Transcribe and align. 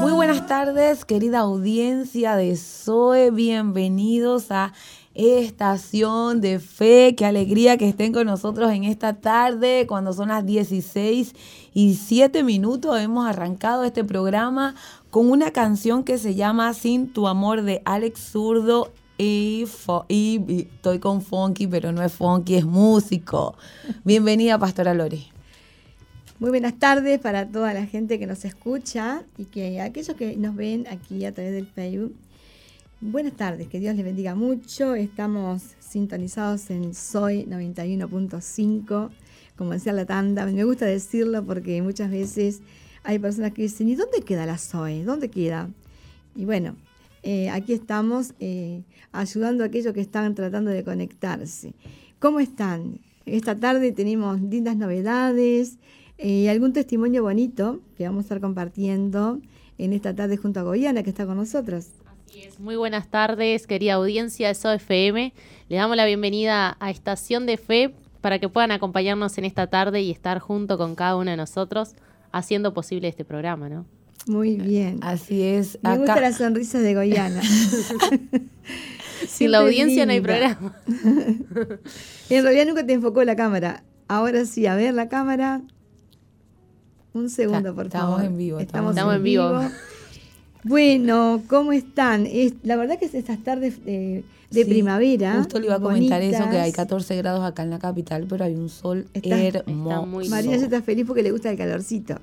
Muy 0.00 0.12
buenas 0.12 0.46
tardes, 0.46 1.04
querida 1.04 1.40
audiencia 1.40 2.36
de 2.36 2.56
Zoe. 2.56 3.30
Bienvenidos 3.30 4.50
a 4.50 4.72
Estación 5.14 6.40
de 6.40 6.58
Fe. 6.58 7.14
Qué 7.16 7.24
alegría 7.24 7.76
que 7.76 7.88
estén 7.88 8.12
con 8.12 8.26
nosotros 8.26 8.72
en 8.72 8.84
esta 8.84 9.14
tarde, 9.14 9.86
cuando 9.86 10.12
son 10.12 10.28
las 10.28 10.44
16 10.44 11.34
y 11.72 11.94
7 11.94 12.42
minutos. 12.42 13.00
Hemos 13.00 13.26
arrancado 13.26 13.84
este 13.84 14.04
programa 14.04 14.74
con 15.10 15.30
una 15.30 15.52
canción 15.52 16.04
que 16.04 16.18
se 16.18 16.34
llama 16.34 16.74
Sin 16.74 17.12
tu 17.12 17.28
amor 17.28 17.62
de 17.62 17.80
Alex 17.84 18.20
Zurdo. 18.20 18.92
Y, 19.16 19.64
estoy 20.48 20.98
con 20.98 21.22
funky, 21.22 21.68
pero 21.68 21.92
no 21.92 22.02
es 22.02 22.12
funky, 22.12 22.56
es 22.56 22.64
músico. 22.64 23.54
Bienvenida, 24.04 24.58
Pastora 24.58 24.92
Lore. 24.92 25.33
Muy 26.44 26.50
buenas 26.50 26.78
tardes 26.78 27.20
para 27.20 27.48
toda 27.48 27.72
la 27.72 27.86
gente 27.86 28.18
que 28.18 28.26
nos 28.26 28.44
escucha 28.44 29.22
y 29.38 29.46
que 29.46 29.80
aquellos 29.80 30.14
que 30.14 30.36
nos 30.36 30.54
ven 30.54 30.86
aquí 30.90 31.24
a 31.24 31.32
través 31.32 31.54
del 31.54 31.66
Facebook. 31.66 32.14
Buenas 33.00 33.32
tardes, 33.32 33.66
que 33.68 33.80
Dios 33.80 33.96
les 33.96 34.04
bendiga 34.04 34.34
mucho. 34.34 34.94
Estamos 34.94 35.62
sintonizados 35.78 36.68
en 36.68 36.92
Soy 36.92 37.46
91.5, 37.46 39.08
como 39.56 39.70
decía 39.70 39.94
la 39.94 40.04
tanda. 40.04 40.44
Me 40.44 40.64
gusta 40.64 40.84
decirlo 40.84 41.42
porque 41.42 41.80
muchas 41.80 42.10
veces 42.10 42.60
hay 43.04 43.18
personas 43.18 43.52
que 43.52 43.62
dicen, 43.62 43.88
¿y 43.88 43.94
dónde 43.94 44.20
queda 44.20 44.44
la 44.44 44.58
Soy? 44.58 45.00
¿Dónde 45.00 45.30
queda? 45.30 45.70
Y 46.36 46.44
bueno, 46.44 46.76
eh, 47.22 47.48
aquí 47.48 47.72
estamos 47.72 48.34
eh, 48.38 48.82
ayudando 49.12 49.64
a 49.64 49.68
aquellos 49.68 49.94
que 49.94 50.02
están 50.02 50.34
tratando 50.34 50.70
de 50.70 50.84
conectarse. 50.84 51.72
¿Cómo 52.18 52.38
están? 52.38 53.00
Esta 53.24 53.58
tarde 53.58 53.92
tenemos 53.92 54.42
lindas 54.42 54.76
novedades 54.76 55.78
y 56.18 56.46
algún 56.48 56.72
testimonio 56.72 57.22
bonito 57.22 57.80
que 57.96 58.04
vamos 58.04 58.20
a 58.20 58.22
estar 58.22 58.40
compartiendo 58.40 59.40
en 59.78 59.92
esta 59.92 60.14
tarde 60.14 60.36
junto 60.36 60.60
a 60.60 60.62
Goyana, 60.62 61.02
que 61.02 61.10
está 61.10 61.26
con 61.26 61.36
nosotros. 61.36 61.88
Así 62.06 62.42
es. 62.42 62.60
Muy 62.60 62.76
buenas 62.76 63.10
tardes, 63.10 63.66
querida 63.66 63.94
audiencia 63.94 64.48
de 64.48 64.54
SOFM. 64.54 65.32
Le 65.68 65.76
damos 65.76 65.96
la 65.96 66.06
bienvenida 66.06 66.76
a 66.80 66.90
Estación 66.90 67.46
de 67.46 67.56
Fe 67.56 67.94
para 68.20 68.38
que 68.38 68.48
puedan 68.48 68.70
acompañarnos 68.70 69.36
en 69.38 69.44
esta 69.44 69.66
tarde 69.66 70.00
y 70.02 70.10
estar 70.10 70.38
junto 70.38 70.78
con 70.78 70.94
cada 70.94 71.16
uno 71.16 71.30
de 71.30 71.36
nosotros 71.36 71.94
haciendo 72.32 72.72
posible 72.72 73.08
este 73.08 73.24
programa, 73.24 73.68
¿no? 73.68 73.86
Muy 74.26 74.56
bien. 74.56 75.00
Así 75.02 75.42
es. 75.42 75.78
Me 75.82 75.98
gusta 75.98 76.20
la 76.20 76.32
sonrisa 76.32 76.78
de 76.78 76.94
Goyana. 76.94 77.42
Sin 79.28 79.50
la 79.50 79.58
audiencia 79.58 80.06
no 80.06 80.12
hay 80.12 80.20
programa. 80.20 80.76
en 82.30 82.42
realidad 82.42 82.66
nunca 82.66 82.86
te 82.86 82.94
enfocó 82.94 83.22
la 83.24 83.36
cámara. 83.36 83.84
Ahora 84.08 84.44
sí, 84.44 84.66
a 84.66 84.74
ver 84.74 84.94
la 84.94 85.08
cámara. 85.08 85.62
Un 87.14 87.30
segundo, 87.30 87.74
por 87.74 87.88
favor. 87.90 88.20
Estamos 88.20 88.22
en 88.24 88.36
vivo. 88.36 88.58
Estamos, 88.58 88.96
en 88.96 89.22
vivo. 89.22 89.60
Bueno, 90.64 91.42
¿cómo 91.48 91.72
están? 91.72 92.26
Es, 92.26 92.54
la 92.64 92.74
verdad 92.76 92.98
que 92.98 93.04
es 93.04 93.14
estas 93.14 93.38
tardes 93.44 93.84
de, 93.84 94.24
primavera. 94.50 95.36
Justo 95.36 95.60
le 95.60 95.66
iba 95.66 95.76
a 95.76 95.80
comentar 95.80 96.20
eso, 96.22 96.50
que 96.50 96.58
hay 96.58 96.72
14 96.72 97.16
grados 97.16 97.44
acá 97.44 97.62
en 97.62 97.70
la 97.70 97.78
capital, 97.78 98.26
pero 98.28 98.44
hay 98.44 98.54
un 98.54 98.68
sol 98.68 99.06
hermoso. 99.12 100.28
María 100.28 100.56
ya 100.56 100.64
está 100.64 100.82
feliz 100.82 101.06
porque 101.06 101.22
le 101.22 101.30
gusta 101.30 101.50
el 101.50 101.56
calorcito. 101.56 102.18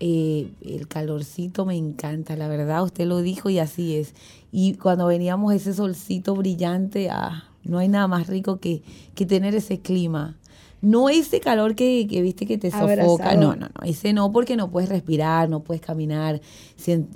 Eh, 0.00 0.48
el 0.62 0.88
calorcito 0.88 1.66
me 1.66 1.76
encanta, 1.76 2.36
la 2.36 2.48
verdad, 2.48 2.82
usted 2.82 3.06
lo 3.06 3.20
dijo 3.20 3.50
y 3.50 3.58
así 3.58 3.96
es. 3.96 4.14
Y 4.52 4.74
cuando 4.74 5.06
veníamos 5.06 5.52
ese 5.54 5.74
solcito 5.74 6.34
brillante, 6.34 7.10
ah, 7.10 7.44
no 7.62 7.78
hay 7.78 7.88
nada 7.88 8.08
más 8.08 8.26
rico 8.26 8.58
que, 8.58 8.82
que 9.14 9.26
tener 9.26 9.54
ese 9.54 9.80
clima. 9.80 10.36
No 10.84 11.08
ese 11.08 11.40
calor 11.40 11.74
que, 11.74 12.06
viste 12.10 12.46
que 12.46 12.58
te 12.58 12.70
sofoca, 12.70 13.34
no, 13.34 13.56
no, 13.56 13.68
no, 13.68 13.84
ese 13.84 14.12
no 14.12 14.30
porque 14.32 14.56
no 14.56 14.70
puedes 14.70 14.88
respirar, 14.90 15.48
no 15.48 15.60
puedes 15.60 15.82
caminar, 15.82 16.40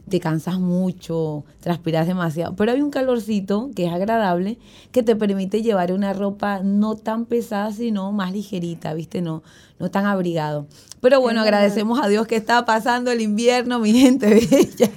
te 0.09 0.21
cansas 0.21 0.59
mucho, 0.59 1.45
transpiras 1.61 2.07
demasiado, 2.07 2.57
pero 2.57 2.73
hay 2.73 2.81
un 2.81 2.91
calorcito 2.91 3.71
que 3.77 3.87
es 3.87 3.93
agradable 3.93 4.59
que 4.91 5.03
te 5.03 5.15
permite 5.17 5.63
llevar 5.63 5.93
una 5.93 6.13
ropa 6.13 6.61
no 6.63 6.97
tan 6.97 7.27
pesada, 7.27 7.73
sino 7.73 8.11
más 8.13 8.33
ligerita, 8.33 8.95
viste, 8.95 9.21
no, 9.21 9.43
no 9.79 9.91
tan 9.91 10.07
abrigado. 10.07 10.67
Pero 11.01 11.21
bueno, 11.21 11.43
agradecemos 11.43 12.01
a 12.03 12.09
Dios 12.09 12.27
que 12.27 12.37
está 12.37 12.65
pasando 12.65 13.13
el 13.13 13.21
invierno, 13.21 13.79
mi 13.79 13.93
gente 13.93 14.27
bella. 14.51 14.91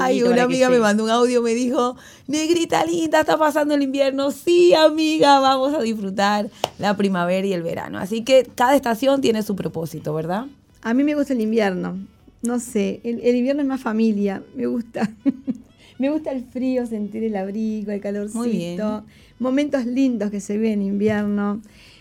Ay, 0.00 0.22
una 0.22 0.44
amiga 0.44 0.70
me 0.70 0.78
mandó 0.78 1.04
un 1.04 1.10
audio, 1.10 1.42
me 1.42 1.54
dijo, 1.54 1.96
negrita 2.26 2.84
linda, 2.84 3.20
está 3.20 3.36
pasando 3.36 3.74
el 3.74 3.82
invierno. 3.82 4.30
Sí, 4.30 4.74
amiga, 4.74 5.40
vamos 5.40 5.74
a 5.74 5.82
disfrutar 5.82 6.48
la 6.78 6.96
primavera 6.96 7.46
y 7.46 7.52
el 7.52 7.62
verano. 7.62 7.98
Así 7.98 8.22
que 8.22 8.48
cada 8.54 8.76
estación 8.76 9.20
tiene 9.20 9.42
su 9.42 9.56
propósito, 9.56 10.14
¿verdad? 10.14 10.46
A 10.82 10.94
mí 10.94 11.02
me 11.02 11.14
gusta 11.14 11.32
el 11.32 11.40
invierno. 11.40 11.98
No 12.40 12.60
sé, 12.60 13.00
el, 13.02 13.34
invierno 13.34 13.62
es 13.62 13.68
más 13.68 13.80
familia, 13.80 14.42
me 14.54 14.66
gusta. 14.66 15.10
me 15.98 16.10
gusta 16.10 16.30
el 16.30 16.44
frío, 16.44 16.86
sentir 16.86 17.24
el 17.24 17.36
abrigo, 17.36 17.90
el 17.90 18.00
calorcito. 18.00 19.04
Momentos 19.40 19.84
lindos 19.84 20.30
que 20.30 20.40
se 20.40 20.56
ven 20.56 20.74
en 20.74 20.82
invierno. 20.82 21.60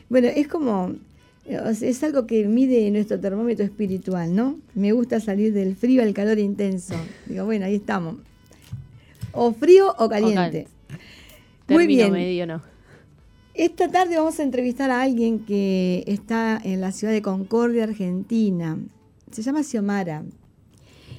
Bueno, 0.10 0.28
es 0.28 0.48
como 0.48 0.94
es 1.48 2.04
algo 2.04 2.28
que 2.28 2.48
mide 2.48 2.90
nuestro 2.92 3.20
termómetro 3.20 3.64
espiritual, 3.64 4.36
¿no? 4.36 4.60
Me 4.76 4.92
gusta 4.92 5.20
salir 5.20 5.54
del 5.54 5.76
frío 5.76 6.04
al 6.04 6.14
calor 6.14 6.40
intenso. 6.40 6.96
Digo, 7.26 7.46
bueno, 7.46 7.66
ahí 7.66 7.76
estamos. 7.76 8.18
O 9.32 9.54
frío 9.54 9.96
o 9.98 10.10
caliente. 10.10 10.68
Muy 11.68 11.88
bien. 11.88 12.12
Medio, 12.12 12.46
no. 12.48 12.62
Esta 13.54 13.90
tarde 13.90 14.18
vamos 14.18 14.40
a 14.40 14.44
entrevistar 14.44 14.92
a 14.92 15.02
alguien 15.02 15.40
que 15.40 16.04
está 16.06 16.60
en 16.64 16.82
la 16.82 16.92
ciudad 16.92 17.14
de 17.14 17.22
Concordia, 17.22 17.86
Argentina. 17.86 18.78
Se 19.32 19.42
llama 19.42 19.64
Xiomara. 19.64 20.24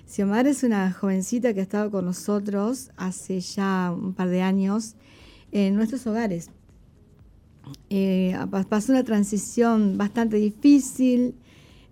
Xiomara 0.07 0.49
es 0.49 0.63
una 0.63 0.93
jovencita 0.93 1.53
que 1.53 1.61
ha 1.61 1.65
estado 1.65 1.91
con 1.91 2.05
nosotros 2.05 2.91
hace 2.97 3.41
ya 3.41 3.93
un 3.93 4.15
par 4.15 4.29
de 4.29 4.43
años 4.43 4.95
en 5.53 5.75
nuestros 5.75 6.07
hogares. 6.07 6.51
Eh, 7.91 8.37
pasó 8.69 8.93
una 8.93 9.05
transición 9.05 9.97
bastante 9.97 10.37
difícil 10.37 11.35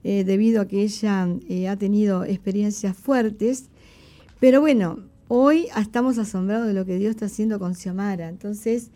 eh, 0.04 0.24
debido 0.24 0.60
a 0.60 0.66
que 0.66 0.82
ella 0.82 1.28
eh, 1.48 1.68
ha 1.68 1.76
tenido 1.76 2.24
experiencias 2.24 2.96
fuertes, 2.96 3.70
pero 4.38 4.60
bueno, 4.60 5.00
hoy 5.28 5.68
estamos 5.76 6.18
asombrados 6.18 6.66
de 6.66 6.74
lo 6.74 6.84
que 6.84 6.98
Dios 6.98 7.10
está 7.10 7.26
haciendo 7.26 7.58
con 7.58 7.74
Xiomara. 7.74 8.28
Entonces, 8.28 8.90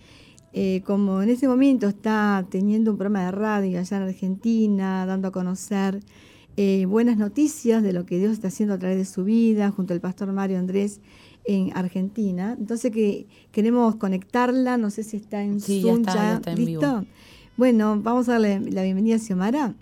como 0.84 1.22
en 1.22 1.30
este 1.30 1.46
momento 1.46 1.86
está 1.86 2.44
teniendo 2.50 2.90
un 2.90 2.96
programa 2.96 3.24
de 3.24 3.30
radio 3.30 3.78
allá 3.78 3.96
en 3.98 4.02
Argentina, 4.02 5.06
dando 5.06 5.28
a 5.28 5.32
conocer 5.32 6.00
buenas 6.88 7.16
noticias 7.16 7.84
de 7.84 7.92
lo 7.92 8.04
que 8.04 8.18
Dios 8.18 8.32
está 8.32 8.48
haciendo 8.48 8.74
a 8.74 8.78
través 8.78 8.98
de 8.98 9.04
su 9.04 9.22
vida, 9.22 9.70
junto 9.70 9.94
al 9.94 10.00
pastor 10.00 10.32
Mario 10.32 10.58
Andrés 10.58 11.00
en 11.44 11.76
Argentina. 11.76 12.56
Entonces 12.58 12.92
que 12.92 13.26
queremos 13.52 13.96
conectarla, 13.96 14.76
no 14.76 14.90
sé 14.90 15.02
si 15.02 15.16
está 15.16 15.42
en 15.42 15.60
sí, 15.60 15.82
Zoom 15.82 16.04
ya, 16.04 16.34
está, 16.34 16.54
¿listo? 16.54 17.04
Bueno, 17.56 17.98
vamos 18.00 18.28
a 18.28 18.32
darle 18.32 18.60
la 18.70 18.82
bienvenida 18.82 19.16
a 19.16 19.18
Xiomara. 19.18 19.74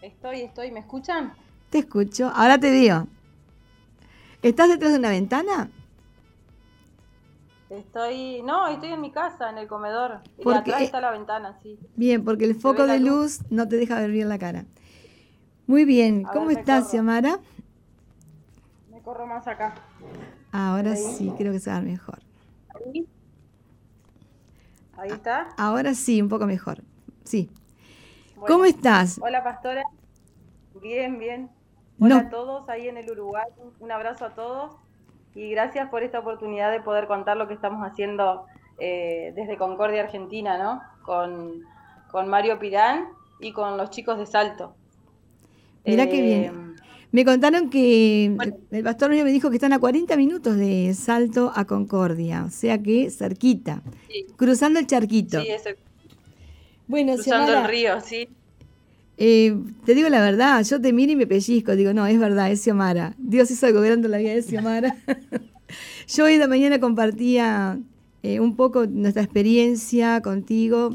Estoy, 0.00 0.40
estoy, 0.40 0.70
¿me 0.70 0.80
escuchan? 0.80 1.32
Te 1.70 1.78
escucho, 1.78 2.30
ahora 2.34 2.58
te 2.58 2.70
digo. 2.70 3.06
¿Estás 4.42 4.68
detrás 4.68 4.92
de 4.92 4.98
una 4.98 5.10
ventana? 5.10 5.70
Estoy, 7.70 8.42
no, 8.42 8.66
estoy 8.68 8.92
en 8.92 9.00
mi 9.00 9.10
casa, 9.10 9.50
en 9.50 9.58
el 9.58 9.68
comedor. 9.68 10.20
y 10.38 10.50
atrás 10.50 10.82
está 10.82 11.00
la 11.00 11.10
ventana, 11.10 11.58
sí. 11.62 11.78
Bien, 11.96 12.24
porque 12.24 12.46
el 12.46 12.54
foco 12.54 12.86
de 12.86 12.98
luz? 12.98 13.40
no 13.50 13.68
te 13.68 13.76
deja 13.76 14.00
ver 14.00 14.10
bien 14.10 14.28
la 14.28 14.38
cara. 14.38 14.64
Muy 15.68 15.84
bien, 15.84 16.24
¿cómo 16.24 16.48
estás, 16.48 16.90
Xiomara? 16.90 17.40
Me 18.90 19.02
corro 19.02 19.26
más 19.26 19.46
acá. 19.46 19.74
Ahora 20.50 20.96
sí, 20.96 21.30
creo 21.36 21.52
que 21.52 21.58
se 21.58 21.70
va 21.70 21.82
mejor. 21.82 22.20
¿Ahí? 22.74 23.06
¿Ahí 24.96 25.10
está? 25.10 25.48
Ahora 25.58 25.92
sí, 25.92 26.22
un 26.22 26.30
poco 26.30 26.46
mejor. 26.46 26.78
Sí. 27.22 27.50
¿Cómo 28.46 28.64
estás? 28.64 29.20
Hola, 29.22 29.44
pastora. 29.44 29.82
Bien, 30.80 31.18
bien. 31.18 31.50
Hola 32.00 32.16
a 32.16 32.30
todos 32.30 32.66
ahí 32.70 32.88
en 32.88 32.96
el 32.96 33.10
Uruguay. 33.10 33.44
Un 33.78 33.92
abrazo 33.92 34.24
a 34.24 34.30
todos 34.30 34.74
y 35.34 35.50
gracias 35.50 35.90
por 35.90 36.02
esta 36.02 36.20
oportunidad 36.20 36.70
de 36.70 36.80
poder 36.80 37.06
contar 37.06 37.36
lo 37.36 37.46
que 37.46 37.52
estamos 37.52 37.86
haciendo 37.86 38.46
eh, 38.78 39.34
desde 39.36 39.58
Concordia, 39.58 40.04
Argentina, 40.04 40.56
¿no? 40.56 40.80
Con, 41.02 41.62
con 42.10 42.26
Mario 42.26 42.58
Pirán 42.58 43.08
y 43.38 43.52
con 43.52 43.76
los 43.76 43.90
chicos 43.90 44.16
de 44.16 44.24
Salto. 44.24 44.74
Mira 45.88 46.08
qué 46.08 46.22
bien. 46.22 46.44
Eh, 46.44 46.52
me 47.10 47.24
contaron 47.24 47.70
que 47.70 48.36
el 48.70 48.84
pastor 48.84 49.10
me 49.10 49.24
dijo 49.24 49.48
que 49.48 49.56
están 49.56 49.72
a 49.72 49.78
40 49.78 50.16
minutos 50.16 50.56
de 50.56 50.92
Salto 50.94 51.50
a 51.54 51.64
Concordia, 51.64 52.44
o 52.44 52.50
sea 52.50 52.82
que 52.82 53.10
cerquita, 53.10 53.82
cruzando 54.36 54.78
el 54.78 54.86
charquito. 54.86 55.40
Sí, 55.40 55.48
eso. 55.48 55.70
Bueno, 56.86 57.14
cruzando 57.14 57.52
el 57.58 57.64
río, 57.66 58.00
sí. 58.02 58.28
Eh, 59.16 59.56
te 59.84 59.94
digo 59.94 60.08
la 60.10 60.20
verdad, 60.20 60.62
yo 60.64 60.80
te 60.80 60.92
miro 60.92 61.12
y 61.12 61.16
me 61.16 61.26
pellizco, 61.26 61.74
digo, 61.74 61.92
no, 61.94 62.06
es 62.06 62.18
verdad, 62.18 62.52
es 62.52 62.62
Xiomara. 62.62 63.14
Dios 63.18 63.50
hizo 63.50 63.66
algo 63.66 63.80
grande 63.80 64.06
en 64.06 64.12
la 64.12 64.18
vida 64.18 64.34
de 64.34 64.42
Xiomara. 64.42 64.96
yo 66.08 66.24
hoy 66.24 66.36
de 66.36 66.46
mañana 66.46 66.78
compartía 66.78 67.78
eh, 68.22 68.38
un 68.38 68.54
poco 68.54 68.86
nuestra 68.86 69.22
experiencia 69.22 70.20
contigo, 70.20 70.90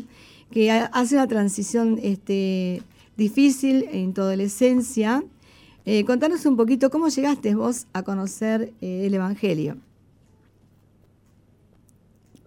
que 0.51 0.69
hace 0.71 1.15
una 1.15 1.27
transición 1.27 1.99
este, 2.01 2.83
difícil 3.17 3.87
en 3.91 4.13
tu 4.13 4.21
adolescencia. 4.21 5.23
Eh, 5.85 6.05
contanos 6.05 6.45
un 6.45 6.55
poquito 6.55 6.89
cómo 6.89 7.09
llegaste 7.09 7.55
vos 7.55 7.87
a 7.93 8.03
conocer 8.03 8.71
eh, 8.81 9.05
el 9.05 9.13
Evangelio. 9.13 9.77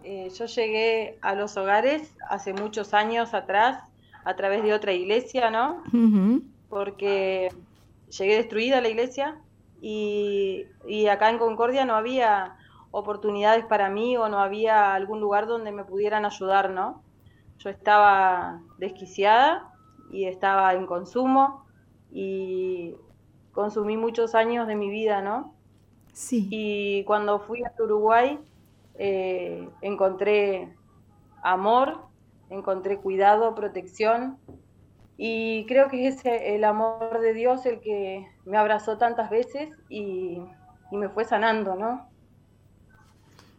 Eh, 0.05 0.31
yo 0.39 0.47
llegué 0.47 1.19
a 1.21 1.35
los 1.35 1.57
hogares 1.57 2.15
hace 2.29 2.53
muchos 2.53 2.95
años 2.95 3.35
atrás 3.35 3.83
a 4.25 4.37
través 4.37 4.63
de 4.63 4.73
otra 4.73 4.93
iglesia, 4.93 5.51
¿no? 5.51 5.83
Porque 6.69 7.49
llegué 8.17 8.37
destruida 8.37 8.81
la 8.81 8.89
iglesia 8.89 9.37
y, 9.81 10.65
y, 10.87 11.07
acá 11.09 11.31
en 11.31 11.39
Concordia 11.39 11.85
no 11.85 11.95
había 11.95 12.57
oportunidades 12.91 13.65
para 13.67 13.89
mí 13.91 14.17
o 14.17 14.29
no 14.29 14.39
había 14.39 14.95
algún 14.95 15.21
lugar 15.21 15.47
donde 15.47 15.71
me 15.71 15.85
pudieran 15.85 16.25
ayudar, 16.25 16.71
¿no? 16.71 17.03
Yo 17.59 17.71
estaba 17.71 18.61
desquiciada 18.79 19.76
y 20.11 20.27
estaba 20.27 20.75
en 20.75 20.87
consumo 20.87 21.67
y 22.11 22.95
consumí 23.53 23.97
muchos 23.97 24.35
años 24.35 24.67
de 24.67 24.75
mi 24.75 24.91
vida, 24.91 25.23
¿no? 25.23 25.55
Sí. 26.13 26.49
Y 26.51 27.05
cuando 27.05 27.41
fui 27.41 27.63
a 27.65 27.73
Uruguay 27.79 28.39
eh, 28.95 29.69
encontré 29.83 30.75
amor, 31.43 32.01
encontré 32.51 32.99
cuidado, 32.99 33.55
protección 33.55 34.39
y 35.19 35.65
creo 35.67 35.89
que 35.89 36.09
es 36.09 36.21
el 36.25 36.65
amor 36.65 37.21
de 37.21 37.33
Dios 37.33 37.65
el 37.65 37.81
que 37.81 38.27
me 38.45 38.59
abrazó 38.59 38.99
tantas 38.99 39.31
veces 39.31 39.71
y, 39.89 40.43
me 40.93 41.09
fue 41.09 41.25
sanando, 41.25 41.75
¿no? 41.75 42.09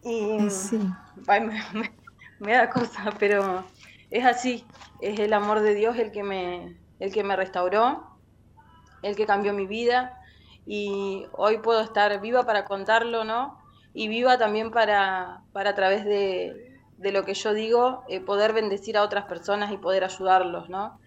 Y 0.02 0.48
sí. 0.50 0.80
me, 2.38 2.52
da 2.52 2.70
cosa, 2.70 3.12
pero 3.18 3.64
es 4.10 4.24
así, 4.24 4.64
es 5.00 5.18
el 5.18 5.32
amor 5.32 5.60
de 5.60 5.74
Dios 5.74 5.96
el 5.98 6.12
que 6.12 6.22
me, 6.22 6.76
el 6.98 7.12
que 7.12 7.24
me 7.24 7.36
restauró, 7.36 8.04
el 9.02 9.16
que 9.16 9.26
cambió 9.26 9.52
mi 9.52 9.66
vida 9.66 10.20
y 10.66 11.26
hoy 11.32 11.58
puedo 11.58 11.80
estar 11.80 12.20
viva 12.20 12.44
para 12.44 12.64
contarlo, 12.64 13.24
¿no? 13.24 13.58
y 13.98 14.06
viva 14.06 14.38
también 14.38 14.70
para, 14.70 15.42
para 15.52 15.70
a 15.70 15.74
través 15.74 16.04
de, 16.04 16.78
de, 16.98 17.12
lo 17.12 17.24
que 17.24 17.34
yo 17.34 17.52
digo, 17.52 18.04
eh, 18.08 18.20
poder 18.20 18.52
bendecir 18.52 18.96
a 18.96 19.02
otras 19.02 19.24
personas 19.24 19.72
y 19.72 19.76
poder 19.76 20.04
ayudarlos, 20.04 20.68
¿no? 20.68 21.00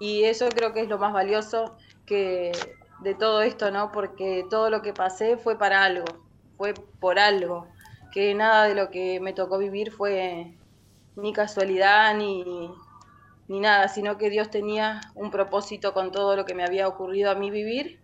Y 0.00 0.24
eso 0.24 0.48
creo 0.48 0.72
que 0.72 0.80
es 0.80 0.88
lo 0.88 0.98
más 0.98 1.12
valioso 1.12 1.76
que 2.06 2.52
de 3.00 3.14
todo 3.14 3.42
esto, 3.42 3.70
¿no? 3.70 3.92
Porque 3.92 4.46
todo 4.48 4.70
lo 4.70 4.82
que 4.82 4.94
pasé 4.94 5.36
fue 5.36 5.58
para 5.58 5.84
algo, 5.84 6.06
fue 6.56 6.72
por 6.72 7.18
algo, 7.18 7.66
que 8.12 8.34
nada 8.34 8.64
de 8.64 8.74
lo 8.74 8.90
que 8.90 9.20
me 9.20 9.34
tocó 9.34 9.58
vivir 9.58 9.92
fue 9.92 10.54
ni 11.18 11.32
casualidad 11.32 12.14
ni, 12.16 12.70
ni 13.48 13.60
nada, 13.60 13.88
sino 13.88 14.18
que 14.18 14.30
Dios 14.30 14.50
tenía 14.50 15.00
un 15.14 15.30
propósito 15.30 15.92
con 15.92 16.12
todo 16.12 16.36
lo 16.36 16.44
que 16.44 16.54
me 16.54 16.64
había 16.64 16.86
ocurrido 16.86 17.30
a 17.30 17.34
mí 17.34 17.50
vivir 17.50 17.98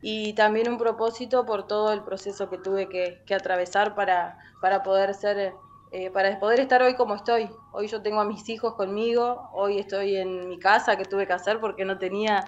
y 0.00 0.32
también 0.34 0.68
un 0.68 0.78
propósito 0.78 1.44
por 1.44 1.66
todo 1.66 1.92
el 1.92 2.02
proceso 2.02 2.48
que 2.50 2.58
tuve 2.58 2.88
que, 2.88 3.34
atravesar 3.34 3.94
para, 3.94 4.38
para 4.60 4.82
poder 4.82 5.14
ser, 5.14 5.54
eh, 5.92 6.10
para 6.10 6.38
poder 6.38 6.60
estar 6.60 6.82
hoy 6.82 6.94
como 6.94 7.14
estoy. 7.14 7.48
Hoy 7.72 7.86
yo 7.86 8.02
tengo 8.02 8.20
a 8.20 8.24
mis 8.24 8.48
hijos 8.48 8.74
conmigo, 8.74 9.48
hoy 9.52 9.78
estoy 9.78 10.16
en 10.16 10.48
mi 10.48 10.58
casa 10.58 10.96
que 10.96 11.04
tuve 11.04 11.26
que 11.26 11.32
hacer 11.32 11.60
porque 11.60 11.84
no 11.84 11.98
tenía 11.98 12.44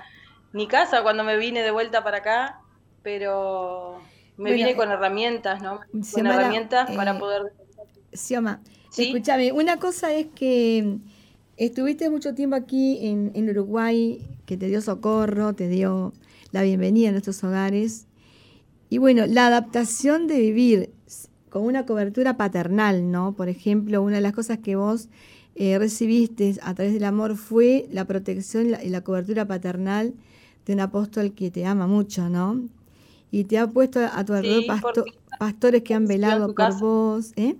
ni 0.53 0.67
casa 0.67 1.03
cuando 1.03 1.25
me 1.25 1.37
vine 1.37 1.63
de 1.63 1.71
vuelta 1.71 2.05
para 2.05 2.19
acá, 2.19 2.61
pero 3.03 4.01
me 4.37 4.53
vine 4.53 4.77
con 4.77 4.91
herramientas, 4.91 5.63
¿no? 5.63 5.81
con 6.13 6.27
herramientas 6.27 6.91
para 6.91 7.13
eh, 7.13 7.19
poder... 7.19 7.53
Sioma, 8.13 8.61
escúchame, 8.97 9.53
una 9.53 9.79
cosa 9.79 10.13
es 10.15 10.27
que 10.35 10.99
estuviste 11.57 12.11
mucho 12.11 12.35
tiempo 12.35 12.57
aquí 12.57 12.99
en, 13.07 13.33
en 13.35 13.51
Uruguay, 13.51 14.21
que 14.47 14.57
te 14.57 14.69
dio 14.69 14.81
socorro, 14.81 15.55
te 15.55 15.69
dio 15.69 16.13
la 16.53 16.63
bienvenida 16.63 17.09
a 17.09 17.13
nuestros 17.13 17.43
hogares. 17.45 18.07
Y 18.91 18.99
bueno, 18.99 19.27
la 19.27 19.49
adaptación 19.49 20.27
de 20.27 20.39
vivir 20.39 20.91
con 21.51 21.65
una 21.65 21.87
cobertura 21.87 22.37
paternal, 22.37 23.11
¿no? 23.11 23.35
Por 23.35 23.49
ejemplo, 23.49 24.03
una 24.03 24.17
de 24.17 24.23
las 24.23 24.33
cosas 24.33 24.59
que 24.59 24.77
vos 24.77 25.09
eh, 25.57 25.79
recibiste 25.79 26.57
a 26.63 26.75
través 26.75 26.93
del 26.93 27.05
amor 27.05 27.37
fue 27.37 27.89
la 27.93 28.07
protección 28.07 28.75
y 28.83 28.89
la, 28.89 29.01
cobertura 29.03 29.47
paternal 29.47 30.15
de 30.67 30.73
un 30.73 30.81
apóstol 30.81 31.33
que 31.33 31.53
te 31.53 31.65
ama 31.65 31.87
mucho, 31.87 32.29
¿no? 32.29 32.69
Y 33.31 33.45
te 33.45 33.59
ha 33.59 33.69
puesto 33.69 34.01
a 34.01 34.25
tu 34.25 34.33
alrededor 34.33 34.65
pastores 35.39 35.83
que 35.83 35.95
han 35.95 36.07
velado 36.07 36.53
por 36.55 36.79
vos, 36.81 37.33
¿eh? 37.37 37.57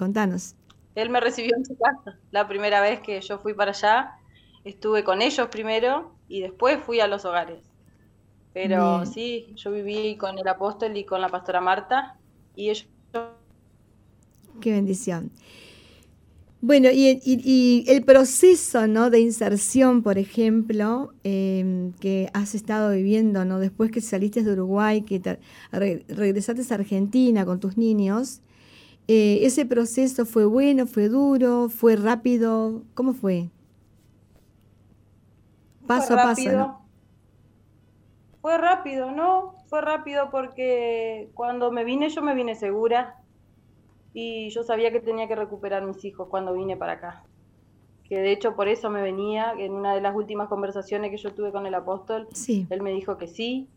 Contanos. 0.00 0.54
Él 0.94 1.10
me 1.10 1.20
recibió 1.20 1.54
en 1.54 1.66
su 1.66 1.76
casa. 1.76 2.18
La 2.30 2.48
primera 2.48 2.80
vez 2.80 3.00
que 3.00 3.20
yo 3.20 3.38
fui 3.38 3.52
para 3.52 3.72
allá, 3.72 4.14
estuve 4.64 5.04
con 5.04 5.20
ellos 5.20 5.48
primero 5.48 6.14
y 6.26 6.40
después 6.40 6.82
fui 6.82 7.00
a 7.00 7.06
los 7.06 7.26
hogares. 7.26 7.58
Pero 8.54 9.04
sí, 9.04 9.52
yo 9.56 9.70
viví 9.70 10.16
con 10.16 10.38
el 10.38 10.48
apóstol 10.48 10.96
y 10.96 11.04
con 11.04 11.20
la 11.20 11.28
pastora 11.28 11.60
Marta 11.60 12.16
y 12.56 12.70
ellos... 12.70 12.88
Qué 14.62 14.72
bendición. 14.72 15.30
Bueno, 16.62 16.88
y, 16.90 17.84
el 17.86 18.02
proceso 18.02 18.86
¿no? 18.86 19.10
de 19.10 19.20
inserción, 19.20 20.02
por 20.02 20.16
ejemplo, 20.16 21.12
em, 21.24 21.92
que 22.00 22.30
has 22.32 22.54
estado 22.54 22.92
viviendo, 22.92 23.44
¿no? 23.44 23.58
después 23.58 23.90
que 23.90 24.00
saliste 24.00 24.42
de 24.42 24.52
Uruguay, 24.52 25.02
que 25.02 25.38
regresaste 25.72 26.62
a 26.72 26.76
Argentina 26.76 27.44
con 27.44 27.60
tus 27.60 27.76
niños, 27.76 28.40
eh, 29.12 29.44
¿ese 29.44 29.66
proceso 29.66 30.24
fue 30.24 30.44
bueno, 30.44 30.86
fue 30.86 31.08
duro, 31.08 31.68
fue 31.68 31.96
rápido? 31.96 32.84
¿Cómo 32.94 33.12
fue? 33.12 33.48
Paso 35.84 36.14
a 36.14 36.18
paso. 36.18 36.78
Fue 38.40 38.56
rápido, 38.56 39.10
¿no? 39.10 39.56
Fue 39.66 39.80
rápido 39.80 40.30
porque 40.30 41.28
cuando 41.34 41.72
me 41.72 41.82
vine 41.82 42.08
yo 42.08 42.22
me 42.22 42.36
vine 42.36 42.54
segura 42.54 43.16
y 44.14 44.50
yo 44.50 44.62
sabía 44.62 44.92
que 44.92 45.00
tenía 45.00 45.26
que 45.26 45.34
recuperar 45.34 45.84
mis 45.84 46.04
hijos 46.04 46.28
cuando 46.28 46.52
vine 46.52 46.76
para 46.76 46.92
acá. 46.92 47.24
Que 48.04 48.20
de 48.20 48.30
hecho 48.30 48.54
por 48.54 48.68
eso 48.68 48.90
me 48.90 49.02
venía, 49.02 49.54
en 49.58 49.72
una 49.72 49.92
de 49.92 50.02
las 50.02 50.14
últimas 50.14 50.48
conversaciones 50.48 51.10
que 51.10 51.16
yo 51.16 51.34
tuve 51.34 51.50
con 51.50 51.66
el 51.66 51.74
apóstol, 51.74 52.28
él 52.46 52.80
me 52.80 52.92
dijo 52.92 53.18
que 53.18 53.26
sí, 53.26 53.68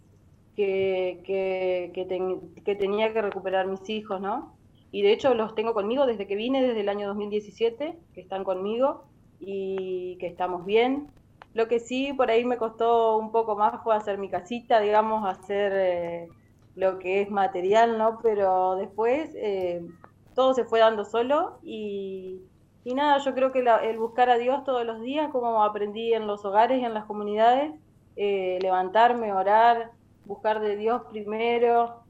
que, 0.55 1.23
que, 1.25 1.91
que, 2.63 2.75
tenía 2.75 3.11
que 3.11 3.21
recuperar 3.23 3.65
mis 3.65 3.89
hijos, 3.89 4.21
¿no? 4.21 4.61
Y 4.93 5.01
de 5.01 5.11
hecho 5.11 5.33
los 5.33 5.55
tengo 5.55 5.73
conmigo 5.73 6.05
desde 6.05 6.27
que 6.27 6.35
vine, 6.35 6.61
desde 6.61 6.81
el 6.81 6.87
año 6.87 7.07
2017, 7.07 7.97
que 8.13 8.21
están 8.21 8.43
conmigo 8.43 9.05
y 9.39 10.17
que 10.19 10.27
estamos 10.27 10.65
bien, 10.67 11.07
lo 11.55 11.67
que 11.67 11.79
sí 11.79 12.13
por 12.13 12.29
ahí 12.29 12.45
me 12.45 12.57
costó 12.57 13.17
un 13.17 13.31
poco 13.31 13.55
más 13.55 13.81
fue 13.83 13.95
hacer 13.95 14.19
mi 14.19 14.29
casita, 14.29 14.79
digamos, 14.79 15.27
hacer 15.27 15.71
eh, 15.75 16.29
lo 16.75 16.99
que 16.99 17.21
es 17.21 17.31
material, 17.31 17.97
¿no? 17.97 18.19
Pero 18.21 18.75
después 18.75 19.31
eh, 19.33 19.83
todo 20.35 20.53
se 20.53 20.63
fue 20.63 20.79
dando 20.79 21.05
solo 21.05 21.57
y, 21.63 22.41
nada, 22.85 23.17
yo 23.17 23.33
creo 23.33 23.51
que 23.51 23.65
el 23.83 23.97
buscar 23.97 24.29
a 24.29 24.37
Dios 24.37 24.63
todos 24.63 24.85
los 24.85 25.01
días, 25.01 25.31
como 25.31 25.63
aprendí 25.63 26.13
en 26.13 26.27
los 26.27 26.45
hogares 26.45 26.79
y 26.79 26.85
en 26.85 26.93
las 26.93 27.05
comunidades, 27.05 27.73
eh, 28.15 28.59
levantarme, 28.61 29.33
orar, 29.33 29.89
buscar 30.25 30.59
de 30.59 30.77
Dios 30.77 31.01
primero, 31.09 32.03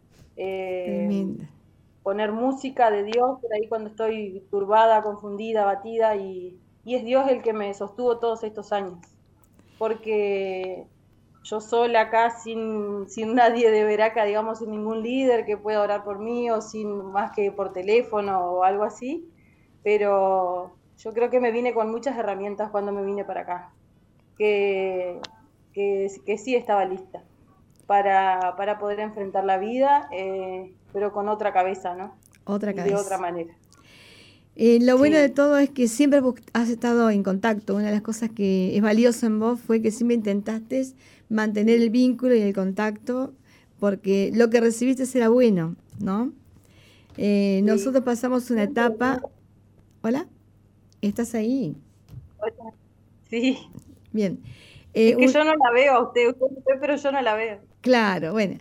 poner 2.04 2.32
música 2.32 2.92
de 2.92 3.04
Dios 3.04 3.40
por 3.42 3.54
ahí 3.54 3.68
cuando 3.68 3.90
estoy 3.90 4.46
turbada, 4.52 5.02
confundida, 5.02 5.66
batida 5.66 6.16
y, 6.16 6.60
y 6.84 6.96
es 6.96 7.04
Dios 7.04 7.28
el 7.30 7.42
que 7.42 7.54
me 7.54 7.74
sostuvo 7.74 8.20
todos 8.20 8.44
estos 8.44 8.72
años. 8.72 9.00
Porque 9.78 10.86
yo 11.44 11.60
sola 11.60 12.02
acá 12.02 12.32
sin, 12.32 13.10
sin 13.10 13.36
nadie 13.36 13.70
de 13.70 13.84
Veraca, 13.84 14.24
digamos, 14.24 14.60
sin 14.60 14.72
ningún 14.72 15.04
líder 15.04 15.46
que 15.46 15.58
pueda 15.58 15.82
orar 15.82 16.04
por 16.04 16.20
mí 16.20 16.50
o 16.50 16.62
sin 16.62 17.12
más 17.12 17.32
que 17.32 17.52
por 17.52 17.74
teléfono 17.74 18.40
o 18.40 18.64
algo 18.64 18.84
así, 18.84 19.30
pero 19.84 20.72
yo 20.98 21.14
creo 21.14 21.30
que 21.30 21.42
me 21.42 21.52
vine 21.52 21.74
con 21.74 21.92
muchas 21.92 22.18
herramientas 22.18 22.72
cuando 22.72 22.94
me 22.94 23.04
vine 23.04 23.26
para 23.26 23.42
acá, 23.42 23.74
que, 24.38 25.20
que, 25.74 26.38
sí 26.38 26.56
estaba 26.56 26.86
lista 26.86 27.24
para, 27.88 28.56
para, 28.56 28.80
poder 28.80 29.02
enfrentar 29.02 29.44
la 29.44 29.58
vida, 29.58 30.08
eh, 30.14 30.74
pero 30.94 31.12
con 31.12 31.28
otra 31.28 31.52
cabeza, 31.52 31.96
¿no? 31.96 32.16
Otra 32.46 32.74
cabeza. 32.74 32.96
De 32.96 33.02
otra 33.02 33.18
manera. 33.18 33.54
Eh, 34.56 34.80
lo 34.82 34.98
bueno 34.98 35.18
de 35.18 35.30
todo 35.30 35.58
es 35.58 35.72
que 35.72 35.88
siempre 35.88 36.22
has 36.54 36.70
estado 36.70 37.10
en 37.10 37.24
contacto. 37.24 37.76
Una 37.76 37.88
de 37.88 37.92
las 37.92 38.04
cosas 38.04 38.30
que 38.30 38.76
es 38.78 38.82
valioso 38.82 39.26
en 39.26 39.40
vos 39.40 39.60
fue 39.60 39.82
que 39.82 39.90
siempre 39.92 40.16
intentaste 40.16 40.86
mantener 41.30 41.82
el 41.82 41.90
vínculo 41.90 42.36
y 42.36 42.42
el 42.42 42.54
contacto, 42.54 43.34
porque 43.80 44.32
lo 44.34 44.50
que 44.52 44.62
recibiste 44.62 45.06
era 45.18 45.30
bueno, 45.30 45.76
¿no? 46.00 46.32
Eh, 47.18 47.62
nosotros 47.64 48.04
pasamos 48.04 48.50
una 48.52 48.64
etapa. 48.64 49.22
¿Hola? 50.02 50.28
¿Estás 51.02 51.34
ahí? 51.34 51.76
Sí. 53.30 53.58
Bien. 54.12 54.40
es 54.94 55.16
que 55.16 55.26
eh, 55.26 55.28
yo 55.28 55.44
no 55.44 55.56
la 55.56 55.72
veo 55.74 55.94
a 55.94 56.04
usted, 56.04 56.30
usted, 56.30 56.76
pero 56.80 56.96
yo 56.96 57.12
no 57.12 57.22
la 57.22 57.34
veo. 57.34 57.60
Claro, 57.82 58.34
bueno. 58.34 58.58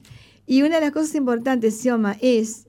Y 0.46 0.62
una 0.62 0.76
de 0.76 0.82
las 0.82 0.92
cosas 0.92 1.14
importantes, 1.14 1.80
Sioma, 1.80 2.16
es 2.20 2.66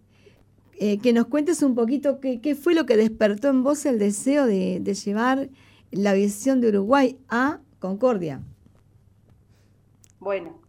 eh, 0.79 0.99
que 0.99 1.13
nos 1.13 1.27
cuentes 1.27 1.61
un 1.63 1.75
poquito 1.75 2.19
qué, 2.19 2.55
fue 2.55 2.73
lo 2.73 2.85
que 2.85 2.97
despertó 2.97 3.49
en 3.49 3.63
vos 3.63 3.85
el 3.85 3.99
deseo 3.99 4.45
de, 4.45 4.79
llevar 4.79 5.49
la 5.91 6.13
visión 6.13 6.61
de 6.61 6.69
Uruguay 6.69 7.17
a 7.29 7.59
Concordia. 7.79 8.41
Bueno, 10.19 10.59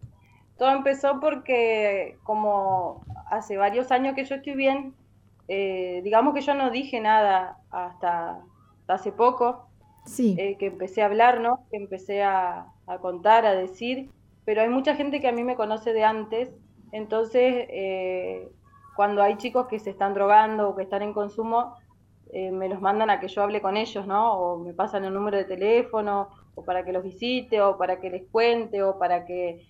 todo 0.58 0.70
empezó 0.70 1.20
porque 1.20 2.16
como 2.22 3.02
hace 3.30 3.56
varios 3.56 3.90
años 3.90 4.14
que 4.14 4.24
yo 4.24 4.34
estoy 4.36 4.54
bien, 4.54 4.94
eh, 5.48 6.00
digamos 6.04 6.34
que 6.34 6.40
yo 6.40 6.54
no 6.54 6.70
dije 6.70 7.00
nada 7.00 7.58
hasta, 7.70 8.40
hace 8.86 9.12
poco, 9.12 9.66
sí. 10.06 10.36
Eh, 10.38 10.56
que 10.58 10.66
empecé 10.66 11.02
a 11.02 11.06
hablar, 11.06 11.40
¿no? 11.40 11.64
Que 11.70 11.76
empecé 11.76 12.22
a, 12.22 12.66
contar, 13.00 13.46
a 13.46 13.54
decir, 13.54 14.10
pero 14.44 14.60
hay 14.60 14.68
mucha 14.68 14.94
gente 14.94 15.20
que 15.20 15.28
a 15.28 15.32
mí 15.32 15.42
me 15.42 15.56
conoce 15.56 15.92
de 15.92 16.04
antes, 16.04 16.50
entonces 16.94 17.66
eh, 17.68 18.48
cuando 18.96 19.22
hay 19.22 19.36
chicos 19.36 19.66
que 19.66 19.78
se 19.78 19.90
están 19.90 20.14
drogando 20.14 20.68
o 20.68 20.76
que 20.76 20.84
están 20.84 21.02
en 21.02 21.12
consumo, 21.12 21.74
me 22.32 22.68
los 22.68 22.80
mandan 22.80 23.10
a 23.10 23.20
que 23.20 23.28
yo 23.28 23.42
hable 23.42 23.62
con 23.62 23.76
ellos, 23.76 24.08
¿no? 24.08 24.32
O 24.32 24.58
me 24.58 24.74
pasan 24.74 25.04
el 25.04 25.14
número 25.14 25.36
de 25.36 25.44
teléfono, 25.44 26.30
o 26.56 26.64
para 26.64 26.84
que 26.84 26.92
los 26.92 27.04
visite, 27.04 27.60
o 27.60 27.78
para 27.78 28.00
que 28.00 28.10
les 28.10 28.28
cuente, 28.28 28.82
o 28.82 28.98
para 28.98 29.24
que 29.24 29.64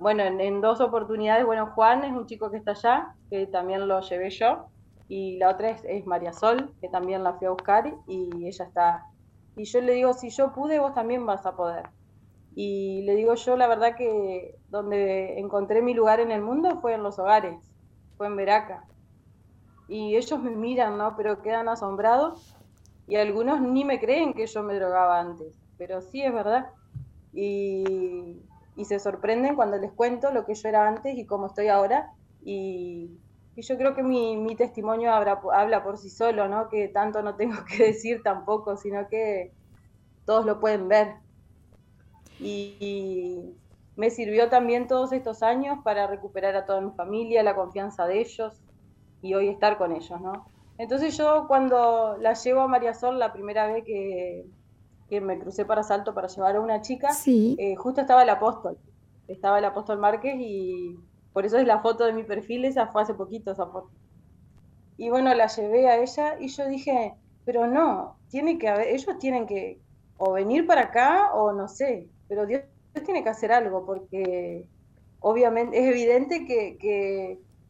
bueno, 0.00 0.22
en, 0.22 0.60
dos 0.62 0.80
oportunidades, 0.80 1.44
bueno, 1.44 1.72
Juan 1.74 2.04
es 2.04 2.12
un 2.12 2.24
chico 2.24 2.50
que 2.50 2.56
está 2.56 2.70
allá, 2.70 3.14
que 3.28 3.46
también 3.46 3.86
lo 3.86 4.00
llevé 4.00 4.30
yo, 4.30 4.64
y 5.08 5.36
la 5.36 5.50
otra 5.50 5.70
es, 5.70 6.06
María 6.06 6.32
Sol, 6.32 6.74
que 6.80 6.88
también 6.88 7.22
la 7.22 7.34
fui 7.34 7.46
a 7.46 7.50
buscar 7.50 7.92
y 8.06 8.46
ella 8.46 8.64
está. 8.64 9.04
Y 9.56 9.64
yo 9.64 9.82
le 9.82 9.92
digo, 9.92 10.14
si 10.14 10.30
yo 10.30 10.52
pude, 10.52 10.78
vos 10.78 10.94
también 10.94 11.26
vas 11.26 11.44
a 11.44 11.54
poder. 11.54 11.90
Y 12.54 13.02
le 13.02 13.14
digo 13.14 13.34
yo, 13.34 13.56
la 13.56 13.68
verdad 13.68 13.96
que 13.96 14.56
donde 14.68 15.38
encontré 15.38 15.82
mi 15.82 15.94
lugar 15.94 16.20
en 16.20 16.30
el 16.30 16.42
mundo 16.42 16.80
fue 16.80 16.94
en 16.94 17.02
los 17.02 17.18
hogares, 17.18 17.58
fue 18.16 18.26
en 18.26 18.36
Veraca. 18.36 18.84
Y 19.88 20.16
ellos 20.16 20.40
me 20.40 20.50
miran, 20.50 20.98
¿no? 20.98 21.16
Pero 21.16 21.42
quedan 21.42 21.68
asombrados 21.68 22.56
y 23.06 23.16
algunos 23.16 23.60
ni 23.60 23.84
me 23.84 23.98
creen 23.98 24.34
que 24.34 24.46
yo 24.46 24.62
me 24.62 24.74
drogaba 24.74 25.18
antes, 25.18 25.58
pero 25.76 26.00
sí 26.00 26.22
es 26.22 26.32
verdad. 26.32 26.70
Y, 27.32 28.40
y 28.76 28.84
se 28.84 28.98
sorprenden 28.98 29.56
cuando 29.56 29.76
les 29.76 29.92
cuento 29.92 30.30
lo 30.30 30.46
que 30.46 30.54
yo 30.54 30.68
era 30.68 30.88
antes 30.88 31.16
y 31.18 31.26
cómo 31.26 31.46
estoy 31.46 31.68
ahora. 31.68 32.12
Y, 32.42 33.10
yo 33.56 33.76
creo 33.76 33.94
que 33.94 34.02
mi, 34.02 34.38
mi 34.38 34.56
testimonio 34.56 35.12
habla, 35.12 35.38
habla, 35.52 35.82
por 35.82 35.98
sí 35.98 36.08
solo, 36.08 36.48
¿no? 36.48 36.70
Que 36.70 36.88
tanto 36.88 37.20
no 37.22 37.34
tengo 37.34 37.56
que 37.68 37.84
decir 37.88 38.22
tampoco, 38.22 38.78
sino 38.78 39.06
que 39.08 39.52
todos 40.24 40.46
lo 40.46 40.60
pueden 40.60 40.88
ver. 40.88 41.16
Y, 42.40 43.54
me 43.96 44.08
sirvió 44.08 44.48
también 44.48 44.86
todos 44.86 45.12
estos 45.12 45.42
años 45.42 45.78
para 45.84 46.06
recuperar 46.06 46.56
a 46.56 46.64
toda 46.64 46.80
mi 46.80 46.90
familia, 46.92 47.42
la 47.42 47.54
confianza 47.54 48.06
de 48.06 48.20
ellos 48.20 48.62
y 49.20 49.34
hoy 49.34 49.48
estar 49.48 49.76
con 49.76 49.92
ellos, 49.92 50.18
¿no? 50.22 50.46
Entonces 50.78 51.18
yo 51.18 51.44
cuando 51.46 52.16
la 52.18 52.32
llevo 52.32 52.62
a 52.62 52.68
María 52.68 52.94
Sol 52.94 53.18
la 53.18 53.34
primera 53.34 53.66
vez 53.66 53.84
que, 53.84 54.46
que 55.10 55.20
me 55.20 55.38
crucé 55.38 55.66
para 55.66 55.82
Salto 55.82 56.14
para 56.14 56.28
llevar 56.28 56.56
a 56.56 56.60
una 56.60 56.80
chica, 56.80 57.10
eh, 57.26 57.76
justo 57.76 58.00
estaba 58.00 58.22
el 58.22 58.30
apóstol, 58.30 58.78
estaba 59.28 59.58
el 59.58 59.66
apóstol 59.66 59.98
Márquez 59.98 60.36
y 60.38 60.96
por 61.34 61.44
eso 61.44 61.58
es 61.58 61.66
la 61.66 61.80
foto 61.80 62.06
de 62.06 62.14
mi 62.14 62.22
perfil, 62.22 62.64
esa 62.64 62.86
fue 62.86 63.02
hace 63.02 63.12
poquito 63.12 63.52
esa 63.52 63.66
foto. 63.66 63.90
Y 64.96 65.10
bueno, 65.10 65.34
la 65.34 65.48
llevé 65.48 65.88
a 65.88 65.98
ella 65.98 66.38
y 66.40 66.48
yo 66.48 66.66
dije, 66.66 67.14
pero 67.44 67.66
no, 67.66 68.16
tiene 68.30 68.58
que 68.58 68.68
haber, 68.68 68.88
ellos 68.88 69.18
tienen 69.18 69.46
que 69.46 69.80
o 70.16 70.32
venir 70.32 70.66
para 70.66 70.82
acá 70.82 71.32
o 71.34 71.52
no 71.52 71.68
sé, 71.68 72.08
pero 72.30 72.46
Dios, 72.46 72.62
tiene 73.04 73.24
que 73.24 73.28
hacer 73.28 73.50
algo 73.50 73.84
porque 73.84 74.64
obviamente 75.18 75.78
es 75.78 75.90
evidente 75.90 76.46
que, 76.46 76.78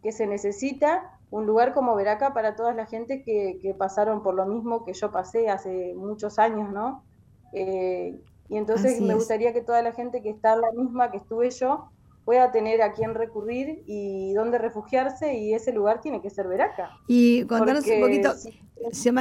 que, 0.03 0.13
se 0.13 0.27
necesita 0.27 1.19
un 1.31 1.47
lugar 1.47 1.73
como 1.73 1.95
Veraca 1.95 2.35
para 2.35 2.57
toda 2.57 2.75
la 2.75 2.85
gente 2.85 3.23
que, 3.23 3.59
que, 3.63 3.73
pasaron 3.73 4.23
por 4.23 4.35
lo 4.35 4.45
mismo 4.45 4.85
que 4.85 4.93
yo 4.93 5.11
pasé 5.11 5.49
hace 5.49 5.95
muchos 5.95 6.39
años, 6.39 6.71
¿no? 6.73 7.05
Eh, 7.53 8.21
y 8.49 8.57
entonces 8.57 9.01
me 9.01 9.15
gustaría 9.15 9.53
que 9.53 9.63
toda 9.63 9.81
la 9.83 9.93
gente 9.93 10.23
que 10.23 10.29
está 10.29 10.55
en 10.55 10.61
la 10.61 10.73
misma 10.73 11.11
que 11.11 11.19
estuve 11.19 11.51
yo 11.51 11.89
pueda 12.25 12.53
tener 12.53 12.83
a 12.83 12.93
quién 12.93 13.15
recurrir 13.15 13.83
y 13.87 14.35
dónde 14.35 14.59
refugiarse 14.59 15.39
y 15.39 15.55
ese 15.55 15.73
lugar 15.73 16.03
tiene 16.03 16.21
que 16.21 16.29
ser 16.29 16.49
Veraca. 16.49 16.91
Y 17.07 17.45
contanos 17.47 17.87
un 17.87 18.01
poquito, 18.01 18.35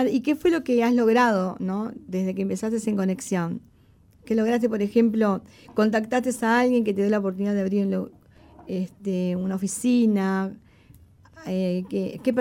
¿y 0.09 0.21
qué 0.21 0.35
fue 0.35 0.51
lo 0.51 0.63
que 0.63 0.83
has 0.83 0.93
logrado 0.93 1.55
¿no? 1.59 1.91
desde 1.95 2.35
que 2.35 2.41
empezaste 2.41 2.77
en 2.89 2.97
conexión? 2.97 3.68
¿Qué 4.29 4.35
lograste, 4.35 4.69
por 4.69 4.83
ejemplo, 4.83 5.41
contactaste 5.73 6.29
a 6.45 6.59
alguien 6.59 6.83
que 6.83 6.93
te 6.93 7.01
dio 7.01 7.09
la 7.09 7.17
oportunidad 7.17 7.55
de 7.55 7.61
abrir 7.61 8.11
este, 8.67 9.35
una 9.35 9.55
oficina? 9.55 10.55
Eh, 11.47 11.83
¿qué, 11.89 12.21
qué, 12.23 12.31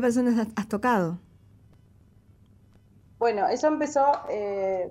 personas 0.00 0.48
has 0.56 0.68
tocado? 0.68 1.18
Bueno, 3.18 3.48
eso 3.48 3.66
empezó 3.66 4.02
eh, 4.30 4.90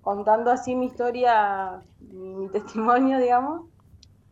contando 0.00 0.50
así 0.50 0.74
mi 0.74 0.86
historia, 0.86 1.80
mi 2.00 2.48
testimonio, 2.48 3.20
digamos. 3.20 3.68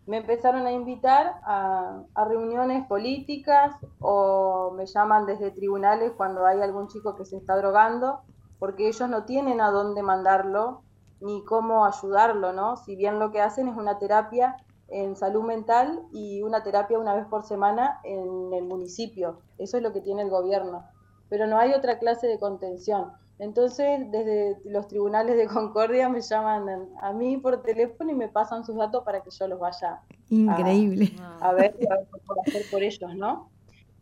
Me 0.04 0.16
empezaron 0.16 0.66
a 0.66 0.72
invitar 0.72 1.40
a, 1.44 2.02
reuniones 2.28 2.84
políticas 2.88 3.72
o 4.00 4.72
me 4.76 4.84
llaman 4.86 5.26
desde 5.26 5.52
tribunales 5.52 6.10
cuando 6.16 6.44
hay 6.44 6.60
algún 6.60 6.88
chico 6.88 7.14
que 7.14 7.24
se 7.24 7.36
está 7.36 7.56
drogando, 7.56 8.22
porque 8.58 8.88
ellos 8.88 9.08
no 9.08 9.22
tienen 9.26 9.60
a 9.60 9.70
dónde 9.70 10.02
mandarlo 10.02 10.82
ni 11.20 11.44
cómo 11.44 11.84
ayudarlo, 11.84 12.52
¿no? 12.52 12.76
Si 12.76 12.96
bien 12.96 13.18
lo 13.18 13.30
que 13.30 13.40
hacen 13.40 13.68
es 13.68 13.76
una 13.76 13.98
terapia 13.98 14.56
en 14.88 15.16
salud 15.16 15.42
mental 15.42 16.02
y 16.12 16.42
una 16.42 16.62
terapia 16.62 16.98
una 16.98 17.14
vez 17.14 17.26
por 17.26 17.44
semana 17.44 18.00
en 18.04 18.52
el 18.54 18.64
municipio. 18.64 19.40
Eso 19.58 19.76
es 19.76 19.82
lo 19.82 19.92
que 19.92 20.00
tiene 20.00 20.22
el 20.22 20.30
gobierno. 20.30 20.84
Pero 21.28 21.46
no 21.46 21.58
hay 21.58 21.72
otra 21.72 21.98
clase 21.98 22.26
de 22.26 22.38
contención. 22.38 23.12
Entonces, 23.38 24.00
desde 24.10 24.56
los 24.64 24.88
tribunales 24.88 25.36
de 25.36 25.46
Concordia 25.46 26.08
me 26.08 26.20
llaman 26.20 26.88
a 27.00 27.12
mí 27.12 27.36
por 27.36 27.62
teléfono 27.62 28.10
y 28.10 28.14
me 28.14 28.28
pasan 28.28 28.64
sus 28.64 28.76
datos 28.76 29.04
para 29.04 29.20
que 29.22 29.30
yo 29.30 29.46
los 29.46 29.60
vaya 29.60 30.00
Increíble. 30.30 31.12
A, 31.40 31.52
ver 31.52 31.76
y 31.80 31.86
a 31.86 31.96
ver 31.96 32.06
qué 32.12 32.20
puedo 32.26 32.40
hacer 32.42 32.62
por 32.70 32.82
ellos, 32.82 33.14
¿no? 33.14 33.50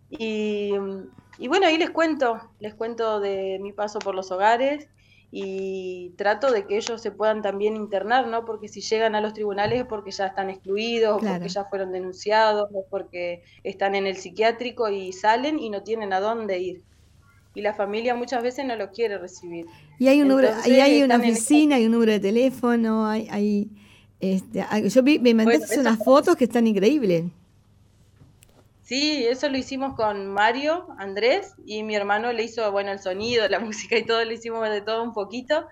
Y, 0.08 0.72
bueno, 1.48 1.66
ahí 1.66 1.78
les 1.78 1.90
cuento, 1.90 2.40
les 2.58 2.74
cuento 2.74 3.20
de 3.20 3.58
mi 3.60 3.72
paso 3.72 3.98
por 3.98 4.14
los 4.14 4.30
hogares 4.30 4.88
y 5.38 6.14
trato 6.16 6.50
de 6.50 6.66
que 6.66 6.78
ellos 6.78 7.02
se 7.02 7.10
puedan 7.10 7.42
también 7.42 7.76
internar, 7.76 8.26
¿no? 8.26 8.46
Porque 8.46 8.68
si 8.68 8.80
llegan 8.80 9.14
a 9.14 9.20
los 9.20 9.34
tribunales 9.34 9.80
es 9.80 9.86
porque 9.86 10.10
ya 10.10 10.28
están 10.28 10.48
excluidos, 10.48 11.22
porque 11.22 11.48
ya 11.48 11.64
fueron 11.64 11.92
denunciados, 11.92 12.70
o 12.72 12.86
porque 12.88 13.42
están 13.62 13.94
en 13.94 14.06
el 14.06 14.16
psiquiátrico 14.16 14.88
y 14.88 15.12
salen 15.12 15.58
y 15.58 15.68
no 15.68 15.82
tienen 15.82 16.14
a 16.14 16.20
dónde 16.20 16.58
ir 16.58 16.82
y 17.54 17.62
la 17.62 17.74
familia 17.74 18.14
muchas 18.14 18.42
veces 18.42 18.66
no 18.66 18.76
lo 18.76 18.90
quiere 18.90 19.18
recibir. 19.18 19.66
Y 19.98 20.08
hay 20.08 20.20
un 20.20 20.28
número, 20.28 20.50
y 20.66 20.72
hay 20.72 21.02
una 21.02 21.16
oficina, 21.16 21.76
hay 21.76 21.86
un 21.86 21.92
número 21.92 22.12
de 22.12 22.20
teléfono, 22.20 23.06
hay, 23.06 23.28
hay 23.30 23.70
este, 24.20 24.64
yo 24.88 25.02
vi, 25.02 25.18
me 25.18 25.34
mandaste 25.34 25.80
unas 25.80 25.98
fotos 25.98 26.36
que 26.36 26.44
están 26.44 26.66
increíbles. 26.66 27.24
Sí, 28.86 29.26
eso 29.26 29.48
lo 29.48 29.58
hicimos 29.58 29.94
con 29.96 30.28
Mario, 30.28 30.86
Andrés, 30.96 31.54
y 31.66 31.82
mi 31.82 31.94
hermano 31.94 32.32
le 32.32 32.44
hizo, 32.44 32.72
bueno, 32.72 32.92
el 32.92 33.00
sonido, 33.00 33.48
la 33.48 33.58
música 33.60 33.98
y 33.98 34.04
todo, 34.04 34.24
le 34.24 34.34
hicimos 34.34 34.68
de 34.70 34.80
todo 34.80 35.02
un 35.02 35.12
poquito 35.12 35.66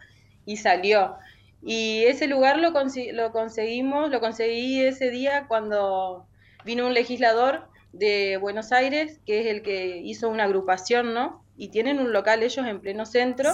y 0.44 0.58
salió. 0.58 1.14
Y 1.62 2.04
ese 2.04 2.26
lugar 2.26 2.58
lo, 2.58 2.72
lo 2.72 3.32
conseguimos, 3.32 4.10
lo 4.10 4.20
conseguí 4.20 4.82
ese 4.82 5.10
día 5.10 5.46
cuando 5.48 6.26
vino 6.66 6.86
un 6.86 6.92
legislador 6.92 7.68
de 7.92 8.36
Buenos 8.36 8.72
Aires, 8.72 9.20
que 9.24 9.40
es 9.40 9.46
el 9.46 9.62
que 9.62 9.98
hizo 9.98 10.28
una 10.28 10.44
agrupación, 10.44 11.14
¿no? 11.14 11.44
y 11.56 11.68
tienen 11.68 11.98
un 12.00 12.12
local 12.12 12.42
ellos 12.42 12.66
en 12.66 12.80
pleno 12.80 13.06
centro, 13.06 13.50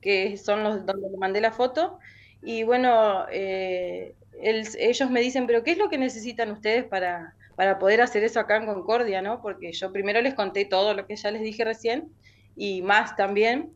que 0.00 0.36
son 0.36 0.62
los 0.62 0.84
donde 0.84 1.08
le 1.10 1.16
mandé 1.16 1.40
la 1.40 1.52
foto. 1.52 1.98
Y 2.42 2.62
bueno, 2.62 3.24
eh, 3.32 4.14
ellos 4.40 5.10
me 5.10 5.20
dicen, 5.20 5.46
pero 5.46 5.62
¿qué 5.62 5.72
es 5.72 5.78
lo 5.78 5.88
que 5.88 5.98
necesitan 5.98 6.50
ustedes 6.50 6.84
para, 6.84 7.34
para 7.58 7.80
poder 7.80 8.00
hacer 8.00 8.22
eso 8.22 8.38
acá 8.38 8.56
en 8.58 8.66
Concordia? 8.66 9.20
¿no? 9.20 9.42
Porque 9.42 9.72
yo 9.72 9.90
primero 9.90 10.20
les 10.20 10.34
conté 10.34 10.64
todo 10.64 10.94
lo 10.94 11.08
que 11.08 11.16
ya 11.16 11.32
les 11.32 11.42
dije 11.42 11.64
recién 11.64 12.08
y 12.54 12.82
más 12.82 13.16
también. 13.16 13.72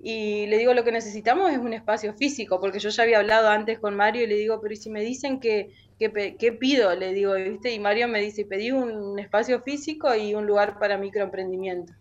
Y 0.00 0.46
le 0.46 0.56
digo, 0.56 0.72
lo 0.72 0.82
que 0.82 0.92
necesitamos 0.92 1.52
es 1.52 1.58
un 1.58 1.74
espacio 1.74 2.14
físico, 2.14 2.58
porque 2.58 2.78
yo 2.78 2.88
ya 2.88 3.02
había 3.02 3.18
hablado 3.18 3.50
antes 3.50 3.80
con 3.80 3.96
Mario 3.96 4.24
y 4.24 4.28
le 4.28 4.36
digo, 4.36 4.62
pero 4.62 4.72
¿y 4.72 4.78
si 4.78 4.88
me 4.88 5.02
dicen 5.02 5.40
que, 5.40 5.74
¿qué 5.98 6.56
pido? 6.58 6.94
Le 6.96 7.12
digo, 7.12 7.34
¿viste? 7.34 7.74
Y 7.74 7.80
Mario 7.80 8.08
me 8.08 8.22
dice, 8.22 8.46
pedí 8.46 8.70
un 8.70 9.18
espacio 9.18 9.60
físico 9.60 10.14
y 10.14 10.34
un 10.34 10.46
lugar 10.46 10.78
para 10.78 10.96
microemprendimiento. 10.96 11.92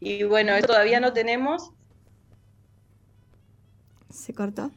Y 0.00 0.22
bueno, 0.22 0.58
todavía 0.62 1.00
no 1.00 1.12
tenemos. 1.12 1.70
¿Se 4.08 4.32
cortó? 4.32 4.70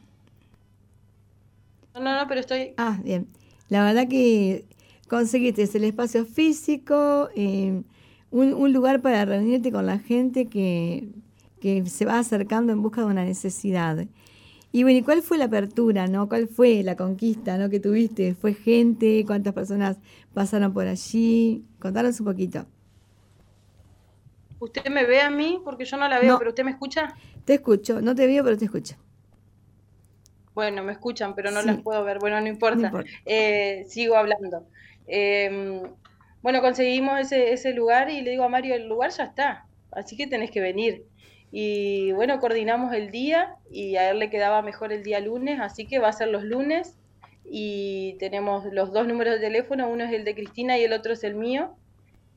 No, 1.94 2.00
no, 2.00 2.18
no, 2.18 2.28
pero 2.28 2.40
estoy... 2.40 2.74
Ah, 2.76 2.98
bien. 3.02 3.28
La 3.70 3.82
verdad 3.84 4.08
que 4.08 4.66
conseguiste 5.10 5.68
el 5.76 5.84
espacio 5.84 6.24
físico, 6.24 7.28
eh, 7.34 7.82
un, 8.30 8.72
lugar 8.72 9.02
para 9.02 9.24
reunirte 9.24 9.72
con 9.72 9.84
la 9.84 9.98
gente 9.98 10.46
que, 10.46 11.08
que, 11.60 11.84
se 11.86 12.04
va 12.04 12.20
acercando 12.20 12.72
en 12.72 12.80
busca 12.80 13.00
de 13.00 13.08
una 13.08 13.24
necesidad. 13.24 14.06
Y 14.70 14.84
bueno, 14.84 15.00
¿y 15.00 15.02
cuál 15.02 15.22
fue 15.22 15.36
la 15.36 15.46
apertura, 15.46 16.06
no? 16.06 16.28
¿Cuál 16.28 16.46
fue 16.46 16.84
la 16.84 16.94
conquista, 16.94 17.58
no, 17.58 17.68
que 17.68 17.80
tuviste? 17.80 18.36
¿Fue 18.36 18.54
gente? 18.54 19.24
¿Cuántas 19.26 19.52
personas 19.52 19.98
pasaron 20.32 20.72
por 20.72 20.86
allí? 20.86 21.64
Contanos 21.80 22.20
un 22.20 22.26
poquito. 22.26 22.64
¿Usted 24.60 24.88
me 24.90 25.04
ve 25.06 25.22
a 25.22 25.30
mí? 25.30 25.60
Porque 25.64 25.84
yo 25.86 25.96
no 25.96 26.06
la 26.06 26.20
veo, 26.20 26.38
pero 26.38 26.50
¿usted 26.50 26.64
me 26.64 26.70
escucha? 26.70 27.16
Te 27.44 27.54
escucho, 27.54 28.00
no 28.00 28.14
te 28.14 28.28
veo, 28.28 28.44
pero 28.44 28.56
te 28.56 28.66
escucho. 28.66 28.94
Bueno, 30.54 30.84
me 30.84 30.92
escuchan, 30.92 31.34
pero 31.34 31.50
no 31.50 31.62
las 31.62 31.80
puedo 31.80 32.04
ver. 32.04 32.20
Bueno, 32.20 32.40
no 32.40 32.46
importa. 32.46 32.92
Eh, 33.24 33.86
sigo 33.88 34.14
hablando. 34.14 34.66
Em, 35.06 35.82
bueno, 36.42 36.60
conseguimos 36.60 37.20
ese, 37.20 37.52
ese 37.52 37.72
lugar 37.72 38.10
y 38.10 38.22
le 38.22 38.30
digo 38.30 38.44
a 38.44 38.48
Mario, 38.48 38.74
el 38.74 38.88
lugar 38.88 39.10
ya 39.10 39.24
está, 39.24 39.66
así 39.92 40.16
que 40.16 40.26
tenés 40.26 40.50
que 40.50 40.60
venir. 40.60 41.04
Y 41.52 42.12
bueno, 42.12 42.38
coordinamos 42.38 42.94
el 42.94 43.10
día 43.10 43.56
y 43.70 43.96
a 43.96 44.10
él 44.10 44.18
le 44.20 44.30
quedaba 44.30 44.62
mejor 44.62 44.92
el 44.92 45.02
día 45.02 45.20
lunes, 45.20 45.58
así 45.60 45.86
que 45.86 45.98
va 45.98 46.08
a 46.08 46.12
ser 46.12 46.28
los 46.28 46.44
lunes 46.44 46.96
y 47.44 48.16
tenemos 48.20 48.64
los 48.72 48.92
dos 48.92 49.06
números 49.08 49.34
de 49.34 49.40
teléfono, 49.40 49.88
uno 49.88 50.04
es 50.04 50.12
el 50.12 50.24
de 50.24 50.34
Cristina 50.34 50.78
y 50.78 50.84
el 50.84 50.92
otro 50.92 51.12
es 51.12 51.24
el 51.24 51.34
mío. 51.34 51.76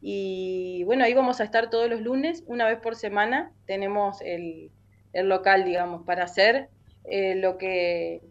Y 0.01 0.83
bueno, 0.85 1.05
ahí 1.05 1.13
vamos 1.13 1.39
a 1.39 1.43
estar 1.45 1.69
todos 1.69 1.89
los 1.89 2.01
lunes, 2.01 2.43
una 2.47 2.65
vez 2.65 2.79
por 2.79 2.95
semana, 2.95 3.51
tenemos 3.65 4.21
el, 4.21 4.71
el 5.13 5.29
local, 5.29 5.63
digamos, 5.63 6.03
para 6.05 6.23
hacer 6.25 6.69
eh, 7.05 7.35
lo, 7.35 7.57
que, 7.57 8.21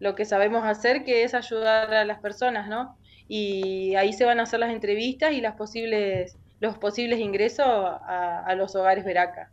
lo 0.00 0.14
que 0.14 0.24
sabemos 0.24 0.64
hacer, 0.64 1.04
que 1.04 1.22
es 1.22 1.34
ayudar 1.34 1.92
a 1.94 2.04
las 2.04 2.18
personas, 2.18 2.68
¿no? 2.68 2.96
Y 3.28 3.94
ahí 3.94 4.12
se 4.12 4.24
van 4.24 4.40
a 4.40 4.42
hacer 4.42 4.60
las 4.60 4.72
entrevistas 4.72 5.32
y 5.32 5.40
las 5.40 5.54
posibles, 5.54 6.36
los 6.60 6.76
posibles 6.78 7.20
ingresos 7.20 7.66
a, 7.66 8.54
los 8.56 8.74
hogares 8.76 9.04
Veraca. 9.04 9.50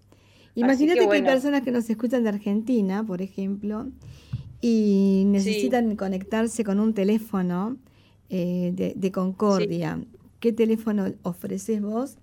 Imagínate 0.55 1.07
que, 1.07 1.13
hay 1.13 1.21
personas 1.21 1.61
que 1.61 1.71
nos 1.71 1.89
escuchan 1.89 2.23
de 2.23 2.29
Argentina, 2.29 3.03
por 3.05 3.21
ejemplo, 3.21 3.87
y 4.59 5.23
necesitan 5.27 5.95
conectarse 5.95 6.63
con 6.63 6.79
un 6.79 6.93
teléfono 6.93 7.77
eh, 8.29 8.93
de, 8.95 9.11
Concordia. 9.11 9.99
¿Qué 10.39 10.51
teléfono 10.51 11.05
ofreces 11.23 11.81
vos 11.81 12.17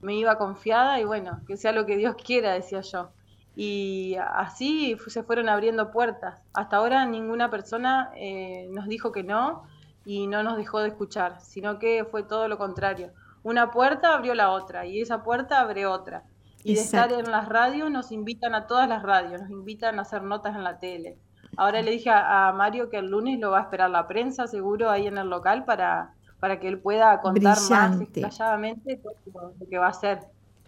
me 0.00 0.14
iba 0.14 0.38
confiada 0.38 0.98
y 1.00 1.04
bueno, 1.04 1.40
que 1.46 1.58
sea 1.58 1.72
lo 1.72 1.84
que 1.84 1.96
Dios 1.96 2.16
quiera, 2.16 2.54
decía 2.54 2.80
yo. 2.80 3.10
Y 3.56 4.14
así 4.34 4.96
se 5.08 5.24
fueron 5.24 5.48
abriendo 5.48 5.90
puertas. 5.90 6.40
Hasta 6.52 6.76
ahora 6.76 7.04
ninguna 7.06 7.50
persona 7.50 8.12
eh, 8.14 8.68
nos 8.70 8.86
dijo 8.86 9.10
que 9.10 9.24
no, 9.24 9.64
y 10.08 10.26
no 10.26 10.42
nos 10.42 10.56
dejó 10.56 10.80
de 10.80 10.88
escuchar, 10.88 11.38
sino 11.42 11.78
que 11.78 12.06
fue 12.10 12.22
todo 12.22 12.48
lo 12.48 12.56
contrario. 12.56 13.10
Una 13.42 13.70
puerta 13.70 14.14
abrió 14.14 14.34
la 14.34 14.52
otra 14.52 14.86
y 14.86 15.02
esa 15.02 15.22
puerta 15.22 15.60
abrió 15.60 15.92
otra. 15.92 16.24
Y 16.64 16.76
de 16.76 16.80
estar 16.80 17.12
en 17.12 17.30
las 17.30 17.46
radios 17.46 17.90
nos 17.90 18.10
invitan 18.10 18.54
a 18.54 18.66
todas 18.66 18.88
las 18.88 19.02
radios, 19.02 19.42
nos 19.42 19.50
invitan 19.50 19.98
a 19.98 20.02
hacer 20.02 20.22
notas 20.22 20.56
en 20.56 20.64
la 20.64 20.78
tele. 20.78 21.18
Ahora 21.58 21.82
le 21.82 21.90
dije 21.90 22.08
a, 22.08 22.50
Mario 22.56 22.88
que 22.88 22.96
el 22.96 23.10
lunes 23.10 23.38
lo 23.38 23.50
va 23.50 23.58
a 23.58 23.62
esperar 23.64 23.90
la 23.90 24.08
prensa 24.08 24.46
seguro 24.46 24.88
ahí 24.88 25.06
en 25.06 25.18
el 25.18 25.28
local 25.28 25.66
para, 25.66 26.14
para 26.40 26.58
que 26.58 26.68
él 26.68 26.78
pueda 26.78 27.20
contar 27.20 27.58
más 27.68 27.98
detalladamente 27.98 28.96
todo 28.96 29.52
lo 29.60 29.68
que 29.68 29.76
va 29.76 29.88
a 29.88 29.90
hacer. 29.90 30.20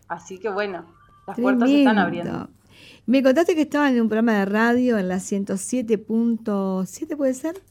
Así 0.06 0.38
que 0.38 0.50
bueno, 0.50 0.84
las 1.26 1.40
puertas 1.40 1.66
se 1.66 1.78
están 1.78 1.98
abriendo. 1.98 2.50
Me 3.06 3.22
contaste 3.22 3.54
que 3.54 3.62
estaban 3.62 3.94
en 3.94 4.02
un 4.02 4.10
programa 4.10 4.34
de 4.34 4.44
radio 4.44 4.98
en 4.98 5.08
la 5.08 5.16
107.7, 5.16 7.16
¿puede 7.16 7.32
ser? 7.32 7.69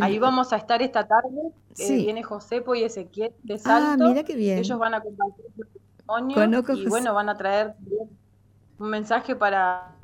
Ahí 0.00 0.18
vamos 0.18 0.52
a 0.52 0.56
estar 0.56 0.82
esta 0.82 1.06
tarde. 1.06 1.52
viene 1.76 2.22
Josepo 2.22 2.74
y 2.74 2.84
Ezequiel 2.84 3.32
de 3.42 3.54
ah, 3.54 3.58
Salto. 3.58 4.04
Ah, 4.04 4.08
mira 4.08 4.24
qué 4.24 4.36
bien. 4.36 4.58
Ellos 4.58 4.78
van 4.78 4.94
a 4.94 5.00
compartir 5.00 5.44
su 5.56 5.64
testimonio 5.64 6.64
y 6.74 6.86
bueno, 6.88 7.14
van 7.14 7.28
a 7.28 7.36
traer 7.36 7.74
un 8.78 8.88
mensaje 8.88 9.36
para, 9.36 9.94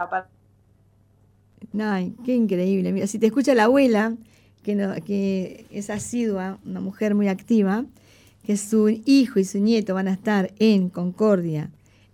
Ay, 1.79 2.15
qué 2.25 2.35
increíble. 2.35 2.93
Mira, 2.93 3.07
si 3.07 3.19
te 3.19 3.27
escucha 3.27 3.55
la 3.55 3.65
abuela, 3.65 4.15
que, 4.63 5.03
que 5.05 5.67
es 5.71 5.91
asidua, 5.91 6.59
una 6.65 6.81
mujer 6.81 7.15
muy 7.15 7.29
activa, 7.29 7.85
que 8.45 8.57
su 8.57 8.89
hijo 8.89 9.39
y 9.39 9.45
su 9.45 9.59
nieto 9.59 9.95
van 9.95 10.09
a 10.09 10.13
estar 10.13 10.53
en 10.59 10.89
Concordia, 10.89 11.71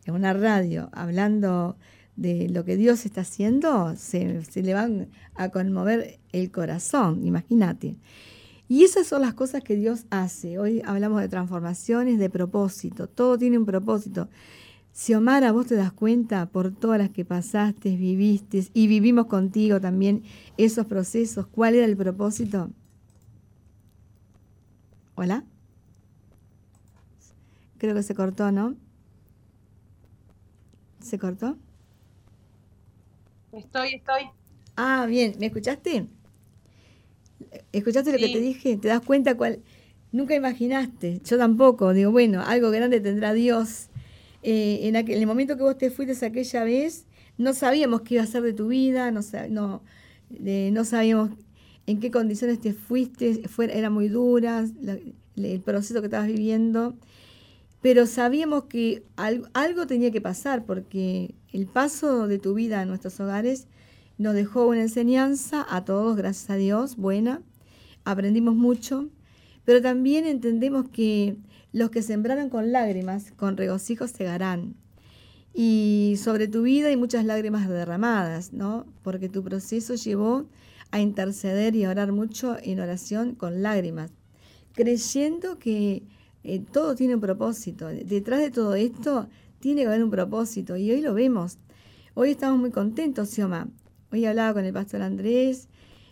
en 0.07 0.15
una 0.15 0.33
radio, 0.33 0.89
hablando 0.93 1.77
de 2.23 2.49
lo 2.49 2.65
que 2.65 2.77
Dios 2.77 3.05
está 3.05 3.23
haciendo, 3.23 3.95
se, 3.97 4.43
le 4.55 4.75
van 4.75 5.09
a 5.35 5.49
conmover 5.49 6.21
el 6.31 6.51
corazón, 6.53 7.27
imagínate. 7.27 7.97
Y 8.69 8.85
esas 8.85 9.09
son 9.09 9.23
las 9.23 9.35
cosas 9.35 9.63
que 9.63 9.77
Dios 9.77 10.07
hace. 10.11 10.59
Hoy 10.59 10.81
hablamos 10.87 11.21
de 11.21 11.29
transformaciones, 11.29 12.19
de 12.19 12.31
propósito, 12.31 13.09
todo 13.09 13.37
tiene 13.37 13.59
un 13.59 13.67
propósito. 13.67 14.29
Xiomara, 14.95 15.53
vos 15.53 15.67
te 15.67 15.75
das 15.75 15.93
cuenta 15.93 16.47
por 16.47 16.71
todas 16.71 16.99
las 16.99 17.11
que 17.11 17.25
pasaste, 17.25 17.97
viviste 17.97 18.69
y 18.73 18.87
vivimos 18.87 19.27
contigo 19.27 19.81
también 19.81 20.23
esos 20.57 20.87
procesos, 20.87 21.47
¿cuál 21.49 21.75
era 21.75 21.87
el 21.87 21.97
propósito? 21.97 22.71
¿Hola? 25.17 25.45
Creo 27.79 27.95
que 27.95 28.03
se 28.03 28.15
cortó, 28.15 28.53
¿no? 28.53 28.77
¿Se 31.01 31.19
cortó? 31.19 31.57
Estoy, 33.53 33.95
estoy. 33.95 34.23
Ah, 34.77 35.07
bien, 35.07 35.35
¿me 35.39 35.47
escuchaste? 35.47 36.07
¿Escuchaste 37.73 38.13
lo 38.13 38.19
que 38.19 38.29
te 38.31 38.41
dije? 38.41 38.79
¿Te 38.79 38.89
das 38.89 39.03
cuenta 39.03 39.37
cuál? 39.37 39.61
Nunca 40.11 40.35
imaginaste, 40.35 41.21
yo 41.25 41.37
tampoco. 41.37 41.93
Digo, 41.93 42.11
bueno, 42.11 42.43
algo 42.43 42.71
grande 42.71 43.01
tendrá 43.01 43.35
Dios. 43.35 43.89
Eh, 44.43 44.81
en, 44.83 44.97
aquel, 44.97 45.19
el 45.19 45.27
momento 45.27 45.57
que 45.57 45.63
vos 45.63 45.77
te 45.77 45.91
fuiste 45.91 46.25
aquella 46.25 46.65
vez, 46.65 47.05
no 47.37 47.53
sabíamos 47.53 48.03
qué 48.03 48.15
iba 48.15 48.25
a 48.25 48.27
ser 48.27 48.43
de 48.43 48.55
tu 48.55 48.69
vida, 48.69 49.11
no, 49.11 49.21
no, 49.51 49.83
no 50.31 50.85
sabíamos 50.85 51.31
en 51.87 52.01
qué 52.01 52.11
condiciones 52.11 52.61
te 52.61 52.73
fuiste, 52.73 53.49
fue, 53.49 53.77
era 53.77 53.91
muy 53.91 54.09
dura 54.09 54.65
el 55.37 55.61
proceso 55.61 56.01
que 56.01 56.07
estabas 56.07 56.27
viviendo, 56.27 56.95
pero 57.83 58.07
sabíamos 58.07 58.65
que 58.65 59.03
algo, 59.17 59.87
tenía 59.89 60.13
que 60.13 60.21
pasar 60.21 60.65
porque 60.65 61.35
el 61.53 61.67
paso 61.67 62.29
de 62.29 62.39
tu 62.39 62.55
vida 62.55 62.81
a 62.81 62.87
nuestros 62.87 63.19
hogares 63.19 63.67
nos 64.19 64.35
dejó 64.35 64.69
una 64.69 64.83
enseñanza 64.83 65.67
a 65.69 65.85
todos, 65.85 66.17
gracias 66.17 66.49
a 66.51 66.55
Dios, 66.55 66.97
buena. 66.97 67.43
Aprendimos 68.05 68.55
mucho, 68.55 69.09
pero 69.65 69.83
también 69.83 70.27
entendemos 70.27 70.89
que 70.91 71.37
los 71.73 71.91
que 71.91 72.03
sembraron 72.03 72.51
con 72.51 72.71
lágrimas, 72.71 73.33
con 73.33 73.57
regocijo 73.57 74.07
segarán. 74.07 74.77
y 75.55 76.15
sobre 76.19 76.49
tu 76.49 76.63
vida 76.63 76.89
hay 76.89 76.97
muchas 76.97 77.25
lágrimas 77.25 77.69
derramadas, 77.69 78.53
¿no? 78.53 78.87
Porque 79.03 79.29
tu 79.29 79.43
proceso 79.43 79.97
llevó 79.97 80.47
a 80.93 81.01
interceder 81.01 81.75
y 81.75 81.85
a 81.85 81.91
orar 81.91 82.13
mucho 82.13 82.57
en 82.63 82.81
oración 82.81 83.35
con 83.35 83.61
lágrimas, 83.63 84.13
creyendo 84.73 85.59
que 85.59 86.05
eh, 86.45 86.61
todo 86.73 86.95
tiene 86.95 87.15
un 87.15 87.21
propósito. 87.21 87.89
Detrás 87.89 88.41
de 88.41 88.51
todo 88.51 88.75
esto 88.75 89.29
tiene 89.61 89.83
que 89.83 89.89
haber 89.89 90.03
un 90.03 90.11
propósito 90.11 90.77
y 90.77 90.91
hoy 90.91 91.01
lo 91.01 91.15
vemos. 91.15 91.59
Hoy 92.15 92.31
estamos 92.31 92.59
muy 92.59 92.71
contentos, 92.71 93.31
Sioma. 93.31 93.69
Hoy 94.11 94.25
hablaba 94.27 94.55
con 94.55 94.65
el 94.65 94.73
pastor 94.73 95.03
Andrés 95.03 95.69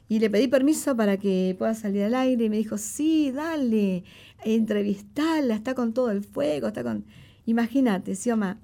y 0.08 0.18
le 0.18 0.30
pedí 0.30 0.48
permiso 0.48 0.96
para 0.96 1.18
que 1.18 1.54
pueda 1.58 1.74
salir 1.74 2.04
al 2.04 2.14
aire 2.14 2.44
y 2.44 2.50
me 2.50 2.56
dijo, 2.56 2.78
sí, 2.78 3.30
dale, 3.30 4.04
entrevistarla, 4.44 5.54
está 5.54 5.74
con 5.74 5.92
todo 5.92 6.10
el 6.10 6.22
fuego, 6.22 6.68
está 6.68 6.82
con... 6.82 7.04
Imagínate, 7.46 8.14
Sioma, 8.14 8.58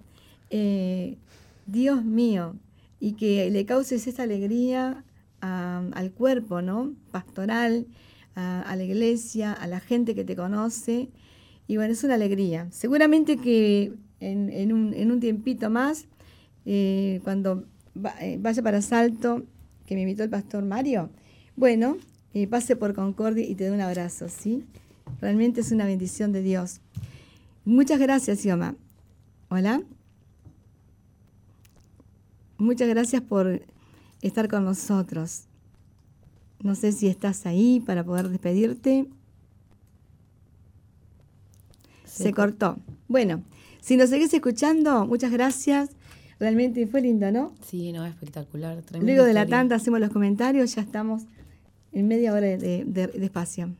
eh, 0.51 1.19
Dios 1.67 2.05
mío, 2.05 2.57
y 3.01 3.13
que 3.13 3.51
le 3.51 3.67
causes 3.67 4.07
esa 4.07 4.23
alegría 4.23 5.05
al 5.41 6.11
cuerpo, 6.13 6.63
¿no? 6.63 6.95
Pastoral, 7.13 7.87
a, 8.35 8.75
la 8.77 8.85
iglesia, 8.85 9.53
a 9.53 9.67
la 9.67 9.81
gente 9.81 10.15
que 10.15 10.25
te 10.25 10.37
conoce. 10.37 11.09
Y 11.69 11.77
bueno, 11.77 11.93
es 11.93 12.05
una 12.05 12.15
alegría. 12.15 12.69
Seguramente 12.71 13.37
que 13.39 13.93
en, 14.21 14.73
un, 14.73 15.21
tiempito 15.21 15.71
más, 15.71 16.07
eh, 16.65 17.21
cuando 17.25 17.65
eh, 18.21 18.39
vaya 18.41 18.63
para 18.63 18.83
Salto, 18.83 19.43
que 19.87 19.95
me 19.95 20.03
invitó 20.03 20.23
el 20.23 20.31
pastor 20.31 20.65
Mario, 20.65 21.11
bueno, 21.57 21.97
eh, 22.35 22.47
pase 22.47 22.77
por 22.77 22.95
Concordia 22.95 23.45
y 23.45 23.55
te 23.55 23.67
doy 23.67 23.75
un 23.75 23.81
abrazo, 23.81 24.29
¿sí? 24.29 24.65
Realmente 25.21 25.61
es 25.61 25.73
una 25.73 25.87
bendición 25.87 26.33
de 26.33 26.43
Dios. 26.43 26.81
Muchas 27.65 27.99
gracias, 27.99 28.45
Ioma. 28.45 28.77
Hola. 29.49 29.83
Muchas 32.59 32.89
gracias 32.89 33.23
por 33.23 33.63
estar 34.23 34.49
con 34.49 34.65
nosotros. 34.65 35.45
No 36.63 36.75
sé 36.75 36.93
si 36.93 37.09
estás 37.09 37.47
ahí 37.47 37.83
para 37.85 38.05
poder 38.05 38.29
despedirte. 38.29 39.07
Se, 42.17 42.33
cortó. 42.33 42.79
Bueno, 43.09 43.43
si 43.81 43.97
nos 43.97 44.11
seguís 44.11 44.33
escuchando, 44.33 45.07
muchas 45.07 45.31
gracias. 45.31 45.91
Realmente 46.39 46.87
fue 46.87 47.01
lindo, 47.01 47.31
¿no? 47.31 47.55
Sí, 47.65 47.93
no, 47.93 48.05
espectacular. 48.05 48.83
Luego 49.01 49.25
de 49.25 49.33
la 49.33 49.47
tanta 49.47 49.77
hacemos 49.77 50.01
los 50.01 50.11
comentarios, 50.11 50.75
ya 50.75 50.83
estamos 50.83 51.23
en 51.93 52.09
media 52.09 52.33
hora 52.33 52.47
de, 52.47 52.85
de, 52.85 53.07
de 53.07 53.25
espacio. 53.25 53.75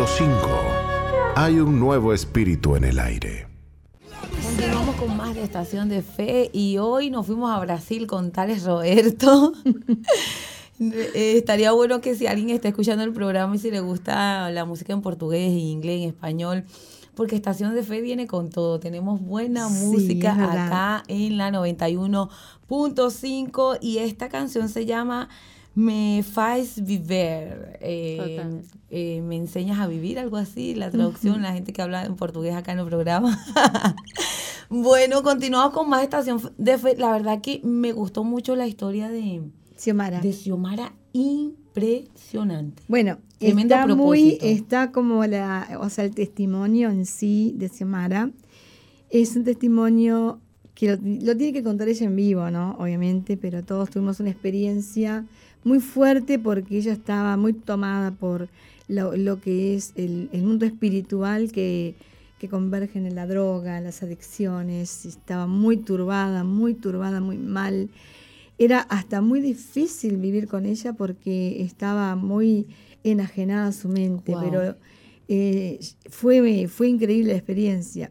91.5. 0.00 0.32
Hay 1.36 1.60
un 1.60 1.78
nuevo 1.78 2.14
espíritu 2.14 2.74
en 2.74 2.84
el 2.84 2.98
aire. 2.98 3.46
Continuamos 4.42 4.96
con 4.96 5.14
más 5.14 5.34
de 5.34 5.42
Estación 5.42 5.90
de 5.90 6.00
Fe 6.00 6.48
y 6.54 6.78
hoy 6.78 7.10
nos 7.10 7.26
fuimos 7.26 7.50
a 7.50 7.60
Brasil 7.60 8.06
con 8.06 8.30
Tales 8.30 8.64
Roberto. 8.64 9.52
Eh, 10.82 11.34
estaría 11.36 11.72
bueno 11.72 12.00
que 12.00 12.14
si 12.14 12.26
alguien 12.26 12.48
está 12.48 12.68
escuchando 12.68 13.04
el 13.04 13.12
programa 13.12 13.54
y 13.54 13.58
si 13.58 13.70
le 13.70 13.80
gusta 13.80 14.50
la 14.50 14.64
música 14.64 14.94
en 14.94 15.02
portugués, 15.02 15.50
en 15.50 15.58
inglés, 15.58 16.00
en 16.00 16.08
español, 16.08 16.64
porque 17.14 17.36
Estación 17.36 17.74
de 17.74 17.82
Fe 17.82 18.00
viene 18.00 18.26
con 18.26 18.48
todo. 18.48 18.80
Tenemos 18.80 19.20
buena 19.20 19.68
música 19.68 20.32
acá 20.32 21.02
en 21.06 21.36
la 21.36 21.50
91.5 21.50 23.76
y 23.82 23.98
esta 23.98 24.30
canción 24.30 24.70
se 24.70 24.86
llama 24.86 25.28
me 25.74 26.24
faz 26.24 26.84
viver, 26.84 27.78
eh, 27.80 28.62
eh, 28.90 29.22
me 29.22 29.36
enseñas 29.36 29.78
a 29.78 29.86
vivir, 29.86 30.18
algo 30.18 30.36
así, 30.36 30.74
la 30.74 30.90
traducción, 30.90 31.42
la 31.42 31.52
gente 31.52 31.72
que 31.72 31.80
habla 31.80 32.04
en 32.04 32.16
portugués 32.16 32.54
acá 32.54 32.72
en 32.72 32.80
el 32.80 32.86
programa. 32.86 33.38
bueno, 34.68 35.22
continuamos 35.22 35.72
con 35.72 35.88
más 35.88 36.02
estación 36.02 36.40
de 36.58 36.76
fe. 36.76 36.96
La 36.96 37.12
verdad 37.12 37.40
que 37.40 37.60
me 37.62 37.92
gustó 37.92 38.24
mucho 38.24 38.56
la 38.56 38.66
historia 38.66 39.08
de 39.08 39.42
Xiomara. 39.76 40.20
De 40.20 40.32
Xiomara, 40.32 40.92
impresionante. 41.12 42.82
Bueno, 42.88 43.18
está 43.38 43.86
muy, 43.86 44.38
está 44.42 44.90
como 44.90 45.24
la, 45.26 45.78
o 45.80 45.88
sea, 45.88 46.04
el 46.04 46.14
testimonio 46.14 46.90
en 46.90 47.06
sí 47.06 47.54
de 47.56 47.68
Xiomara. 47.68 48.30
Es 49.08 49.36
un 49.36 49.44
testimonio 49.44 50.40
que 50.74 50.88
lo, 50.88 50.96
lo 50.96 51.36
tiene 51.36 51.52
que 51.52 51.62
contar 51.62 51.88
ella 51.88 52.06
en 52.06 52.16
vivo, 52.16 52.50
¿no? 52.50 52.76
Obviamente, 52.78 53.36
pero 53.36 53.64
todos 53.64 53.90
tuvimos 53.90 54.18
una 54.18 54.30
experiencia 54.30 55.26
muy 55.64 55.80
fuerte 55.80 56.38
porque 56.38 56.78
ella 56.78 56.92
estaba 56.92 57.36
muy 57.36 57.52
tomada 57.52 58.10
por 58.12 58.48
lo, 58.88 59.40
que 59.40 59.74
es 59.74 59.92
el, 59.96 60.28
mundo 60.32 60.66
espiritual 60.66 61.52
que, 61.52 61.94
que, 62.38 62.48
converge 62.48 62.98
en 62.98 63.14
la 63.14 63.26
droga, 63.26 63.80
las 63.80 64.02
adicciones, 64.02 65.06
estaba 65.06 65.46
muy 65.46 65.76
turbada, 65.76 66.42
muy 66.42 66.74
turbada, 66.74 67.20
muy 67.20 67.38
mal. 67.38 67.88
Era 68.58 68.80
hasta 68.80 69.20
muy 69.20 69.40
difícil 69.40 70.16
vivir 70.16 70.48
con 70.48 70.66
ella 70.66 70.92
porque 70.92 71.62
estaba 71.62 72.16
muy 72.16 72.66
enajenada 73.04 73.72
su 73.72 73.88
mente, 73.88 74.34
pero 74.40 74.76
eh, 75.28 75.78
fue, 76.08 76.68
fue 76.68 76.88
increíble 76.88 77.32
la 77.32 77.38
experiencia. 77.38 78.10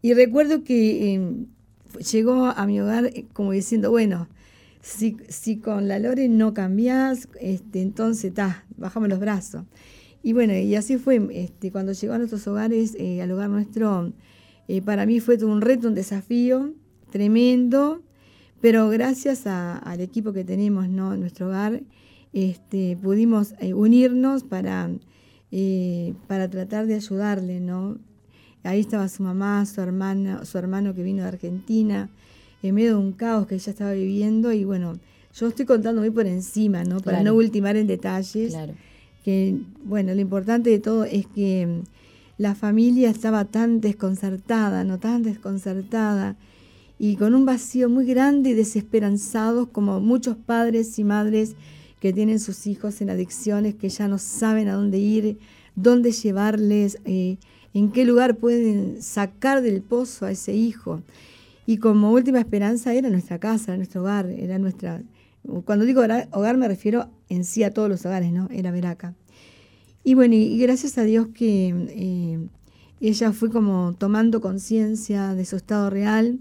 Y 0.00 0.14
recuerdo 0.14 0.64
que 0.64 1.14
em, 1.14 1.46
llegó 2.12 2.46
a 2.46 2.66
mi 2.66 2.80
hogar 2.80 3.06
eh, 3.06 3.26
como 3.32 3.52
diciendo, 3.52 3.90
bueno, 3.90 4.28
si, 4.80 5.58
con 5.58 5.88
la 5.88 5.98
Lore 5.98 6.28
no 6.28 6.54
cambiás, 6.54 7.28
este, 7.40 7.82
entonces 7.82 8.32
ta, 8.34 8.64
bajamos 8.76 9.08
los 9.08 9.18
brazos. 9.18 9.64
Y 10.22 10.32
bueno, 10.32 10.54
y 10.54 10.74
así 10.74 10.98
fue, 10.98 11.26
este, 11.32 11.70
cuando 11.70 11.92
llegó 11.92 12.14
a 12.14 12.18
nuestros 12.18 12.46
hogares, 12.48 12.96
eh, 12.98 13.22
al 13.22 13.30
hogar 13.30 13.50
nuestro, 13.50 14.12
eh, 14.66 14.82
para 14.82 15.06
mí 15.06 15.20
fue 15.20 15.36
un 15.44 15.60
reto, 15.60 15.88
un 15.88 15.94
desafío 15.94 16.74
tremendo, 17.10 18.02
pero 18.60 18.88
gracias 18.88 19.46
al 19.46 20.00
equipo 20.00 20.32
que 20.32 20.44
tenemos 20.44 20.88
¿no? 20.88 21.14
en 21.14 21.20
nuestro 21.20 21.46
hogar, 21.46 21.82
este, 22.32 22.98
pudimos 23.00 23.54
eh, 23.60 23.72
unirnos 23.72 24.44
para, 24.44 24.90
para 26.26 26.50
tratar 26.50 26.86
de 26.86 26.94
ayudarle, 26.94 27.60
¿no? 27.60 27.98
Ahí 28.64 28.80
estaba 28.80 29.08
su 29.08 29.22
mamá, 29.22 29.64
su 29.64 29.80
hermana, 29.80 30.44
su 30.44 30.58
hermano 30.58 30.92
que 30.92 31.02
vino 31.02 31.22
de 31.22 31.28
Argentina, 31.28 32.10
en 32.62 32.74
medio 32.74 32.90
de 32.90 32.96
un 32.96 33.12
caos 33.12 33.46
que 33.46 33.54
ella 33.54 33.70
estaba 33.72 33.92
viviendo 33.92 34.52
y 34.52 34.64
bueno, 34.64 34.98
yo 35.34 35.48
estoy 35.48 35.66
contando 35.66 36.00
muy 36.00 36.10
por 36.10 36.26
encima, 36.26 36.84
¿no? 36.84 37.00
Para 37.00 37.22
no 37.22 37.34
ultimar 37.34 37.76
en 37.76 37.86
detalles. 37.86 38.52
Claro. 38.52 38.74
Que, 39.24 39.56
bueno, 39.84 40.14
lo 40.14 40.20
importante 40.20 40.70
de 40.70 40.78
todo 40.78 41.04
es 41.04 41.26
que 41.26 41.66
mm, 41.66 41.80
la 42.38 42.54
familia 42.54 43.10
estaba 43.10 43.44
tan 43.44 43.80
desconcertada, 43.80 44.84
¿no? 44.84 44.98
Tan 44.98 45.22
desconcertada 45.22 46.36
y 46.98 47.16
con 47.16 47.34
un 47.34 47.44
vacío 47.44 47.88
muy 47.88 48.06
grande 48.06 48.50
y 48.50 48.54
desesperanzados 48.54 49.68
como 49.68 50.00
muchos 50.00 50.36
padres 50.36 50.98
y 50.98 51.04
madres 51.04 51.54
que 52.00 52.12
tienen 52.12 52.40
sus 52.40 52.66
hijos 52.66 53.00
en 53.00 53.10
adicciones, 53.10 53.74
que 53.74 53.88
ya 53.88 54.08
no 54.08 54.18
saben 54.18 54.68
a 54.68 54.74
dónde 54.74 54.98
ir, 54.98 55.38
dónde 55.76 56.12
llevarles, 56.12 56.98
eh, 57.04 57.38
en 57.74 57.92
qué 57.92 58.04
lugar 58.04 58.36
pueden 58.36 59.02
sacar 59.02 59.62
del 59.62 59.82
pozo 59.82 60.26
a 60.26 60.32
ese 60.32 60.54
hijo. 60.54 61.02
Y 61.68 61.76
como 61.76 62.12
última 62.12 62.38
esperanza 62.38 62.94
era 62.94 63.10
nuestra 63.10 63.38
casa, 63.38 63.76
nuestro 63.76 64.00
hogar, 64.00 64.24
era 64.30 64.58
nuestra... 64.58 65.02
Cuando 65.66 65.84
digo 65.84 66.00
hogar, 66.00 66.56
me 66.56 66.66
refiero 66.66 67.10
en 67.28 67.44
sí 67.44 67.62
a 67.62 67.74
todos 67.74 67.90
los 67.90 68.06
hogares, 68.06 68.32
¿no? 68.32 68.48
Era 68.50 68.70
Veraca. 68.70 69.14
Y 70.02 70.14
bueno, 70.14 70.34
y, 70.34 70.56
gracias 70.58 70.96
a 70.96 71.02
Dios 71.02 71.28
que 71.34 71.68
eh, 71.90 72.38
ella 73.02 73.32
fue 73.32 73.50
como 73.50 73.94
tomando 73.98 74.40
conciencia 74.40 75.34
de 75.34 75.44
su 75.44 75.56
estado 75.56 75.90
real. 75.90 76.38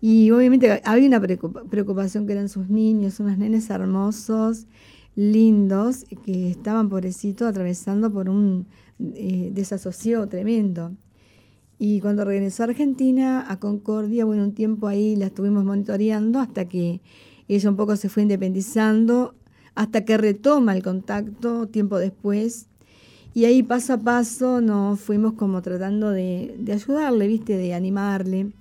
Y 0.00 0.30
obviamente 0.30 0.80
había 0.86 1.08
una 1.08 1.20
preocupación 1.20 2.26
que 2.26 2.32
eran 2.32 2.48
sus 2.48 2.70
niños, 2.70 3.20
unos 3.20 3.36
nenes 3.36 3.68
hermosos, 3.68 4.66
lindos, 5.14 6.06
que 6.24 6.50
estaban 6.50 6.88
pobrecitos 6.88 7.48
atravesando 7.48 8.10
por 8.10 8.30
un 8.30 8.66
eh, 8.98 9.50
desasocio 9.52 10.26
tremendo. 10.26 10.92
Y 11.78 12.00
cuando 12.00 12.24
regresó 12.24 12.62
a 12.62 12.66
Argentina, 12.66 13.44
a 13.48 13.58
Concordia, 13.58 14.24
bueno, 14.24 14.44
un 14.44 14.54
tiempo 14.54 14.86
ahí 14.86 15.16
la 15.16 15.26
estuvimos 15.26 15.64
monitoreando 15.64 16.38
hasta 16.38 16.66
que 16.66 17.00
ella 17.48 17.70
un 17.70 17.76
poco 17.76 17.96
se 17.96 18.08
fue 18.08 18.22
independizando, 18.22 19.34
hasta 19.74 20.04
que 20.04 20.16
retoma 20.16 20.74
el 20.74 20.82
contacto 20.82 21.66
tiempo 21.66 21.98
después. 21.98 22.66
Y 23.34 23.46
ahí 23.46 23.62
paso 23.62 23.94
a 23.94 23.98
paso 23.98 24.60
nos 24.60 25.00
fuimos 25.00 25.32
como 25.34 25.60
tratando 25.60 26.10
de, 26.10 26.54
de 26.58 26.72
ayudarle, 26.72 27.26
¿viste? 27.26 27.56
De 27.56 27.74
animarle. 27.74 28.52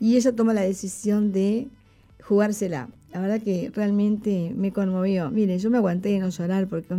Y 0.00 0.16
ella 0.16 0.34
toma 0.34 0.54
la 0.54 0.62
decisión 0.62 1.32
de 1.32 1.68
jugársela. 2.22 2.88
La 3.12 3.20
verdad 3.20 3.42
que 3.42 3.70
realmente 3.74 4.54
me 4.56 4.72
conmovió. 4.72 5.30
Mire, 5.30 5.58
yo 5.58 5.68
me 5.68 5.78
aguanté 5.78 6.10
de 6.10 6.20
no 6.20 6.30
llorar 6.30 6.68
porque 6.68 6.94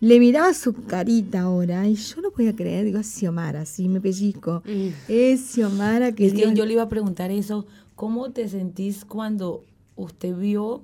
le 0.00 0.20
miraba 0.20 0.54
su 0.54 0.72
carita 0.72 1.42
ahora 1.42 1.86
y 1.86 1.94
yo 1.94 2.20
no 2.20 2.30
podía 2.30 2.54
creer. 2.54 2.84
Digo, 2.84 2.98
es 2.98 3.08
Xiomara, 3.08 3.66
sí, 3.66 3.88
me 3.88 4.00
pellizco. 4.00 4.62
Mm. 4.64 4.88
Es 5.08 5.40
Xiomara 5.52 6.12
que... 6.12 6.26
Es 6.26 6.34
que 6.34 6.54
yo 6.54 6.66
le 6.66 6.74
iba 6.74 6.82
a 6.82 6.88
preguntar 6.88 7.30
eso. 7.30 7.66
¿Cómo 7.94 8.30
te 8.30 8.48
sentís 8.48 9.04
cuando 9.04 9.64
usted 9.96 10.36
vio 10.36 10.82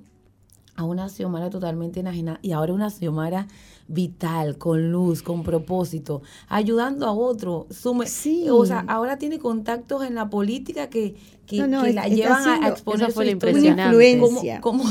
a 0.75 0.83
una 0.83 1.07
Xiomara 1.07 1.49
totalmente 1.49 2.01
enajenada 2.01 2.39
y 2.41 2.51
ahora 2.51 2.73
una 2.73 2.89
Xiomara 2.89 3.47
vital, 3.87 4.57
con 4.57 4.91
luz, 4.91 5.21
con 5.21 5.43
propósito, 5.43 6.21
ayudando 6.47 7.05
a 7.05 7.11
otro. 7.11 7.67
Sume, 7.69 8.07
sí. 8.07 8.47
O 8.49 8.65
sea, 8.65 8.83
ahora 8.87 9.17
tiene 9.17 9.39
contactos 9.39 10.03
en 10.03 10.15
la 10.15 10.29
política 10.29 10.89
que, 10.89 11.15
que, 11.45 11.57
la 11.57 12.07
llevan 12.07 12.63
a, 12.63 12.67
exponer 12.67 13.11
su 13.11 13.23
influencia. 13.23 14.59
¿Cómo, 14.61 14.83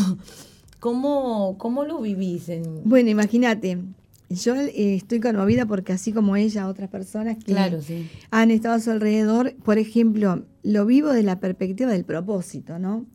cómo, 0.80 1.56
cómo, 1.58 1.84
lo 1.84 2.00
vivís? 2.00 2.48
En... 2.48 2.82
Bueno, 2.84 3.10
imagínate. 3.10 3.78
Yo 4.30 4.54
eh, 4.54 4.94
estoy 4.94 5.20
conmovida 5.20 5.66
porque 5.66 5.92
así 5.92 6.12
como 6.12 6.36
ella, 6.36 6.68
otras 6.68 6.88
personas 6.88 7.36
que 7.44 7.54
han 8.30 8.50
estado 8.50 8.74
a 8.74 8.80
su 8.80 8.90
alrededor, 8.90 9.54
por 9.62 9.78
ejemplo, 9.78 10.44
lo 10.62 10.86
vivo 10.86 11.10
de 11.10 11.22
la 11.22 11.40
perspectiva 11.40 11.90
del 11.90 12.04
propósito, 12.04 12.78
¿no? 12.78 13.06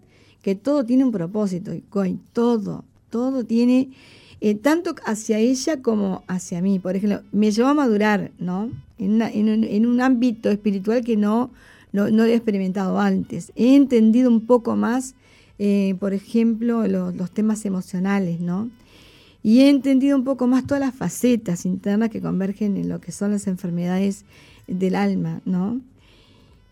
Que 0.42 0.56
todo 0.56 0.86
tiene 0.86 1.04
un 1.04 1.12
propósito, 1.12 1.74
y 1.74 1.84
todo, 2.32 2.86
todo 3.10 3.44
tiene 3.44 3.90
eh, 4.42 4.56
tanto 4.56 4.96
hacia 5.06 5.38
ella 5.38 5.82
como 5.82 6.24
hacia 6.28 6.62
mí. 6.62 6.80
Por 6.80 6.96
ejemplo, 6.96 7.22
me 7.32 7.52
llevó 7.52 7.70
a 7.70 7.74
madurar, 7.74 8.32
¿no? 8.40 8.72
En, 8.98 9.86
un, 9.86 10.02
ámbito 10.02 10.50
espiritual 10.50 11.04
que 11.04 11.18
no, 11.18 11.52
no, 11.92 12.04
había 12.04 12.36
experimentado 12.36 13.00
antes. 13.00 13.52
He 13.56 13.76
entendido 13.76 14.30
un 14.30 14.46
poco 14.46 14.76
más, 14.76 15.16
eh, 15.58 15.96
por 16.00 16.14
ejemplo, 16.14 16.86
los, 16.88 17.32
temas 17.32 17.66
emocionales, 17.66 18.40
¿no? 18.40 18.70
Y 19.42 19.62
he 19.62 19.70
entendido 19.70 20.18
un 20.18 20.24
poco 20.24 20.48
más 20.48 20.66
todas 20.66 20.82
las 20.82 20.94
facetas 20.94 21.66
internas 21.66 22.10
que 22.10 22.22
convergen 22.22 22.78
en 22.78 22.90
lo 22.90 23.00
que 23.00 23.12
son 23.12 23.32
las 23.32 23.48
enfermedades 23.48 24.26
del 24.68 24.96
alma, 24.96 25.42
¿no? 25.46 25.80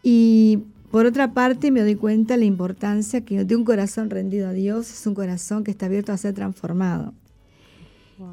Y 0.03 0.59
por 0.91 1.05
otra 1.05 1.33
parte, 1.33 1.71
me 1.71 1.81
doy 1.81 1.95
cuenta 1.95 2.35
de 2.35 2.39
la 2.39 2.45
importancia 2.45 3.21
que 3.21 3.43
de 3.43 3.55
un 3.55 3.65
corazón 3.65 4.09
rendido 4.09 4.47
a 4.47 4.53
Dios 4.53 4.91
es 4.91 5.05
un 5.07 5.15
corazón 5.15 5.63
que 5.63 5.71
está 5.71 5.85
abierto 5.87 6.11
a 6.11 6.17
ser 6.17 6.33
transformado. 6.33 7.13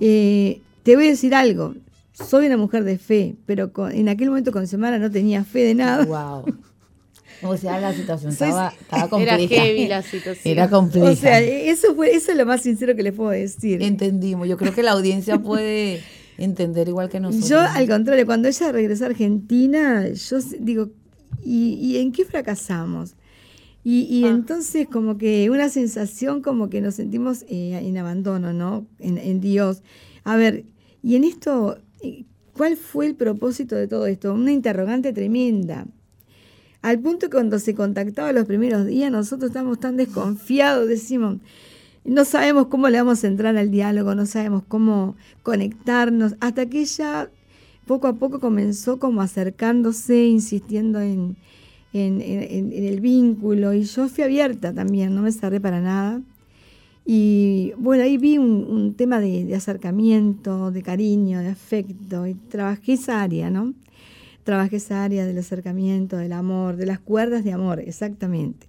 Eh, 0.01 0.61
te 0.83 0.97
voy 0.97 1.07
a 1.07 1.11
decir 1.11 1.35
algo, 1.35 1.75
soy 2.13 2.47
una 2.47 2.57
mujer 2.57 2.85
de 2.85 2.99
fe, 2.99 3.35
pero 3.45 3.71
en 3.91 4.09
aquel 4.09 4.29
momento 4.29 4.53
con 4.53 4.67
Semana 4.67 4.99
no 4.99 5.11
tenía 5.11 5.45
fe 5.45 5.61
de 5.61 5.75
nada. 5.75 6.05
Wow. 6.05 6.45
O 7.43 7.57
sea, 7.57 7.81
la 7.81 7.93
situación 7.93 8.33
estaba, 8.33 8.73
compleja. 9.11 9.37
Era 9.37 9.65
heavy 9.65 9.89
la 9.89 10.03
situación. 10.03 10.53
Era 10.53 10.71
compleja. 10.71 11.11
O 11.11 11.17
sea, 11.17 11.41
eso, 11.41 11.95
fue, 11.95 12.15
eso 12.15 12.33
es 12.33 12.39
lo 12.39 12.47
más 12.47 12.63
sincero 12.63 12.95
que 12.97 13.03
les 13.03 13.13
puedo 13.13 13.31
decir. 13.31 13.83
Entendimos. 13.83 14.49
Yo 14.49 14.57
creo 14.57 14.75
que 14.75 14.83
la 14.83 14.93
audiencia 14.93 15.39
puede 15.43 16.03
entender 16.39 16.89
igual 16.89 17.09
que 17.09 17.21
nosotros. 17.21 17.49
Yo, 17.49 17.61
al 17.61 17.89
contrario, 17.89 18.27
cuando 18.27 18.49
ella 18.49 18.73
regresó 18.73 19.05
a 19.05 19.09
Argentina, 19.09 20.09
yo 20.09 20.39
digo, 20.61 20.91
¿y, 21.45 21.97
en 21.99 22.13
qué 22.13 22.25
fracasamos? 22.25 23.15
Y, 23.87 24.25
ah. 24.25 24.29
entonces 24.29 24.89
como 24.89 25.19
que 25.19 25.51
una 25.51 25.69
sensación 25.69 26.41
como 26.41 26.71
que 26.71 26.81
nos 26.81 26.95
sentimos 26.95 27.43
eh, 27.49 27.79
en 27.83 27.99
abandono, 27.99 28.55
¿no? 28.55 28.87
En, 28.99 29.41
Dios. 29.41 29.83
A 30.25 30.37
ver, 30.37 30.65
y 31.03 31.17
en 31.17 31.25
esto, 31.25 31.77
eh, 32.01 32.25
¿cuál 32.57 32.79
fue 32.79 33.07
el 33.07 33.15
propósito 33.15 33.77
de 33.77 33.87
todo 33.87 34.07
esto? 34.07 34.33
Una 34.33 34.53
interrogante 34.53 35.13
tremenda. 35.13 35.87
Al 36.85 36.99
punto 36.99 37.31
que 37.31 37.37
cuando 37.37 37.59
se 37.59 37.75
contactaba 37.75 38.31
los 38.35 38.45
primeros 38.45 38.85
días, 38.85 39.11
nosotros 39.11 39.49
estamos 39.49 39.81
tan 39.81 39.97
desconfiados, 39.97 40.87
decimos, 40.87 41.39
no 42.05 42.27
sabemos 42.27 42.67
cómo 42.67 42.91
le 42.91 42.99
vamos 42.99 43.25
a 43.25 43.27
entrar 43.27 43.57
al 43.57 43.71
diálogo, 43.71 44.15
no 44.15 44.27
sabemos 44.27 44.65
cómo 44.69 45.17
conectarnos, 45.43 46.35
hasta 46.41 46.67
que 46.67 46.83
ella 46.83 47.31
poco 47.87 48.07
a 48.07 48.13
poco 48.17 48.39
comenzó 48.39 48.99
como 48.99 49.23
acercándose, 49.23 50.27
insistiendo 50.27 51.01
en, 51.01 51.37
el 51.95 53.01
vínculo 53.01 53.73
y 53.73 53.85
yo 53.85 54.07
fui 54.11 54.25
abierta 54.25 54.75
también, 54.75 55.15
no 55.15 55.23
me 55.23 55.33
cerré 55.33 55.63
para 55.63 55.81
nada. 55.81 56.21
Y 57.07 57.73
bueno, 57.79 58.03
ahí 58.03 58.19
vi 58.19 58.37
un, 58.37 58.93
tema 58.93 59.21
de, 59.21 59.55
acercamiento, 59.55 60.71
de 60.71 60.83
cariño, 60.83 61.41
de 61.41 61.49
afecto 61.49 62.27
y 62.27 62.35
trabajé 62.35 62.93
esa 62.93 63.23
área, 63.23 63.49
¿no? 63.49 63.73
Trabajé 64.45 64.77
esa 64.77 65.03
área 65.03 65.27
del 65.27 65.39
acercamiento, 65.39 66.17
del 66.17 66.33
amor, 66.33 66.77
de 66.77 66.87
las 66.87 67.01
cuerdas 67.01 67.45
de 67.45 67.53
amor, 67.53 67.81
exactamente. 67.81 68.69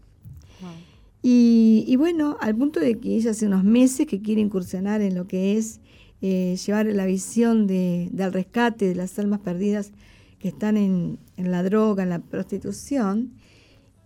Y, 1.27 1.95
bueno, 1.97 2.37
al 2.39 2.55
punto 2.55 2.79
de 2.79 2.99
que 2.99 3.15
ella 3.15 3.31
hace 3.31 3.47
unos 3.47 3.63
meses 3.63 4.05
que 4.05 4.21
quiere 4.21 4.41
incursionar 4.41 5.01
en 5.01 5.15
lo 5.15 5.27
que 5.27 5.57
es 5.57 5.79
eh, 6.21 6.55
llevar 6.63 6.85
la 6.85 7.07
visión 7.07 7.65
de, 7.65 8.09
del 8.11 8.31
rescate 8.31 8.87
de 8.87 8.93
las 8.93 9.17
almas 9.17 9.39
perdidas 9.39 9.91
que 10.37 10.49
están 10.49 10.77
en, 10.77 11.17
la 11.37 11.63
droga, 11.63 12.03
en 12.03 12.09
la 12.09 12.19
prostitución, 12.19 13.31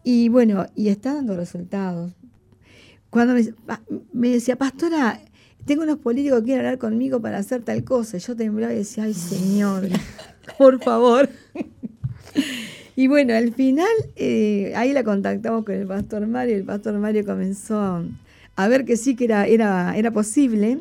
y 0.06 0.30
bueno, 0.30 0.68
y 0.74 0.88
está 0.88 1.14
dando 1.14 1.36
resultados. 1.36 2.14
Cuando 3.10 3.36
me, 4.14 4.30
decía, 4.30 4.56
pastora, 4.56 5.20
tengo 5.66 5.84
unos 5.84 5.98
políticos 5.98 6.40
que 6.40 6.46
quieren 6.46 6.66
hablar 6.66 6.80
conmigo 6.80 7.20
para 7.20 7.40
hacer 7.40 7.64
tal 7.64 7.84
cosa, 7.84 8.18
yo 8.18 8.34
temblaba 8.38 8.72
y 8.72 8.78
decía, 8.78 9.04
ay 9.04 9.14
señor, 9.14 9.90
por 10.58 10.82
favor. 10.84 11.30
y 12.96 13.08
bueno, 13.08 13.34
al 13.34 13.54
final 13.54 13.88
eh, 14.16 14.74
ahí 14.76 14.94
la 14.94 15.04
contactamos 15.04 15.66
con 15.66 15.76
el 15.76 15.88
pastor 15.88 16.28
Mario, 16.28 16.56
el 16.58 16.66
pastor 16.66 16.98
Mario 17.00 17.26
comenzó 17.26 18.04
a 18.56 18.68
ver 18.68 18.86
que 18.86 18.98
sí 18.98 19.16
que 19.16 19.26
era, 19.26 19.48
era, 19.48 19.96
era 19.98 20.12
posible. 20.12 20.80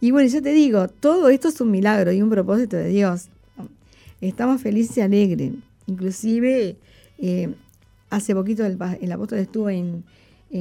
Y 0.00 0.10
bueno, 0.10 0.28
yo 0.28 0.42
te 0.42 0.52
digo, 0.52 0.88
todo 0.88 1.28
esto 1.28 1.48
es 1.48 1.60
un 1.60 1.70
milagro 1.70 2.12
y 2.12 2.20
un 2.22 2.30
propósito 2.30 2.76
de 2.76 2.88
Dios 2.88 3.28
estamos 4.28 4.60
felices 4.60 4.98
y 4.98 5.00
alegres. 5.00 5.52
Inclusive, 5.86 6.76
eh, 7.18 7.54
hace 8.10 8.34
poquito 8.34 8.64
el, 8.64 9.12
apóstol 9.12 9.38
estuvo 9.38 9.70
en, 9.70 10.04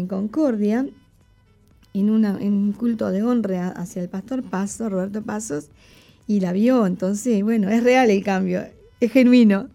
Concordia, 0.08 0.86
en, 1.94 2.10
una, 2.10 2.38
en 2.42 2.54
un 2.54 2.72
culto 2.74 3.12
de 3.12 3.24
honra 3.24 3.70
hacia 3.70 4.02
el 4.02 4.10
pastor 4.10 4.44
Paso, 4.44 4.90
Roberto 4.90 5.22
Pasos, 5.22 5.70
y 6.28 6.40
la 6.40 6.54
vio. 6.54 6.86
Entonces, 6.86 7.44
bueno, 7.44 7.70
es 7.70 7.84
real 7.84 8.10
el 8.10 8.24
cambio, 8.24 8.64
es 9.00 9.12
genuino. 9.12 9.70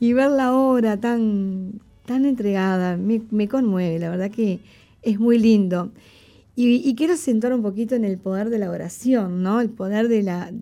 Y 0.00 0.12
verla 0.14 0.46
ahora 0.46 0.98
tan, 0.98 1.80
tan 2.06 2.24
entregada 2.24 2.96
me, 2.96 3.48
conmueve, 3.48 3.98
la 3.98 4.10
verdad 4.10 4.30
que 4.30 4.60
es 5.02 5.20
muy 5.20 5.38
lindo. 5.38 5.92
Y, 6.56 6.88
y, 6.88 6.94
quiero 6.94 7.16
centrar 7.16 7.54
un 7.54 7.62
poquito 7.62 7.94
en 7.94 8.04
el 8.04 8.18
poder 8.18 8.50
de 8.50 8.58
la 8.58 8.70
oración, 8.70 9.42
¿no? 9.42 9.60
El 9.60 9.70
poder 9.70 10.08
de 10.08 10.22
la, 10.22 10.52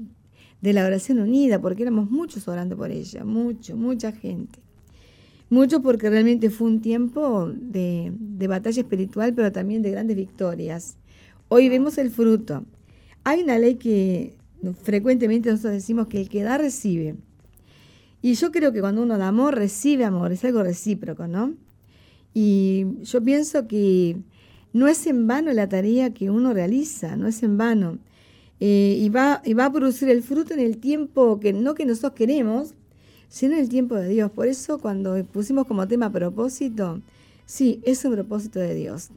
de 0.60 0.72
la 0.72 0.84
oración 0.84 1.20
unida, 1.20 1.60
porque 1.60 1.82
éramos 1.82 2.10
muchos 2.10 2.46
orando 2.48 2.76
por 2.76 2.90
ella, 2.90 3.24
mucho, 3.24 3.76
mucha 3.76 4.12
gente. 4.12 4.60
Mucho 5.48 5.82
porque 5.82 6.08
realmente 6.10 6.48
fue 6.48 6.68
un 6.68 6.80
tiempo 6.80 7.50
de, 7.52 8.12
batalla 8.48 8.82
espiritual, 8.82 9.34
pero 9.34 9.50
también 9.50 9.82
de 9.82 9.90
grandes 9.90 10.16
victorias. 10.16 10.96
Hoy 11.48 11.68
vemos 11.68 11.98
el 11.98 12.10
fruto. 12.10 12.64
Hay 13.24 13.42
una 13.42 13.58
ley 13.58 13.74
que 13.74 14.36
frecuentemente 14.82 15.50
nosotros 15.50 15.74
decimos 15.74 16.06
que 16.06 16.20
el 16.20 16.28
que 16.28 16.42
da 16.42 16.58
recibe. 16.58 17.16
Y 18.22 18.34
yo 18.34 18.52
creo 18.52 18.72
que 18.72 18.80
cuando 18.80 19.02
uno 19.02 19.16
da 19.18 19.28
amor, 19.28 19.54
recibe 19.54 20.04
amor, 20.04 20.32
es 20.32 20.44
algo 20.44 20.62
recíproco, 20.62 21.26
¿no? 21.26 21.54
Y 22.34 22.86
yo 23.02 23.22
pienso 23.22 23.66
que 23.66 24.16
no 24.72 24.88
es 24.88 25.06
en 25.06 25.26
vano 25.26 25.52
la 25.52 25.68
tarea 25.68 26.12
que 26.12 26.30
uno 26.30 26.52
realiza, 26.52 27.16
no 27.16 27.26
es 27.26 27.42
en 27.42 27.56
vano. 27.56 27.98
Eh, 28.60 28.98
y, 29.00 29.08
va, 29.08 29.40
y 29.44 29.54
va 29.54 29.66
a 29.66 29.72
producir 29.72 30.10
el 30.10 30.22
fruto 30.22 30.52
en 30.52 30.60
el 30.60 30.78
tiempo 30.78 31.40
que 31.40 31.52
no 31.54 31.74
que 31.74 31.86
nosotros 31.86 32.12
queremos, 32.12 32.74
sino 33.28 33.54
en 33.54 33.60
el 33.60 33.68
tiempo 33.70 33.94
de 33.94 34.08
Dios. 34.08 34.30
Por 34.30 34.48
eso 34.48 34.78
cuando 34.78 35.24
pusimos 35.24 35.66
como 35.66 35.88
tema 35.88 36.12
propósito, 36.12 37.00
sí, 37.46 37.80
es 37.84 38.04
un 38.04 38.12
propósito 38.12 38.58
de 38.58 38.74
Dios. 38.74 39.10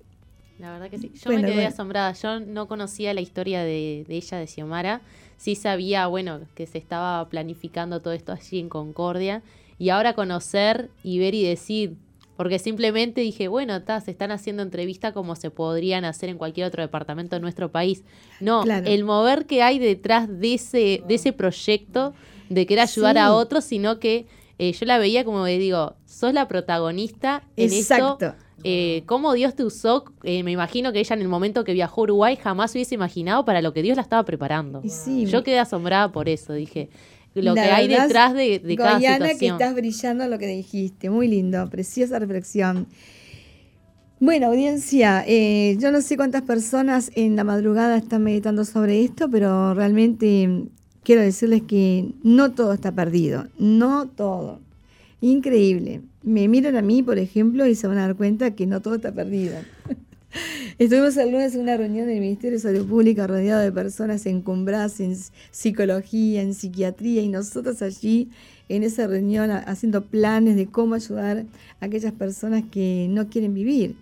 La 0.60 0.72
verdad 0.72 0.90
que 0.90 0.98
sí. 0.98 1.12
Yo 1.14 1.30
me 1.32 1.44
quedé 1.44 1.66
asombrada. 1.66 2.14
Yo 2.14 2.40
no 2.40 2.68
conocía 2.70 3.14
la 3.14 3.22
historia 3.22 3.64
de, 3.64 4.06
de, 4.08 4.16
ella, 4.16 4.38
de 4.38 4.48
Xiomara. 4.48 5.02
Sí 5.44 5.56
sabía, 5.56 6.08
bueno, 6.08 6.40
que 6.56 6.66
se 6.68 6.78
estaba 6.78 7.28
planificando 7.28 8.00
todo 8.00 8.14
esto 8.14 8.32
allí 8.32 8.60
en 8.60 8.70
Concordia. 8.70 9.44
Y 9.78 9.90
ahora 9.90 10.14
conocer 10.14 10.90
y 11.04 11.20
ver 11.20 11.36
y 11.36 11.44
decir, 11.44 11.98
porque 12.38 12.60
simplemente 12.60 13.20
dije, 13.20 13.50
bueno, 13.50 13.78
se 14.06 14.10
están 14.10 14.32
haciendo 14.32 14.64
entrevistas 14.64 15.12
como 15.12 15.36
se 15.36 15.52
podrían 15.52 16.06
hacer 16.06 16.30
en 16.30 16.38
cualquier 16.38 16.68
otro 16.68 16.82
departamento 16.82 17.36
de 17.36 17.42
nuestro 17.42 17.74
país. 17.74 18.06
No, 18.40 18.64
el 18.64 19.04
mover 19.04 19.46
que 19.46 19.62
hay 19.62 19.80
detrás 19.80 20.30
de 20.30 20.54
ese, 20.54 21.04
de 21.06 21.16
ese 21.16 21.34
proyecto 21.34 22.14
de 22.48 22.66
querer 22.66 22.84
ayudar 22.84 23.18
a 23.18 23.34
otros, 23.34 23.66
sino 23.66 24.00
que 24.00 24.28
eh, 24.60 24.72
yo 24.72 24.86
la 24.86 24.98
veía 24.98 25.26
como 25.26 25.44
digo, 25.44 25.98
sos 26.06 26.34
la 26.34 26.48
protagonista 26.48 27.44
en 27.58 27.74
Exacto. 27.74 28.34
Eh, 28.64 29.04
cómo 29.06 29.34
Dios 29.34 29.56
te 29.56 29.64
usó, 29.64 30.06
eh, 30.24 30.44
me 30.44 30.52
imagino 30.52 30.94
que 30.94 31.00
ella 31.00 31.16
en 31.16 31.22
el 31.22 31.28
momento 31.28 31.64
que 31.64 31.74
viajó 31.74 32.02
a 32.02 32.04
Uruguay 32.04 32.36
jamás 32.36 32.74
hubiese 32.74 32.96
imaginado 32.96 33.44
para 33.46 33.62
lo 33.62 33.74
que 33.74 33.82
Dios 33.82 33.96
la 33.98 34.04
estaba 34.04 34.24
preparando. 34.24 34.82
Yo 35.26 35.44
quedé 35.44 35.60
asombrada 35.60 36.12
por 36.12 36.30
eso, 36.30 36.54
dije, 36.54 36.90
lo 37.36 37.54
que 37.56 37.62
hay 37.62 37.88
detrás 37.88 38.34
de, 38.34 38.60
de 38.60 38.76
cada 38.76 39.00
situación. 39.00 39.38
que 39.38 39.48
estás 39.48 39.74
brillando 39.76 40.28
lo 40.28 40.38
que 40.38 40.48
dijiste, 40.48 41.10
muy 41.10 41.28
lindo, 41.28 41.70
preciosa 41.70 42.20
reflexión. 42.20 42.88
Bueno, 44.20 44.48
audiencia, 44.48 45.26
eh, 45.28 45.76
yo 45.80 45.92
no 45.92 46.02
sé 46.02 46.16
cuántas 46.16 46.44
personas 46.44 47.12
en 47.16 47.36
la 47.36 47.44
madrugada 47.44 47.98
están 47.98 48.24
meditando 48.24 48.64
sobre 48.64 49.04
esto, 49.04 49.30
pero 49.30 49.74
realmente 49.74 50.70
quiero 51.04 51.22
decirles 51.22 51.64
que 51.64 52.14
no 52.24 52.54
todo 52.54 52.72
está 52.72 52.94
perdido, 52.94 53.48
no 53.58 54.08
todo. 54.08 54.62
Increíble. 55.24 56.02
Me 56.22 56.50
miran 56.50 56.76
a 56.76 56.82
mí, 56.82 57.02
por 57.02 57.18
ejemplo, 57.18 57.66
y 57.66 57.76
se 57.76 57.88
van 57.88 57.98
a 57.98 58.02
dar 58.02 58.18
cuenta 58.18 58.56
que 58.56 58.68
no 58.68 58.82
todo 58.82 58.96
está 58.96 59.14
perdido. 59.14 59.56
Estuvimos 60.78 61.16
el 61.16 61.32
lunes 61.32 61.56
en 61.56 61.62
una 61.62 61.78
reunión 61.78 62.08
del 62.08 62.20
Ministerio 62.20 62.58
de 62.58 62.62
Salud 62.62 62.86
Pública 62.86 63.26
rodeado 63.26 63.62
de 63.62 63.72
personas 63.72 64.26
encumbradas 64.26 65.00
en 65.00 65.16
psicología, 65.50 66.42
en 66.42 66.54
psiquiatría, 66.54 67.22
y 67.22 67.30
nosotros 67.30 67.82
allí 67.82 68.32
en 68.68 68.84
esa 68.84 69.08
reunión 69.08 69.50
haciendo 69.50 70.04
planes 70.04 70.58
de 70.58 70.66
cómo 70.66 70.96
ayudar 70.96 71.46
a 71.80 71.86
aquellas 71.86 72.12
personas 72.12 72.66
que 72.70 73.08
no 73.10 73.30
quieren 73.30 73.54
vivir. 73.54 73.96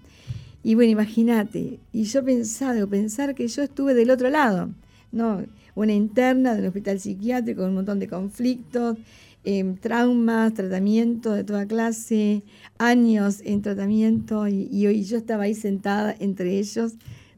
Y 0.64 0.74
bueno, 0.74 0.90
imagínate, 0.90 1.78
y 1.94 2.04
yo 2.06 2.26
pensaba, 2.26 2.88
pensar 2.88 3.36
que 3.36 3.48
yo 3.48 3.62
estuve 3.62 3.94
del 3.94 4.10
otro 4.10 4.32
lado, 4.32 4.72
¿no? 5.12 5.44
Una 5.76 5.94
interna 5.94 6.56
del 6.56 6.66
hospital 6.66 7.00
psiquiátrico 7.00 7.62
con 7.62 7.70
un 7.70 7.76
montón 7.76 8.00
de 8.00 8.08
conflictos, 8.08 8.98
eh, 9.44 9.76
traumas, 9.80 10.54
tratamientos 10.54 11.36
de 11.36 11.44
toda 11.44 11.66
clase, 11.66 12.44
años 12.78 13.42
en 13.44 13.62
tratamiento, 13.62 14.48
y, 14.48 14.68
y 14.72 14.88
hoy 14.88 15.04
yo 15.04 15.18
estaba 15.18 15.44
ahí 15.44 15.56
sentada 15.56 16.16
entre 16.20 16.60
ellos, 16.60 16.94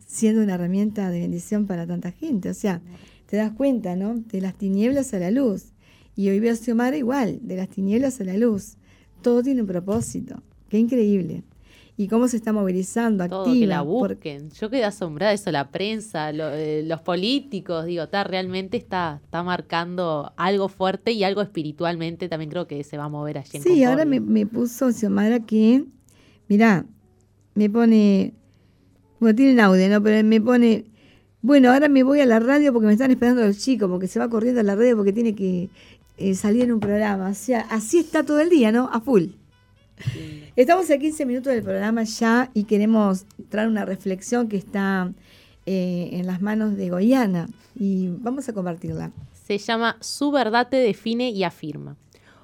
siendo 0.06 0.44
una 0.44 0.56
herramienta 0.56 1.10
de 1.10 1.22
bendición 1.22 1.66
para 1.66 1.88
tanta 1.88 2.12
gente. 2.12 2.50
O 2.50 2.54
sea, 2.54 2.82
te 3.28 3.38
das 3.38 3.52
cuenta, 3.52 3.96
¿no? 3.96 4.16
De 4.16 4.42
las 4.42 4.58
tinieblas 4.58 5.14
a 5.14 5.20
la 5.20 5.32
luz. 5.32 5.74
Y 6.16 6.30
hoy 6.30 6.40
veo 6.40 6.54
a 6.54 6.56
Xiomara 6.56 6.98
igual, 6.98 7.40
de 7.42 7.56
las 7.56 7.70
tinieblas 7.70 8.22
a 8.22 8.24
la 8.24 8.38
luz. 8.38 8.78
Todo 9.22 9.42
tiene 9.42 9.62
un 9.62 9.68
propósito. 9.68 10.44
Qué 10.70 10.78
increíble 10.78 11.44
y 11.96 12.08
cómo 12.08 12.28
se 12.28 12.38
está 12.38 12.52
movilizando, 12.52 13.28
Todo 13.28 13.42
activa. 13.42 13.60
que 13.60 13.68
la 13.68 13.82
busquen. 13.82 14.50
Yo 14.50 14.70
quedé 14.70 14.84
asombrada 14.84 15.30
de 15.30 15.36
eso, 15.36 15.52
la 15.52 15.70
prensa, 15.70 16.32
eh, 16.32 16.84
los 16.86 17.02
políticos, 17.02 17.86
digo, 17.86 18.04
está, 18.04 18.24
realmente 18.24 18.78
está, 18.78 19.22
está 19.24 19.44
marcando 19.44 20.34
algo 20.36 20.70
fuerte 20.70 21.12
y 21.12 21.24
algo 21.24 21.42
espiritualmente 21.42 22.30
también 22.30 22.50
creo 22.50 22.68
que 22.68 22.84
se 22.84 22.98
va 22.98 23.06
a 23.06 23.10
mover 23.10 23.38
allí 23.38 23.58
en 23.58 23.64
Sí, 23.64 23.84
ahora 23.84 24.06
me, 24.06 24.20
me, 24.20 24.48
puso 24.48 24.92
Xiomara 24.92 25.42
que, 25.42 25.86
mirá, 26.48 26.86
me 27.54 27.70
pone, 27.70 28.34
bueno, 29.20 29.36
tiene 29.36 29.62
audio, 29.62 29.88
¿no? 29.88 30.02
Pero 30.02 30.28
me 30.28 30.42
pone, 30.42 30.86
bueno, 31.44 31.72
ahora 31.72 31.90
me 31.90 32.02
voy 32.02 32.22
a 32.22 32.26
la 32.26 32.40
radio 32.40 32.74
porque 32.74 32.88
me 32.88 32.94
están 32.94 33.12
esperando 33.12 33.46
los 33.46 33.60
chicos, 33.60 33.88
porque 33.88 34.08
se 34.08 34.18
va 34.18 34.30
corriendo 34.30 34.62
a 34.62 34.64
la 34.64 34.76
radio 34.76 34.98
porque 34.98 35.14
tiene 35.14 35.36
que 35.36 35.70
eh, 36.18 36.34
salir 36.34 36.64
en 36.64 36.72
un 36.72 36.80
programa. 36.80 37.30
O 37.30 37.36
sea, 37.36 37.68
así 37.70 38.00
está 38.00 38.24
todo 38.24 38.40
el 38.40 38.50
día, 38.50 38.72
¿no? 38.72 38.90
A 38.92 39.00
full. 39.00 39.26
Estamos 40.56 40.90
a 40.90 40.98
15 40.98 41.26
minutos 41.26 41.54
del 41.54 41.64
programa 41.64 42.04
ya 42.04 42.50
y 42.54 42.66
queremos 42.66 43.26
traer 43.50 43.68
una 43.68 43.86
reflexión 43.86 44.48
que 44.48 44.58
está 44.58 45.14
eh, 45.66 46.10
en 46.14 46.28
las 46.28 46.42
manos 46.42 46.76
de 46.76 46.90
Goyana 46.90 47.48
y 47.76 48.10
vamos 48.10 48.50
a 48.50 48.54
compartirla. 48.54 49.12
Se 49.46 49.58
llama 49.58 49.98
Su 50.00 50.32
verdad 50.32 50.70
te 50.70 50.78
define 50.78 51.30
y 51.30 51.44
afirma. 51.44 51.98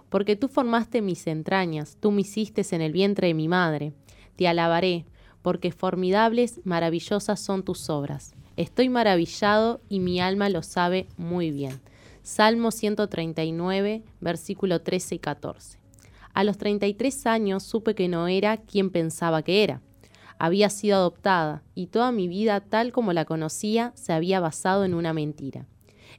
Porque 0.09 0.35
tú 0.35 0.47
formaste 0.47 1.01
mis 1.01 1.27
entrañas, 1.27 1.97
tú 1.99 2.11
me 2.11 2.21
hiciste 2.21 2.63
en 2.71 2.81
el 2.81 2.91
vientre 2.91 3.27
de 3.27 3.35
mi 3.35 3.47
madre. 3.47 3.93
Te 4.35 4.47
alabaré, 4.47 5.05
porque 5.43 5.71
formidables, 5.71 6.61
maravillosas 6.63 7.39
son 7.39 7.63
tus 7.63 7.89
obras. 7.89 8.33
Estoy 8.57 8.89
maravillado 8.89 9.81
y 9.87 9.99
mi 9.99 10.19
alma 10.19 10.49
lo 10.49 10.63
sabe 10.63 11.07
muy 11.15 11.51
bien. 11.51 11.79
Salmo 12.23 12.71
139, 12.71 14.03
versículo 14.19 14.81
13 14.81 15.15
y 15.15 15.19
14. 15.19 15.78
A 16.33 16.43
los 16.43 16.57
33 16.57 17.25
años 17.27 17.63
supe 17.63 17.95
que 17.95 18.07
no 18.07 18.27
era 18.27 18.57
quien 18.57 18.89
pensaba 18.89 19.41
que 19.41 19.63
era. 19.63 19.81
Había 20.37 20.69
sido 20.69 20.97
adoptada 20.97 21.63
y 21.75 21.87
toda 21.87 22.11
mi 22.11 22.27
vida 22.27 22.61
tal 22.61 22.91
como 22.91 23.11
la 23.11 23.25
conocía 23.25 23.91
se 23.95 24.13
había 24.13 24.39
basado 24.39 24.85
en 24.85 24.93
una 24.93 25.13
mentira. 25.13 25.65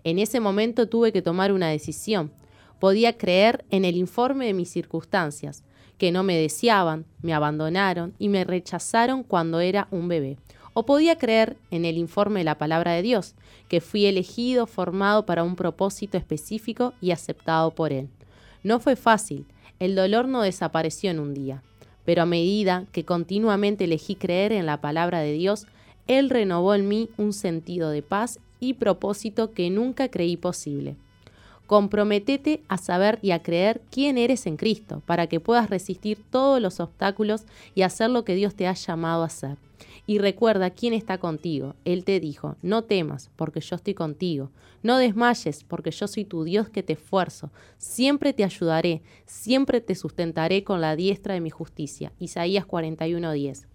En 0.05 0.18
ese 0.18 0.40
momento 0.40 0.88
tuve 0.88 1.12
que 1.12 1.23
tomar 1.23 1.53
una 1.53 1.68
decisión. 1.68 2.33
Podía 2.79 3.16
creer 3.16 3.64
en 3.70 3.85
el 3.85 3.96
informe 3.96 4.46
de 4.46 4.55
mis 4.55 4.70
circunstancias, 4.70 5.62
que 5.99 6.12
no 6.12 6.23
me 6.23 6.37
deseaban, 6.37 7.05
me 7.20 7.35
abandonaron 7.35 8.14
y 8.18 8.29
me 8.29 8.44
rechazaron 8.44 9.23
cuando 9.23 9.61
era 9.61 9.87
un 9.90 10.09
bebé. 10.09 10.38
O 10.73 10.87
podía 10.87 11.16
creer 11.16 11.57
en 11.70 11.85
el 11.85 11.99
informe 11.99 12.40
de 12.40 12.44
la 12.44 12.57
palabra 12.57 12.92
de 12.92 13.03
Dios, 13.03 13.35
que 13.68 13.81
fui 13.81 14.07
elegido, 14.07 14.66
formado 14.66 15.27
para 15.27 15.42
un 15.42 15.57
propósito 15.57 16.16
específico 16.16 16.94
y 17.01 17.11
aceptado 17.11 17.75
por 17.75 17.92
Él. 17.92 18.09
No 18.62 18.81
fue 18.81 18.96
fácil, 18.96 19.46
el 19.81 19.95
dolor 19.95 20.29
no 20.29 20.43
desapareció 20.43 21.11
en 21.11 21.19
un 21.19 21.35
día, 21.35 21.62
pero 22.05 22.23
a 22.23 22.27
medida 22.27 22.85
que 22.93 23.05
continuamente 23.05 23.85
elegí 23.85 24.14
creer 24.14 24.53
en 24.53 24.66
la 24.66 24.81
palabra 24.81 25.21
de 25.21 25.33
Dios, 25.33 25.66
Él 26.07 26.29
renovó 26.29 26.75
en 26.75 26.87
mí 26.87 27.09
un 27.16 27.33
sentido 27.33 27.90
de 27.90 28.03
paz 28.03 28.38
y 28.61 28.75
propósito 28.75 29.53
que 29.53 29.71
nunca 29.71 30.11
creí 30.11 30.37
posible. 30.37 30.97
Comprometete 31.66 32.62
a 32.69 32.77
saber 32.77 33.19
y 33.23 33.31
a 33.31 33.43
creer 33.43 33.81
quién 33.90 34.19
eres 34.19 34.47
en 34.47 34.59
Cristo, 34.59 35.03
para 35.07 35.29
que 35.29 35.40
puedas 35.40 35.71
resistir 35.71 36.19
todos 36.31 36.61
los 36.61 36.79
obstáculos 36.79 37.45
y 37.75 37.83
hacer 37.83 38.11
lo 38.11 38.25
que 38.25 38.35
Dios 38.35 38.55
te 38.55 38.66
ha 38.66 38.75
llamado 38.75 39.23
a 39.23 39.27
hacer. 39.27 39.57
Y 40.11 40.18
recuerda 40.18 40.70
quién 40.70 40.92
está 40.92 41.18
contigo. 41.18 41.77
Él 41.85 42.03
te 42.05 42.18
dijo, 42.18 42.57
no 42.62 42.83
temas, 42.83 43.31
porque 43.37 43.61
yo 43.61 43.77
estoy 43.77 43.94
contigo. 43.94 44.51
No 44.83 44.99
desmayes, 44.99 45.62
porque 45.62 45.92
yo 45.92 46.09
soy 46.09 46.25
tu 46.25 46.42
Dios 46.42 46.68
que 46.68 46.83
te 46.83 46.94
esfuerzo. 46.94 47.53
Siempre 47.79 48.33
te 48.33 48.42
ayudaré, 48.42 49.03
siempre 49.25 49.81
te 49.81 49.94
sustentaré 49.94 50.64
con 50.64 50.81
la 50.81 50.96
diestra 50.96 51.35
de 51.35 51.40
mi 51.40 51.51
justicia. 51.51 52.12
Isaías 52.18 52.66
41:10. 52.66 53.68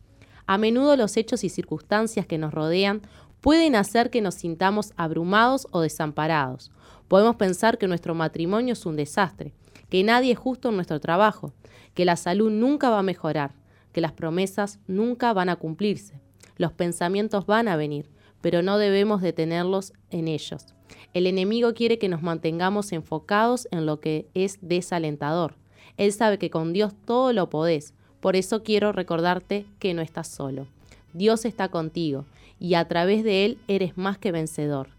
A 0.46 0.58
menudo 0.58 0.98
los 0.98 1.16
hechos 1.16 1.46
y 1.46 1.48
circunstancias 1.48 2.26
que 2.26 2.38
nos 2.38 2.54
rodean 2.54 3.02
pueden 3.40 3.78
hacer 3.78 4.10
que 4.10 4.20
nos 4.20 4.36
sintamos 4.36 4.92
abrumados 4.98 5.70
o 5.72 5.80
desamparados. 5.80 6.70
Podemos 7.08 7.38
pensar 7.38 7.78
que 7.78 7.88
nuestro 7.88 8.14
matrimonio 8.14 8.74
es 8.74 8.86
un 8.86 8.98
desastre, 8.98 9.54
que 9.90 10.04
nadie 10.04 10.34
es 10.34 10.38
justo 10.38 10.68
en 10.68 10.76
nuestro 10.76 11.00
trabajo, 11.00 11.54
que 11.94 12.04
la 12.04 12.18
salud 12.18 12.52
nunca 12.52 12.90
va 12.90 13.00
a 13.00 13.04
mejorar, 13.04 13.56
que 13.94 14.02
las 14.02 14.12
promesas 14.12 14.80
nunca 14.86 15.32
van 15.32 15.48
a 15.48 15.56
cumplirse. 15.56 16.25
Los 16.58 16.72
pensamientos 16.72 17.46
van 17.46 17.68
a 17.68 17.76
venir, 17.76 18.10
pero 18.42 18.62
no 18.62 18.78
debemos 18.78 19.22
detenerlos 19.22 19.94
en 20.12 20.28
ellos. 20.28 20.68
El 21.14 21.28
enemigo 21.28 21.74
quiere 21.74 21.98
que 21.98 22.10
nos 22.10 22.22
mantengamos 22.22 22.92
enfocados 22.92 23.68
en 23.72 23.86
lo 23.86 24.00
que 24.00 24.28
es 24.34 24.60
desalentador. 24.62 25.56
Él 25.98 26.12
sabe 26.12 26.38
que 26.38 26.50
con 26.50 26.74
Dios 26.74 26.94
todo 27.06 27.34
lo 27.34 27.50
podés. 27.50 27.94
Por 28.20 28.36
eso 28.36 28.64
quiero 28.64 28.92
recordarte 28.92 29.66
que 29.80 29.94
no 29.94 30.02
estás 30.02 30.28
solo. 30.28 30.68
Dios 31.14 31.46
está 31.46 31.70
contigo 31.70 32.26
y 32.60 32.74
a 32.74 32.88
través 32.88 33.24
de 33.24 33.46
Él 33.46 33.58
eres 33.68 33.98
más 33.98 34.18
que 34.18 34.32
vencedor. 34.32 34.90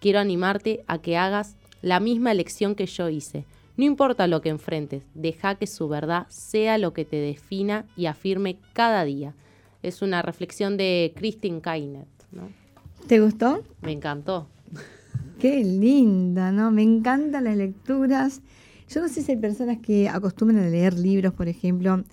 Quiero 0.00 0.18
animarte 0.18 0.84
a 0.86 0.98
que 0.98 1.16
hagas 1.16 1.56
la 1.82 2.00
misma 2.00 2.32
elección 2.32 2.74
que 2.74 2.86
yo 2.86 3.08
hice. 3.08 3.44
No 3.76 3.84
importa 3.84 4.26
lo 4.26 4.42
que 4.42 4.48
enfrentes, 4.48 5.04
deja 5.14 5.54
que 5.54 5.66
su 5.66 5.88
verdad 5.88 6.26
sea 6.28 6.78
lo 6.78 6.92
que 6.92 7.04
te 7.04 7.16
defina 7.16 7.86
y 7.96 8.06
afirme 8.06 8.58
cada 8.72 9.04
día 9.04 9.34
es 9.82 10.02
una 10.02 10.22
reflexión 10.22 10.76
de 10.76 11.12
Christine 11.16 11.60
Kainet. 11.60 12.08
¿no? 12.32 12.48
¿Te 13.06 13.20
gustó? 13.20 13.62
Me 13.82 13.92
encantó. 13.92 14.48
Qué 15.38 15.64
linda, 15.64 16.52
¿no? 16.52 16.70
Me 16.70 16.82
encantan 16.82 17.44
las 17.44 17.56
lecturas. 17.56 18.42
Yo 18.88 19.00
no 19.00 19.08
sé 19.08 19.22
si 19.22 19.32
hay 19.32 19.38
personas 19.38 19.78
que 19.78 20.08
acostumbran 20.08 20.64
a 20.64 20.68
leer 20.68 20.98
libros, 20.98 21.32
por 21.32 21.48
ejemplo, 21.48 22.04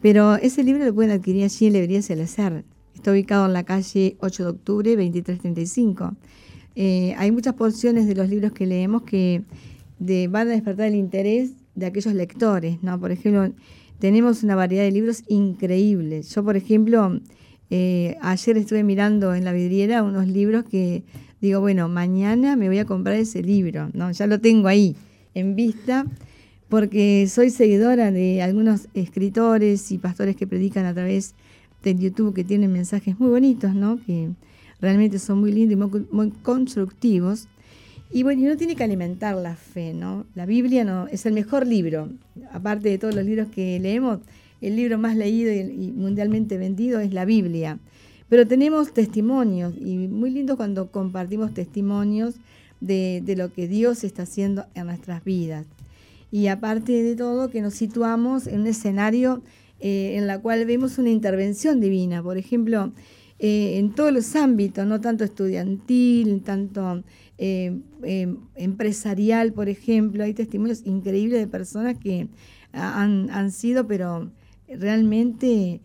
pero 0.00 0.34
ese 0.36 0.64
libro 0.64 0.84
lo 0.84 0.94
pueden 0.94 1.12
adquirir 1.12 1.44
allí 1.44 1.66
en 1.66 1.72
Librería 1.74 2.02
Celazar. 2.02 2.64
Está 2.94 3.12
ubicado 3.12 3.46
en 3.46 3.52
la 3.52 3.64
calle 3.64 4.16
8 4.20 4.42
de 4.42 4.48
octubre, 4.50 4.90
2335. 4.96 6.14
Eh, 6.76 7.14
hay 7.16 7.30
muchas 7.30 7.54
porciones 7.54 8.06
de 8.06 8.14
los 8.14 8.28
libros 8.28 8.52
que 8.52 8.66
leemos 8.66 9.02
que 9.02 9.42
van 10.28 10.48
a 10.48 10.50
despertar 10.50 10.88
el 10.88 10.96
interés 10.96 11.52
de 11.74 11.86
aquellos 11.86 12.14
lectores, 12.14 12.82
¿no? 12.82 12.98
Por 12.98 13.12
ejemplo, 13.12 13.54
tenemos 14.04 14.42
una 14.42 14.54
variedad 14.54 14.82
de 14.82 14.92
libros 14.92 15.22
increíbles. 15.28 16.28
Yo, 16.34 16.44
por 16.44 16.58
ejemplo, 16.58 17.20
eh, 17.70 18.18
ayer 18.20 18.58
estuve 18.58 18.84
mirando 18.84 19.34
en 19.34 19.46
la 19.46 19.52
vidriera 19.54 20.02
unos 20.02 20.28
libros 20.28 20.66
que 20.66 21.04
digo, 21.40 21.60
bueno, 21.60 21.88
mañana 21.88 22.54
me 22.54 22.68
voy 22.68 22.80
a 22.80 22.84
comprar 22.84 23.16
ese 23.16 23.42
libro, 23.42 23.88
¿no? 23.94 24.10
Ya 24.10 24.26
lo 24.26 24.38
tengo 24.38 24.68
ahí 24.68 24.94
en 25.32 25.56
vista 25.56 26.04
porque 26.68 27.26
soy 27.30 27.48
seguidora 27.48 28.12
de 28.12 28.42
algunos 28.42 28.88
escritores 28.92 29.90
y 29.90 29.96
pastores 29.96 30.36
que 30.36 30.46
predican 30.46 30.84
a 30.84 30.92
través 30.92 31.34
de 31.82 31.94
YouTube 31.94 32.34
que 32.34 32.44
tienen 32.44 32.74
mensajes 32.74 33.18
muy 33.18 33.30
bonitos, 33.30 33.74
¿no? 33.74 33.98
Que 34.04 34.28
realmente 34.82 35.18
son 35.18 35.40
muy 35.40 35.50
lindos 35.50 35.78
y 35.90 36.14
muy 36.14 36.30
constructivos. 36.42 37.48
Y 38.14 38.22
bueno, 38.22 38.42
y 38.42 38.46
uno 38.46 38.56
tiene 38.56 38.76
que 38.76 38.84
alimentar 38.84 39.34
la 39.34 39.56
fe, 39.56 39.92
¿no? 39.92 40.24
La 40.36 40.46
Biblia 40.46 40.84
no 40.84 41.08
es 41.08 41.26
el 41.26 41.32
mejor 41.32 41.66
libro, 41.66 42.10
aparte 42.52 42.88
de 42.88 42.96
todos 42.96 43.12
los 43.12 43.24
libros 43.24 43.48
que 43.48 43.80
leemos, 43.80 44.20
el 44.60 44.76
libro 44.76 44.98
más 44.98 45.16
leído 45.16 45.52
y, 45.52 45.90
mundialmente 45.90 46.56
vendido 46.56 47.00
es 47.00 47.12
la 47.12 47.24
Biblia. 47.24 47.80
Pero 48.28 48.46
tenemos 48.46 48.94
testimonios 48.94 49.74
y 49.76 49.96
muy 50.06 50.30
lindo 50.30 50.56
cuando 50.56 50.92
compartimos 50.92 51.54
testimonios 51.54 52.36
de, 52.80 53.20
de 53.24 53.34
lo 53.34 53.52
que 53.52 53.66
Dios 53.66 54.04
está 54.04 54.22
haciendo 54.22 54.64
en 54.76 54.86
nuestras 54.86 55.24
vidas. 55.24 55.66
Y 56.30 56.46
aparte 56.46 57.02
de 57.02 57.16
todo, 57.16 57.50
que 57.50 57.62
nos 57.62 57.74
situamos 57.74 58.46
en 58.46 58.60
un 58.60 58.68
escenario 58.68 59.42
eh, 59.80 60.14
en 60.16 60.28
la 60.28 60.38
cual 60.38 60.64
vemos 60.66 60.98
una 60.98 61.10
intervención 61.10 61.80
divina, 61.80 62.22
por 62.22 62.38
ejemplo, 62.38 62.92
eh, 63.40 63.78
en 63.78 63.92
todos 63.92 64.12
los 64.12 64.36
ámbitos, 64.36 64.86
no 64.86 65.00
tanto 65.00 65.24
estudiantil, 65.24 66.42
tanto 66.42 67.02
eh, 67.38 67.80
empresarial, 68.54 69.52
por 69.52 69.68
ejemplo, 69.68 70.24
hay 70.24 70.34
testimonios 70.34 70.82
increíbles 70.86 71.40
de 71.40 71.46
personas 71.46 71.98
que 71.98 72.28
han, 72.72 73.50
sido, 73.50 73.86
pero 73.86 74.30
realmente 74.68 75.80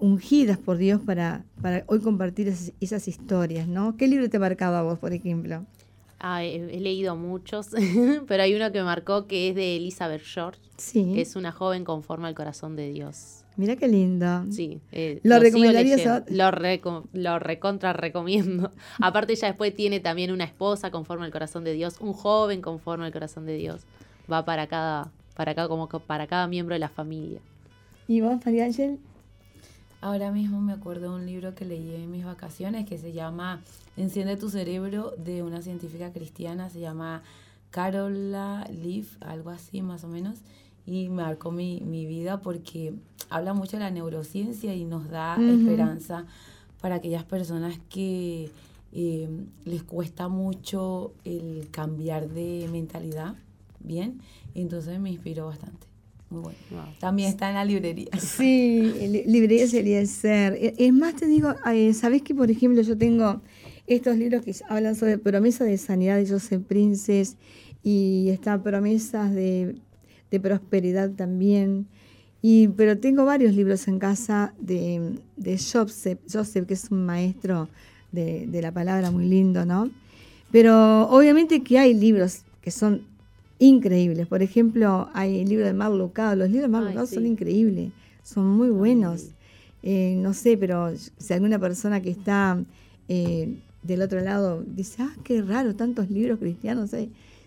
ungidas 0.00 0.58
por 0.58 0.76
Dios 0.76 1.00
para, 1.00 1.44
para 1.60 1.84
hoy 1.86 2.00
compartir 2.00 2.48
esas, 2.80 3.08
historias, 3.08 3.66
¿no? 3.68 3.96
¿Qué 3.96 4.06
libro 4.06 4.28
te 4.28 4.38
marcaba 4.38 4.80
a 4.80 4.82
vos, 4.82 4.98
por 4.98 5.12
ejemplo? 5.12 5.66
Ah, 6.24 6.44
he, 6.44 6.78
leído 6.78 7.16
muchos, 7.16 7.70
pero 8.28 8.44
hay 8.44 8.54
uno 8.54 8.70
que 8.70 8.78
me 8.78 8.84
marcó 8.84 9.26
que 9.26 9.48
es 9.48 9.56
de 9.56 9.76
Elizabeth 9.76 10.22
George, 10.22 10.60
que 10.92 11.20
es 11.20 11.34
una 11.34 11.50
joven 11.50 11.84
conforme 11.84 12.28
al 12.28 12.34
corazón 12.36 12.76
de 12.76 12.92
Dios. 12.92 13.41
Mira 13.56 13.76
qué 13.76 13.88
lindo. 13.88 14.44
Sí. 14.50 14.80
Eh, 14.92 15.20
¿Lo, 15.22 15.38
recomendarías? 15.38 16.24
Lo, 16.30 16.50
lo 17.12 17.38
recontra 17.38 17.92
recomiendo. 17.92 18.72
Aparte 19.00 19.34
ella 19.34 19.48
después 19.48 19.74
tiene 19.74 20.00
también 20.00 20.32
una 20.32 20.44
esposa 20.44 20.90
conforme 20.90 21.26
al 21.26 21.32
corazón 21.32 21.64
de 21.64 21.72
Dios, 21.72 21.96
un 22.00 22.12
joven 22.12 22.62
conforme 22.62 23.04
al 23.06 23.12
corazón 23.12 23.46
de 23.46 23.56
Dios. 23.56 23.82
Va 24.30 24.44
para 24.44 24.66
cada, 24.66 25.10
para 25.36 25.54
cada, 25.54 25.68
como 25.68 25.88
para 25.88 26.26
cada 26.26 26.46
miembro 26.46 26.74
de 26.74 26.78
la 26.78 26.88
familia. 26.88 27.40
¿Y 28.08 28.20
vos, 28.20 28.44
María 28.44 28.64
Ángel? 28.64 28.98
Ahora 30.00 30.32
mismo 30.32 30.60
me 30.60 30.72
acuerdo 30.72 31.10
de 31.10 31.20
un 31.20 31.26
libro 31.26 31.54
que 31.54 31.64
leí 31.64 31.94
en 31.94 32.10
mis 32.10 32.24
vacaciones 32.24 32.88
que 32.88 32.98
se 32.98 33.12
llama 33.12 33.60
Enciende 33.96 34.36
tu 34.36 34.48
cerebro 34.48 35.12
de 35.16 35.42
una 35.42 35.62
científica 35.62 36.12
cristiana, 36.12 36.70
se 36.70 36.80
llama 36.80 37.22
Carola 37.70 38.68
Leaf, 38.70 39.16
algo 39.20 39.50
así 39.50 39.80
más 39.80 40.02
o 40.02 40.08
menos, 40.08 40.38
y 40.86 41.08
marcó 41.08 41.50
mi, 41.52 41.80
vida 42.06 42.40
porque 42.40 42.94
habla 43.30 43.54
mucho 43.54 43.76
de 43.76 43.84
la 43.84 43.90
neurociencia 43.90 44.74
y 44.74 44.84
nos 44.84 45.08
da 45.08 45.36
esperanza 45.40 46.26
para 46.80 46.96
aquellas 46.96 47.24
personas 47.24 47.78
que 47.88 48.50
eh, 48.92 49.28
les 49.64 49.82
cuesta 49.84 50.28
mucho 50.28 51.14
el 51.24 51.68
cambiar 51.70 52.28
de 52.28 52.68
mentalidad, 52.70 53.36
¿bien? 53.80 54.20
Entonces 54.54 54.98
me 54.98 55.10
inspiró 55.10 55.46
bastante. 55.46 55.86
También 56.98 57.28
está 57.28 57.48
en 57.50 57.54
la 57.56 57.64
librería. 57.64 58.10
Sí, 58.18 58.92
librería 59.26 59.66
sería 59.66 60.04
ser. 60.06 60.54
E, 60.54 60.74
es 60.78 60.92
más, 60.92 61.14
te 61.14 61.26
digo, 61.26 61.54
eh, 61.70 61.92
¿sabés 61.92 62.22
que, 62.22 62.34
por 62.34 62.50
ejemplo, 62.50 62.82
yo 62.82 62.96
tengo 62.96 63.42
estos 63.86 64.16
libros 64.16 64.42
que 64.44 64.54
hablan 64.68 64.94
sobre 64.94 65.18
promesas 65.18 65.66
de 65.66 65.76
sanidad 65.76 66.16
de 66.16 66.28
Joseph 66.28 66.62
Princes 66.66 67.36
y 67.82 68.28
están 68.30 68.62
promesas 68.62 69.34
de, 69.34 69.76
prosperidad 70.40 71.10
también? 71.10 71.86
Y, 72.40 72.68
pero 72.68 72.98
tengo 72.98 73.24
varios 73.24 73.54
libros 73.54 73.86
en 73.88 73.98
casa 73.98 74.52
de, 74.58 75.18
de 75.36 75.58
Joseph, 75.58 76.18
Joseph, 76.30 76.66
que 76.66 76.74
es 76.74 76.90
un 76.90 77.06
maestro 77.06 77.68
de, 78.10 78.46
de 78.46 78.62
la 78.62 78.72
palabra 78.72 79.10
muy 79.10 79.28
lindo, 79.28 79.64
¿no? 79.64 79.90
Pero 80.50 81.08
obviamente 81.08 81.62
que 81.62 81.78
hay 81.78 81.94
libros 81.94 82.42
que 82.60 82.70
son 82.70 83.02
increíbles. 83.58 84.26
Por 84.26 84.42
ejemplo, 84.42 85.08
hay 85.14 85.40
el 85.40 85.48
libro 85.48 85.66
de 85.66 85.72
Mar 85.72 85.92
Los 85.92 86.10
libros 86.50 86.62
de 86.62 86.68
Mar 86.68 87.06
son 87.06 87.26
increíbles, 87.26 87.92
son 88.22 88.46
muy 88.46 88.70
buenos. 88.70 89.28
Eh, 89.84 90.14
no 90.18 90.34
sé, 90.34 90.56
pero 90.56 90.92
si 90.96 91.32
alguna 91.32 91.58
persona 91.58 92.02
que 92.02 92.10
está 92.10 92.62
eh, 93.08 93.56
del 93.82 94.02
otro 94.02 94.20
lado 94.20 94.64
dice, 94.66 95.02
ah, 95.02 95.12
qué 95.24 95.42
raro, 95.42 95.74
tantos 95.74 96.10
libros 96.10 96.38
cristianos 96.38 96.90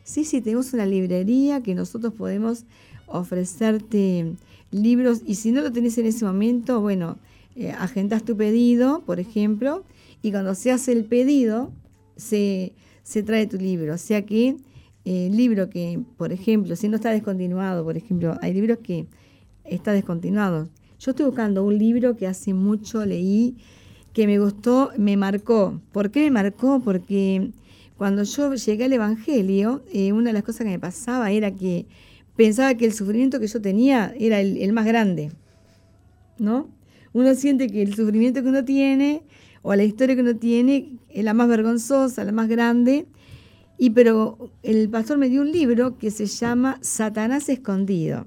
Sí, 0.05 0.23
sí, 0.23 0.39
tenemos 0.39 0.71
una 0.71 0.85
librería 0.85 1.63
que 1.63 1.73
nosotros 1.73 2.13
podemos 2.13 2.65
ofrecerte 3.07 4.33
libros 4.69 5.23
y 5.25 5.33
si 5.33 5.51
no 5.51 5.61
lo 5.61 5.71
tenés 5.71 5.97
en 5.97 6.05
ese 6.05 6.23
momento, 6.23 6.79
bueno, 6.79 7.17
eh, 7.55 7.71
agendas 7.71 8.23
tu 8.23 8.37
pedido, 8.37 9.01
por 9.03 9.19
ejemplo, 9.19 9.83
y 10.21 10.29
cuando 10.29 10.53
se 10.53 10.71
hace 10.71 10.91
el 10.91 11.05
pedido, 11.05 11.71
se, 12.17 12.73
se 13.01 13.23
trae 13.23 13.47
tu 13.47 13.57
libro. 13.57 13.95
O 13.95 13.97
sea 13.97 14.23
que 14.27 14.57
el 15.05 15.35
libro 15.35 15.71
que, 15.71 15.99
por 16.17 16.31
ejemplo, 16.31 16.75
si 16.75 16.87
no 16.87 16.97
está 16.97 17.09
descontinuado, 17.09 17.83
por 17.83 17.97
ejemplo, 17.97 18.37
hay 18.43 18.53
libros 18.53 18.77
que 18.83 19.07
está 19.63 19.91
descontinuado. 19.91 20.69
Yo 20.99 21.11
estoy 21.11 21.25
buscando 21.25 21.63
un 21.63 21.79
libro 21.79 22.15
que 22.15 22.27
hace 22.27 22.53
mucho 22.53 23.03
leí, 23.07 23.57
que 24.13 24.27
me 24.27 24.37
gustó, 24.37 24.91
me 24.99 25.17
marcó. 25.17 25.81
¿Por 25.91 26.11
qué 26.11 26.25
me 26.25 26.29
marcó? 26.31 26.79
Porque 26.79 27.49
cuando 27.97 28.23
yo 28.23 28.53
llegué 28.53 28.85
al 28.85 28.93
Evangelio, 28.93 29.83
eh, 29.93 30.11
una 30.11 30.29
de 30.29 30.33
las 30.33 30.43
cosas 30.43 30.65
que 30.65 30.71
me 30.71 30.79
pasaba 30.79 31.31
era 31.31 31.51
que 31.51 31.85
pensaba 32.35 32.73
que 32.75 32.85
el 32.85 32.93
sufrimiento 32.93 33.39
que 33.39 33.47
yo 33.47 33.61
tenía 33.61 34.13
era 34.19 34.41
el, 34.41 34.57
el 34.57 34.73
más 34.73 34.85
grande. 34.85 35.31
¿No? 36.37 36.69
Uno 37.13 37.33
siente 37.35 37.67
que 37.67 37.81
el 37.81 37.95
sufrimiento 37.95 38.43
que 38.43 38.49
uno 38.49 38.65
tiene 38.65 39.23
o 39.61 39.73
la 39.73 39.83
historia 39.83 40.15
que 40.15 40.21
uno 40.21 40.35
tiene 40.35 40.99
es 41.09 41.23
la 41.23 41.33
más 41.33 41.47
vergonzosa, 41.47 42.23
la 42.23 42.31
más 42.31 42.49
grande, 42.49 43.07
y 43.77 43.91
pero 43.91 44.51
el 44.63 44.89
pastor 44.89 45.17
me 45.17 45.29
dio 45.29 45.41
un 45.41 45.51
libro 45.51 45.97
que 45.97 46.11
se 46.11 46.25
llama 46.25 46.77
Satanás 46.81 47.49
escondido. 47.49 48.25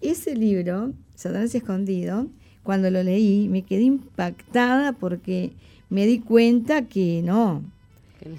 Ese 0.00 0.36
libro, 0.36 0.92
Satanás 1.14 1.54
escondido, 1.54 2.28
cuando 2.62 2.90
lo 2.90 3.02
leí 3.02 3.48
me 3.48 3.62
quedé 3.62 3.82
impactada 3.82 4.92
porque 4.92 5.52
me 5.88 6.06
di 6.06 6.20
cuenta 6.20 6.86
que 6.86 7.22
no. 7.24 7.62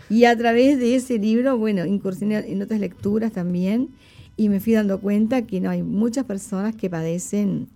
Y 0.10 0.26
a 0.26 0.38
través 0.38 0.80
de 0.80 0.96
ese 0.96 1.18
libro, 1.18 1.58
bueno, 1.58 1.86
incursioné 1.86 2.52
en 2.52 2.62
otras 2.62 2.80
lecturas 2.80 3.32
también 3.32 3.90
y 4.36 4.50
me 4.50 4.60
fui 4.60 4.74
dando 4.74 5.00
cuenta 5.00 5.42
que 5.44 5.60
no 5.60 5.70
hay 5.70 5.84
muchas 5.84 6.26
personas 6.26 6.76
que 6.76 6.90
padecen 6.90 7.68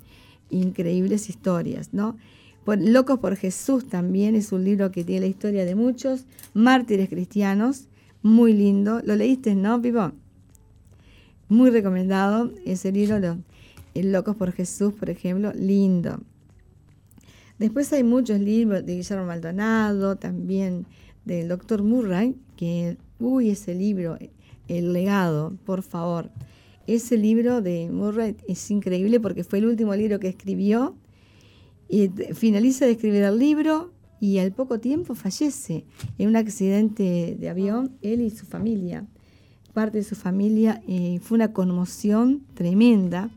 increíbles 0.49 1.30
historias, 1.30 1.93
¿no? 1.93 2.18
Locos 2.66 3.20
por 3.20 3.36
Jesús 3.36 3.89
también 3.89 4.36
es 4.36 4.51
un 4.54 4.64
libro 4.64 4.91
que 4.91 5.04
tiene 5.04 5.22
la 5.22 5.28
historia 5.28 5.66
de 5.66 5.76
muchos 5.76 6.26
mártires 6.54 7.10
cristianos 7.10 7.88
muy 8.22 8.54
lindo. 8.54 9.01
¿Lo 9.04 9.16
leíste, 9.16 9.54
no, 9.56 9.82
Pipo? 9.82 10.14
Muy 11.49 11.70
recomendado 11.72 12.54
ese 12.66 12.93
libro, 12.93 13.38
El 13.93 14.12
Locos 14.14 14.38
por 14.38 14.54
Jesús, 14.54 14.93
por 14.93 15.10
ejemplo, 15.10 15.51
lindo. 15.54 16.22
Después 17.60 17.91
hay 17.91 18.04
muchos 18.04 18.39
libros 18.39 18.86
de 18.86 18.95
Guillermo 18.95 19.26
Maldonado, 19.26 20.16
también 20.16 20.86
del 21.26 21.47
doctor 21.47 21.84
Murray, 21.84 22.36
que, 22.55 22.97
uy, 23.19 23.49
ese 23.49 23.76
libro, 23.76 24.17
El 24.67 24.93
legado, 24.93 25.55
por 25.65 25.82
favor. 25.82 26.32
Ese 26.88 27.17
libro 27.17 27.61
de 27.61 27.89
Murray 27.91 28.36
es 28.47 28.69
increíble 28.69 29.19
porque 29.19 29.43
fue 29.43 29.59
el 29.59 29.65
último 29.65 29.95
libro 29.95 30.19
que 30.19 30.28
escribió 30.28 30.95
y 31.88 32.09
finaliza 32.34 32.86
de 32.86 32.91
escribir 32.91 33.24
el 33.24 33.39
libro 33.39 33.91
y 34.19 34.39
al 34.39 34.51
poco 34.51 34.80
tiempo 34.80 35.15
fallece 35.15 35.86
en 36.17 36.30
un 36.30 36.36
accidente 36.36 37.38
de 37.39 37.49
avión, 37.49 37.97
él 38.01 38.21
y 38.21 38.30
su 38.30 38.45
familia. 38.45 39.05
Parte 39.74 39.97
de 39.99 40.03
su 40.03 40.15
familia 40.15 40.82
fue 41.21 41.36
una 41.36 41.51
conmoción 41.51 42.43
tremenda 42.53 43.30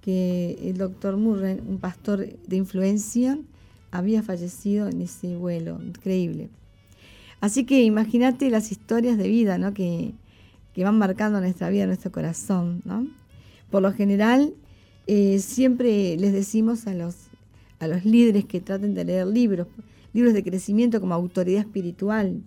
que 0.00 0.58
el 0.62 0.76
doctor 0.76 1.16
Murray, 1.16 1.60
un 1.66 1.78
pastor 1.78 2.26
de 2.26 2.56
influencia, 2.56 3.38
había 3.90 4.22
fallecido 4.22 4.88
en 4.88 5.02
ese 5.02 5.36
vuelo, 5.36 5.80
increíble. 5.82 6.50
Así 7.40 7.64
que 7.64 7.82
imagínate 7.82 8.50
las 8.50 8.72
historias 8.72 9.16
de 9.16 9.28
vida 9.28 9.58
¿no? 9.58 9.72
que, 9.74 10.14
van 10.76 10.98
marcando 10.98 11.40
nuestra 11.40 11.70
vida, 11.70 11.86
nuestro 11.86 12.12
corazón. 12.12 12.82
¿no? 12.84 13.06
Por 13.70 13.82
lo 13.82 13.92
general, 13.92 14.54
eh, 15.06 15.38
siempre 15.40 16.16
les 16.16 16.32
decimos 16.32 16.86
a 16.86 16.94
los, 16.94 17.16
a 17.80 17.88
los 17.88 18.04
líderes 18.04 18.44
que 18.44 18.60
traten 18.60 18.94
de 18.94 19.04
leer 19.04 19.26
libros, 19.26 19.66
libros 20.12 20.34
de 20.34 20.42
crecimiento 20.42 21.00
como 21.00 21.14
autoridad 21.14 21.60
espiritual, 21.60 22.42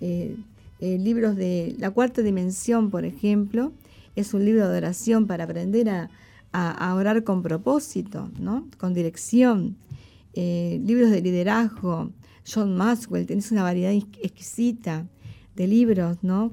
eh, 0.00 0.36
eh, 0.80 0.98
libros 0.98 1.36
de 1.36 1.74
la 1.78 1.90
cuarta 1.90 2.22
dimensión, 2.22 2.90
por 2.90 3.04
ejemplo, 3.04 3.72
es 4.16 4.34
un 4.34 4.44
libro 4.44 4.68
de 4.68 4.76
oración 4.76 5.26
para 5.26 5.44
aprender 5.44 5.88
a, 5.88 6.10
orar 6.94 7.24
con 7.24 7.42
propósito, 7.42 8.30
¿no? 8.38 8.68
con 8.76 8.92
dirección. 8.92 9.76
Libros 10.34 11.10
de 11.10 11.22
liderazgo, 11.22 12.10
John 12.50 12.76
Maxwell, 12.76 13.26
tenés 13.26 13.52
una 13.52 13.62
variedad 13.62 13.92
exquisita 13.92 15.06
de 15.54 15.66
libros, 15.66 16.18
¿no? 16.22 16.52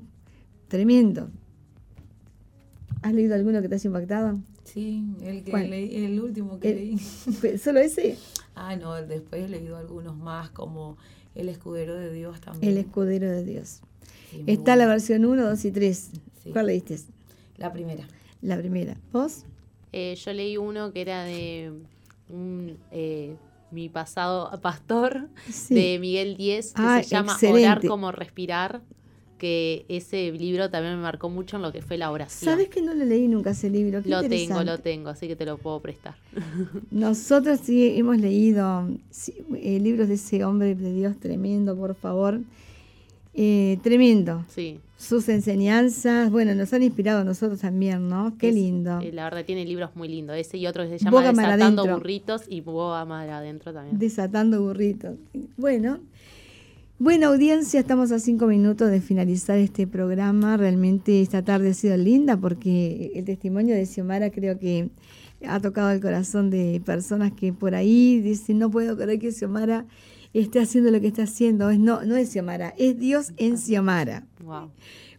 Tremendo. 0.68 1.30
¿Has 3.02 3.14
leído 3.14 3.36
alguno 3.36 3.62
que 3.62 3.70
te 3.70 3.76
haya 3.76 3.88
impactado? 3.88 4.40
Sí, 4.66 5.04
el, 5.24 5.44
que 5.44 5.52
leí, 5.52 6.06
el 6.06 6.20
último 6.20 6.60
que 6.60 6.76
leí. 6.76 7.00
¿Solo 7.58 7.80
ese? 7.80 8.18
Ah, 8.56 8.76
no, 8.76 8.94
después 8.96 9.44
he 9.44 9.48
leído 9.48 9.78
algunos 9.78 10.16
más, 10.18 10.50
como 10.52 10.98
El 11.34 11.50
Escudero 11.50 11.96
de 11.96 12.12
Dios 12.12 12.40
también. 12.42 12.74
El 12.74 12.78
Escudero 12.78 13.32
de 13.32 13.44
Dios. 13.44 13.82
Está 14.46 14.76
la 14.76 14.86
versión 14.86 15.26
1, 15.26 15.50
2 15.50 15.66
y 15.66 15.72
3. 15.72 16.12
¿Cuál 16.54 16.68
leíste? 16.68 17.00
La 17.58 17.74
primera. 17.74 18.06
La 18.42 18.58
primera. 18.58 18.96
¿Vos? 19.12 19.46
Eh, 19.92 20.16
yo 20.16 20.34
leí 20.34 20.58
uno 20.58 20.94
que 20.94 21.02
era 21.02 21.24
de 21.24 21.72
un, 22.30 22.78
eh, 22.92 23.36
mi 23.72 23.90
pasado 23.90 24.50
pastor, 24.62 25.30
de 25.70 25.98
Miguel 26.00 26.38
Díez, 26.38 26.74
que 26.74 26.82
ah, 26.82 27.02
se 27.04 27.10
llama 27.10 27.38
Orar 27.42 27.86
como 27.86 28.12
respirar 28.12 28.82
que 29.40 29.86
ese 29.88 30.32
libro 30.32 30.70
también 30.70 30.98
me 30.98 31.02
marcó 31.02 31.30
mucho 31.30 31.56
en 31.56 31.64
lo 31.64 31.72
que 31.72 31.82
fue 31.82 31.98
la 31.98 32.12
oración. 32.12 32.52
¿Sabes 32.52 32.70
que 32.70 32.82
no 32.82 32.94
lo 32.94 33.06
leí 33.06 33.28
nunca 33.28 33.52
ese 33.52 33.70
libro? 33.72 34.02
lo 34.06 34.22
tengo, 34.22 34.64
lo 34.64 34.78
tengo, 34.78 35.10
así 35.10 35.28
que 35.28 35.36
te 35.36 35.46
lo 35.46 35.58
puedo 35.58 35.80
prestar. 35.80 36.16
Nosotros 36.92 37.62
sí 37.64 37.98
hemos 37.98 38.18
leído 38.18 38.88
eh, 39.56 39.80
libros 39.80 40.10
de 40.10 40.16
ese 40.16 40.44
hombre 40.44 40.76
de 40.76 40.94
Dios 40.94 41.18
tremendo, 41.20 41.76
por 41.76 41.96
favor. 41.96 42.42
Eh, 43.34 43.80
tremendo. 43.82 44.46
Sí. 44.50 44.80
Sus 45.00 45.30
enseñanzas, 45.30 46.30
bueno, 46.30 46.54
nos 46.56 46.74
han 46.74 46.84
inspirado 46.84 47.22
a 47.22 47.24
nosotros 47.24 47.62
también, 47.62 48.10
¿no? 48.10 48.38
Qué 48.38 48.52
lindo. 48.52 49.00
Eh, 49.00 49.14
la 49.14 49.24
verdad 49.24 49.46
tiene 49.46 49.64
libros 49.64 49.92
muy 49.96 50.10
lindos. 50.10 50.36
Ese 50.36 50.58
y 50.58 50.68
otro 50.68 50.84
que 50.84 51.00
se 51.00 51.06
llama 51.06 51.22
Desatando 51.22 51.88
Burritos 51.88 52.42
y 52.50 52.60
Boga 52.60 53.06
Mar 53.06 53.30
Adentro 53.30 53.72
también. 53.72 53.98
Desatando 53.98 54.62
Burritos. 54.62 55.16
Bueno, 55.56 56.02
Buena 57.02 57.28
audiencia, 57.28 57.80
estamos 57.80 58.12
a 58.12 58.20
cinco 58.20 58.46
minutos 58.46 58.92
de 58.92 59.00
finalizar 59.00 59.58
este 59.58 59.88
programa. 59.88 60.58
Realmente 60.58 61.22
esta 61.22 61.46
tarde 61.46 61.70
ha 61.70 61.74
sido 61.74 61.96
linda 61.96 62.36
porque 62.36 63.14
el 63.16 63.24
testimonio 63.24 63.74
de 63.74 63.86
Xiomara 63.86 64.32
creo 64.32 64.60
que 64.60 64.90
ha 65.48 65.62
tocado 65.62 65.92
el 65.92 66.02
corazón 66.02 66.50
de 66.50 66.82
personas 66.86 67.32
que 67.32 67.54
por 67.54 67.74
ahí 67.74 68.20
dicen, 68.20 68.60
no 68.60 68.70
puedo 68.70 68.98
creer 68.98 69.18
que 69.18 69.32
Xiomara 69.32 69.86
esté 70.34 70.60
haciendo 70.60 70.92
lo 70.92 71.02
que 71.02 71.08
está 71.08 71.24
haciendo. 71.24 71.70
Es, 71.70 71.80
no, 71.80 72.04
no 72.04 72.16
es 72.16 72.32
Xiomara, 72.32 72.74
es 72.78 73.00
Dios 73.00 73.34
en 73.38 73.58
Xiomara. 73.58 74.26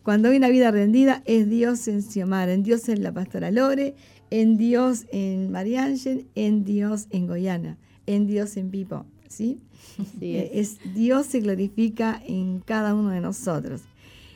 Cuando 0.02 0.28
hay 0.28 0.36
una 0.36 0.48
vida 0.48 0.70
rendida, 0.70 1.22
es 1.26 1.48
Dios 1.48 1.86
en 1.88 2.02
Xiomara, 2.02 2.52
en 2.52 2.62
Dios 2.62 2.88
en 2.88 3.02
la 3.02 3.12
Pastora 3.12 3.50
Lore, 3.50 3.94
en 4.30 4.56
Dios 4.56 5.06
en 5.12 5.50
María 5.50 5.84
Ángel, 5.84 6.26
en 6.34 6.64
Dios 6.64 7.06
en 7.11 7.26
Goyana, 7.26 7.76
en 8.06 8.26
Dios 8.26 8.56
en 8.56 8.70
Pipo. 8.70 9.04
¿sí? 9.28 9.58
Eh, 10.20 10.50
es. 10.54 10.78
Dios 10.94 11.26
se 11.26 11.40
glorifica 11.40 12.22
en 12.26 12.61
cada 12.61 12.94
uno 12.94 13.11
de 13.11 13.20
nosotros. 13.20 13.82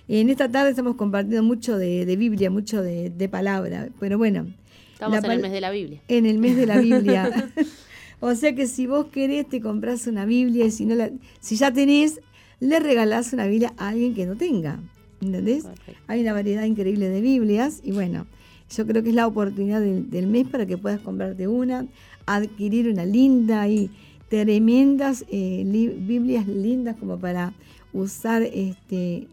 En 0.09 0.29
esta 0.29 0.51
tarde 0.51 0.71
estamos 0.71 0.97
compartiendo 0.97 1.43
mucho 1.43 1.79
de, 1.79 2.05
Biblia, 2.17 2.51
mucho 2.51 2.83
de, 2.83 3.29
palabra, 3.31 3.89
pero 3.99 4.19
bueno. 4.19 4.47
Estamos 4.93 5.25
en 5.25 5.31
el 5.31 5.41
mes 5.41 5.53
de 5.53 5.61
la 5.61 5.71
Biblia. 5.71 6.01
En 6.09 6.27
el 6.27 6.39
mes 6.39 6.57
de 6.57 6.67
la 6.67 6.79
Biblia. 6.79 7.53
o 8.27 8.35
sea 8.35 8.55
que 8.55 8.67
si 8.67 8.87
vos 8.87 9.07
querés, 9.07 9.49
te 9.49 9.61
compras 9.61 10.07
una 10.07 10.25
Biblia 10.25 10.65
y 10.65 10.71
si, 10.71 10.87
no 10.87 10.95
la, 10.95 11.11
si 11.41 11.57
ya 11.57 11.73
tenés, 11.73 12.21
le 12.61 12.81
regalás 12.81 13.33
una 13.33 13.47
Biblia 13.47 13.75
a 13.77 13.89
alguien 13.89 14.15
que 14.15 14.27
no 14.27 14.37
tenga. 14.37 14.81
¿Entendés? 15.21 15.67
Hay 16.07 16.21
una 16.21 16.33
variedad 16.33 16.65
increíble 16.65 17.09
de 17.09 17.21
Biblias 17.21 17.81
y 17.83 17.93
bueno, 17.93 18.27
yo 18.75 18.87
creo 18.87 19.03
que 19.03 19.11
es 19.11 19.15
la 19.15 19.27
oportunidad 19.27 19.81
del, 19.81 20.11
del 20.11 20.27
mes 20.27 20.49
para 20.49 20.67
que 20.67 20.77
puedas 20.79 21.01
comprarte 21.01 21.49
una, 21.49 21.87
adquirir 22.27 22.89
una 22.89 23.05
linda 23.05 23.69
y 23.69 23.91
tremendas 24.29 25.25
eh, 25.29 25.63
Biblias 25.99 26.47
lindas 26.47 26.97
como 26.97 27.19
para 27.19 27.53
usar 27.93 28.43
este, 28.43 29.29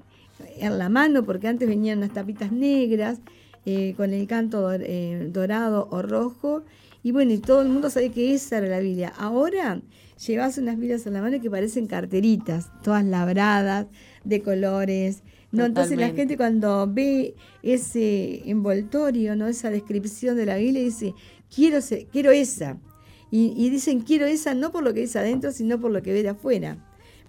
en 0.58 0.78
la 0.78 0.90
mano, 0.90 1.24
porque 1.24 1.48
antes 1.48 1.68
venían 1.68 2.00
unas 2.00 2.14
tapitas 2.14 2.52
negras 2.52 3.20
eh, 3.66 3.94
con 3.96 4.14
el 4.14 4.28
canto 4.28 4.72
eh, 4.74 5.30
dorado 5.32 5.88
o 5.92 6.02
rojo, 6.02 6.64
y 7.04 7.12
bueno, 7.12 7.34
y 7.34 7.40
todo 7.40 7.62
el 7.62 7.70
mundo 7.70 7.90
sabe 7.90 8.12
que 8.12 8.34
esa 8.34 8.60
era 8.60 8.68
la 8.68 8.80
Biblia. 8.80 9.12
Ahora 9.18 9.82
llevas 10.26 10.58
unas 10.58 10.78
Biblias 10.78 11.06
en 11.08 11.14
la 11.14 11.22
mano 11.22 11.42
que 11.42 11.50
parecen 11.50 11.88
carteritas, 11.88 12.70
todas 12.84 13.04
labradas, 13.04 13.88
de 14.24 14.42
colores. 14.42 15.24
¿no? 15.52 15.66
Entonces 15.66 15.98
la 15.98 16.10
gente 16.12 16.38
cuando 16.38 16.88
ve 16.88 17.36
ese 17.64 18.48
envoltorio, 18.50 19.36
¿no? 19.36 19.48
esa 19.48 19.70
descripción 19.70 20.38
de 20.38 20.46
la 20.46 20.58
Biblia, 20.58 20.84
dice, 20.84 21.16
quiero, 21.54 21.80
quiero 22.12 22.32
esa. 22.32 22.78
Y, 23.34 23.70
dicen, 23.70 24.02
quiero 24.02 24.26
esa 24.26 24.54
no 24.54 24.74
por 24.74 24.84
lo 24.84 24.94
que 24.94 25.00
dice 25.00 25.18
adentro, 25.18 25.54
sino 25.54 25.80
por 25.80 25.92
lo 25.92 26.04
que 26.04 26.12
ve 26.12 26.22
de 26.22 26.30
afuera. 26.30 26.78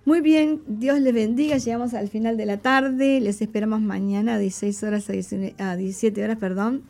Muy 0.09 0.21
bien, 0.21 0.63
Dios 0.65 0.99
les 1.01 1.13
bendiga. 1.13 1.57
Llegamos 1.57 1.93
al 1.93 2.07
final 2.07 2.35
de 2.35 2.47
la 2.47 2.57
tarde. 2.57 3.19
Les 3.19 3.43
esperamos 3.43 3.79
mañana 3.79 4.33
a 4.33 4.37
16 4.39 4.81
horas 4.81 5.07
a 5.07 5.75
17 5.75 6.23
horas, 6.23 6.37
perdón. 6.39 6.81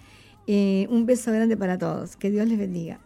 Eh, 0.48 0.88
un 0.90 1.06
beso 1.06 1.30
grande 1.34 1.58
para 1.58 1.78
todos. 1.78 2.16
Que 2.16 2.32
Dios 2.32 2.48
les 2.48 2.58
bendiga. 2.58 3.02